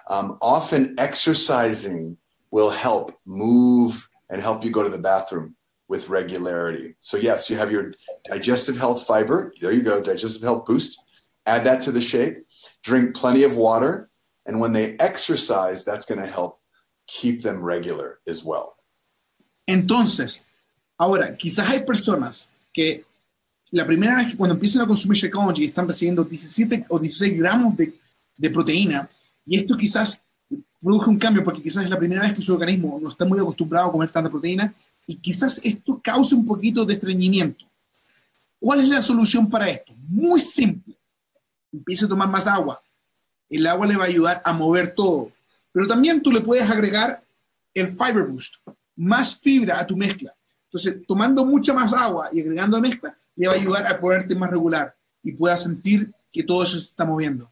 Um, 0.09 0.39
often 0.41 0.95
exercising 0.97 2.17
will 2.49 2.71
help 2.71 3.11
move 3.27 4.09
and 4.31 4.41
help 4.41 4.65
you 4.65 4.71
go 4.71 4.81
to 4.81 4.89
the 4.89 4.97
bathroom 4.97 5.55
with 5.87 6.09
regularity. 6.09 6.95
So, 6.99 7.17
yes, 7.17 7.47
you 7.47 7.57
have 7.57 7.71
your 7.71 7.93
digestive 8.23 8.77
health 8.77 9.05
fiber. 9.05 9.53
There 9.61 9.71
you 9.71 9.83
go, 9.83 10.01
digestive 10.01 10.41
health 10.41 10.65
boost. 10.65 10.99
Add 11.45 11.63
that 11.65 11.81
to 11.81 11.91
the 11.91 12.01
shake. 12.01 12.37
Drink 12.81 13.15
plenty 13.15 13.43
of 13.43 13.55
water. 13.55 14.09
And 14.47 14.59
when 14.59 14.73
they 14.73 14.97
exercise, 14.97 15.85
that's 15.85 16.07
going 16.07 16.21
to 16.21 16.31
help 16.31 16.59
keep 17.05 17.43
them 17.43 17.61
regular 17.61 18.19
as 18.25 18.43
well. 18.43 18.77
Entonces, 19.69 20.41
ahora, 21.01 21.35
quizás 21.35 21.67
hay 21.67 21.83
personas 21.83 22.47
que 22.71 23.03
la 23.71 23.87
primera 23.87 24.17
vez 24.17 24.29
que 24.29 24.37
cuando 24.37 24.53
empiezan 24.53 24.83
a 24.83 24.87
consumir 24.87 25.17
Shakeology 25.17 25.65
están 25.65 25.87
recibiendo 25.87 26.23
17 26.23 26.85
o 26.89 26.99
16 26.99 27.39
gramos 27.39 27.75
de, 27.75 28.49
proteína 28.51 29.09
y 29.45 29.57
esto 29.57 29.75
quizás 29.75 30.21
produce 30.79 31.09
un 31.09 31.17
cambio 31.17 31.43
porque 31.43 31.61
quizás 31.61 31.85
es 31.85 31.89
la 31.89 31.97
primera 31.97 32.21
vez 32.21 32.33
que 32.33 32.41
su 32.41 32.53
organismo 32.53 32.99
no 33.01 33.09
está 33.09 33.25
muy 33.25 33.39
acostumbrado 33.39 33.87
a 33.87 33.91
comer 33.91 34.11
tanta 34.11 34.29
proteína 34.29 34.73
y 35.07 35.15
quizás 35.15 35.59
esto 35.63 35.99
cause 36.03 36.35
un 36.35 36.45
poquito 36.45 36.85
de 36.85 36.93
estreñimiento. 36.93 37.65
¿Cuál 38.59 38.81
es 38.81 38.89
la 38.89 39.01
solución 39.01 39.49
para 39.49 39.69
esto? 39.69 39.93
Muy 40.07 40.39
simple. 40.39 40.95
Empiece 41.73 42.05
a 42.05 42.07
tomar 42.07 42.29
más 42.29 42.45
agua. 42.45 42.79
El 43.49 43.65
agua 43.65 43.87
le 43.87 43.97
va 43.97 44.03
a 44.03 44.07
ayudar 44.07 44.41
a 44.45 44.53
mover 44.53 44.93
todo. 44.93 45.31
Pero 45.71 45.87
también 45.87 46.21
tú 46.21 46.31
le 46.31 46.41
puedes 46.41 46.69
agregar 46.69 47.23
el 47.73 47.87
Fiber 47.87 48.27
Boost, 48.27 48.55
más 48.95 49.35
fibra 49.35 49.79
a 49.79 49.87
tu 49.87 49.97
mezcla. 49.97 50.35
Entonces, 50.71 51.05
tomando 51.05 51.45
mucha 51.45 51.73
más 51.73 51.91
agua 51.91 52.29
y 52.31 52.39
agregando 52.39 52.79
mezcla, 52.79 53.13
le 53.35 53.47
va 53.47 53.53
a 53.53 53.57
ayudar 53.57 53.85
a 53.87 53.99
ponerte 53.99 54.35
más 54.35 54.49
regular 54.49 54.95
y 55.21 55.33
pueda 55.33 55.57
sentir 55.57 56.09
que 56.31 56.43
todo 56.43 56.63
eso 56.63 56.79
se 56.79 56.85
está 56.85 57.03
moviendo. 57.03 57.51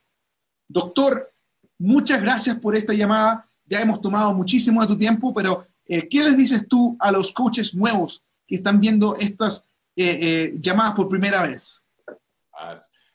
Doctor, 0.70 1.30
muchas 1.78 2.22
gracias 2.22 2.58
por 2.60 2.78
esta 2.78 2.94
llamada. 2.94 3.46
Ya 3.66 3.82
hemos 3.82 4.00
tomado 4.00 4.34
muchísimo 4.34 4.80
de 4.80 4.88
tu 4.88 4.98
tiempo, 4.98 5.34
pero 5.34 5.66
eh, 5.86 6.08
¿qué 6.08 6.24
les 6.24 6.38
dices 6.38 6.66
tú 6.66 6.96
a 6.98 7.12
los 7.12 7.34
coaches 7.34 7.76
nuevos 7.76 8.24
que 8.48 8.56
están 8.56 8.80
viendo 8.80 9.18
estas 9.18 9.66
eh, 9.98 10.20
eh, 10.22 10.58
llamadas 10.62 10.94
por 10.94 11.10
primera 11.10 11.44
vez? 11.44 11.84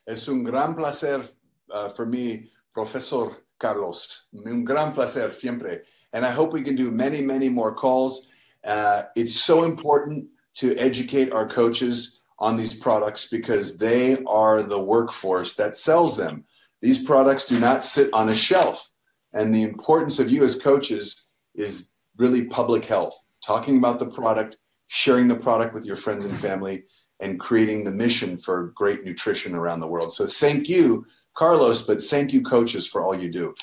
Es 0.04 0.28
un 0.28 0.44
gran 0.44 0.76
placer 0.76 1.34
uh, 1.68 1.88
for 1.94 2.06
me, 2.06 2.50
profesor 2.74 3.42
Carlos. 3.56 4.28
Un 4.32 4.64
gran 4.64 4.92
placer 4.92 5.32
siempre. 5.32 5.82
And 6.12 6.26
I 6.26 6.30
hope 6.30 6.52
we 6.52 6.62
can 6.62 6.76
do 6.76 6.90
many, 6.90 7.22
many 7.22 7.48
more 7.48 7.74
calls. 7.74 8.28
Uh, 8.66 9.02
it's 9.14 9.34
so 9.34 9.64
important 9.64 10.26
to 10.54 10.76
educate 10.76 11.32
our 11.32 11.48
coaches 11.48 12.20
on 12.38 12.56
these 12.56 12.74
products 12.74 13.26
because 13.26 13.76
they 13.76 14.22
are 14.26 14.62
the 14.62 14.82
workforce 14.82 15.54
that 15.54 15.76
sells 15.76 16.16
them. 16.16 16.44
These 16.80 17.02
products 17.02 17.46
do 17.46 17.58
not 17.58 17.84
sit 17.84 18.12
on 18.12 18.28
a 18.28 18.34
shelf. 18.34 18.90
And 19.32 19.54
the 19.54 19.62
importance 19.62 20.18
of 20.18 20.30
you 20.30 20.44
as 20.44 20.54
coaches 20.54 21.26
is 21.54 21.90
really 22.16 22.44
public 22.44 22.84
health, 22.84 23.16
talking 23.44 23.78
about 23.78 23.98
the 23.98 24.06
product, 24.06 24.56
sharing 24.88 25.28
the 25.28 25.34
product 25.34 25.74
with 25.74 25.84
your 25.84 25.96
friends 25.96 26.24
and 26.24 26.38
family, 26.38 26.84
and 27.20 27.40
creating 27.40 27.84
the 27.84 27.90
mission 27.90 28.36
for 28.36 28.72
great 28.74 29.04
nutrition 29.04 29.54
around 29.54 29.80
the 29.80 29.88
world. 29.88 30.12
So 30.12 30.26
thank 30.26 30.68
you, 30.68 31.04
Carlos, 31.34 31.82
but 31.82 32.00
thank 32.00 32.32
you, 32.32 32.42
coaches, 32.42 32.86
for 32.86 33.02
all 33.02 33.14
you 33.14 33.30
do. 33.30 33.54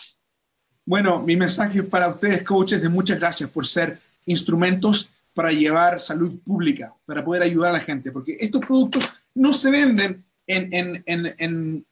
Bueno, 0.86 1.20
mi 1.20 1.36
mensaje 1.36 1.84
para 1.84 2.10
ustedes, 2.10 2.43
coaches, 2.43 2.82
de 2.82 2.89
muchas 2.89 3.20
gracias 3.20 3.49
por 3.49 3.66
ser 3.66 3.99
instrumentos 4.32 5.12
para 5.34 5.52
llevar 5.52 6.00
salud 6.00 6.40
pública, 6.44 6.94
para 7.06 7.24
poder 7.24 7.44
ayudar 7.44 7.70
a 7.70 7.74
la 7.74 7.80
gente, 7.80 8.12
porque 8.12 8.38
estos 8.40 8.66
productos 8.66 9.10
no 9.36 9.54
se 9.54 9.72
venden 9.72 10.24
en, 10.48 10.74
en, 10.74 11.04
en, 11.06 11.36
en, 11.38 11.86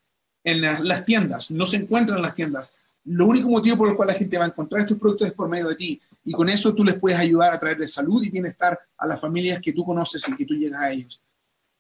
en 0.44 0.62
las 0.62 1.06
tiendas, 1.06 1.52
no 1.52 1.66
se 1.66 1.78
encuentran 1.78 2.18
en 2.18 2.24
las 2.24 2.34
tiendas. 2.34 2.74
Lo 3.06 3.28
único 3.28 3.50
motivo 3.50 3.78
por 3.78 3.90
el 3.90 3.96
cual 3.96 4.10
la 4.10 4.14
gente 4.14 4.38
va 4.38 4.46
a 4.46 4.50
encontrar 4.50 4.82
estos 4.82 4.98
productos 4.98 5.28
es 5.28 5.34
por 5.34 5.48
medio 5.48 5.70
de 5.70 5.76
ti. 5.76 6.00
Y 6.26 6.34
con 6.34 6.50
eso 6.50 6.76
tú 6.76 6.84
les 6.84 6.96
puedes 6.96 7.18
ayudar 7.18 7.54
a 7.54 7.60
traer 7.60 7.78
de 7.78 7.88
salud 7.88 8.22
y 8.22 8.30
bienestar 8.30 8.78
a 8.98 9.08
las 9.08 9.20
familias 9.20 9.60
que 9.62 9.72
tú 9.72 9.86
conoces 9.86 10.28
y 10.28 10.36
que 10.36 10.46
tú 10.46 10.54
llegas 10.54 10.82
a 10.82 10.92
ellos. 10.92 11.20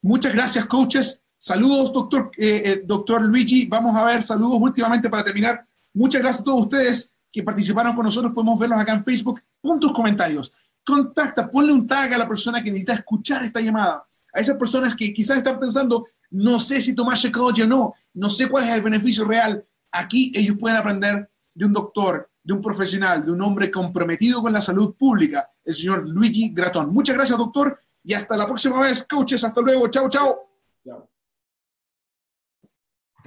Muchas 0.02 0.34
gracias, 0.34 0.66
coaches. 0.66 1.22
Saludos, 1.38 1.94
doctor, 1.94 2.32
eh, 2.38 2.64
eh, 2.66 2.82
doctor 2.86 3.22
Luigi. 3.22 3.68
Vamos 3.68 3.96
a 3.96 4.06
ver 4.06 4.24
saludos 4.24 4.60
últimamente 4.62 5.10
para 5.10 5.24
terminar. 5.24 5.66
Muchas 5.94 6.22
gracias 6.22 6.42
a 6.42 6.46
todos 6.46 6.62
ustedes 6.62 7.14
que 7.32 7.44
participaron 7.44 7.96
con 7.96 8.06
nosotros. 8.06 8.34
Podemos 8.34 8.60
verlos 8.60 8.80
acá 8.80 8.94
en 8.94 9.04
Facebook. 9.04 9.42
Pon 9.62 9.80
tus 9.80 9.94
comentarios. 9.94 10.52
Contacta, 10.84 11.50
ponle 11.50 11.74
un 11.74 11.86
tag 11.86 12.14
a 12.14 12.18
la 12.18 12.28
persona 12.28 12.64
que 12.64 12.72
necesita 12.72 12.94
escuchar 12.94 13.44
esta 13.44 13.62
llamada. 13.62 14.06
A 14.34 14.40
esas 14.40 14.58
personas 14.58 14.96
que 14.96 15.14
quizás 15.14 15.38
están 15.38 15.60
pensando, 15.60 16.08
no 16.32 16.60
sé 16.60 16.82
si 16.82 16.96
tomar 16.96 17.18
Shakeology 17.18 17.64
o 17.64 17.68
no, 17.68 17.94
no 18.14 18.30
sé 18.30 18.48
cuál 18.48 18.66
es 18.66 18.74
el 18.74 18.82
beneficio 18.82 19.26
real. 19.26 19.64
Aquí 19.92 20.32
ellos 20.36 20.58
pueden 20.60 20.78
aprender 20.78 21.30
de 21.54 21.66
un 21.66 21.74
doctor, 21.74 22.30
de 22.44 22.54
un 22.54 22.62
profesional, 22.62 23.26
de 23.26 23.32
un 23.32 23.42
hombre 23.42 23.70
comprometido 23.72 24.42
con 24.42 24.54
la 24.54 24.62
salud 24.62 24.96
pública, 24.96 25.52
el 25.64 25.76
señor 25.76 26.08
Luigi 26.08 26.50
Gratón. 26.54 26.92
Muchas 26.92 27.16
gracias, 27.16 27.38
doctor, 27.38 27.80
y 28.04 28.14
hasta 28.14 28.38
la 28.38 28.46
próxima 28.46 28.80
vez, 28.80 29.06
coaches. 29.08 29.44
Hasta 29.44 29.62
luego. 29.62 29.88
Chao, 29.90 30.10
chao. 30.10 30.50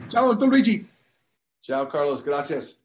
Chao, 0.08 0.28
doctor 0.28 0.48
Luigi. 0.48 0.86
Chao, 1.62 1.88
Carlos. 1.88 2.24
Gracias. 2.24 2.81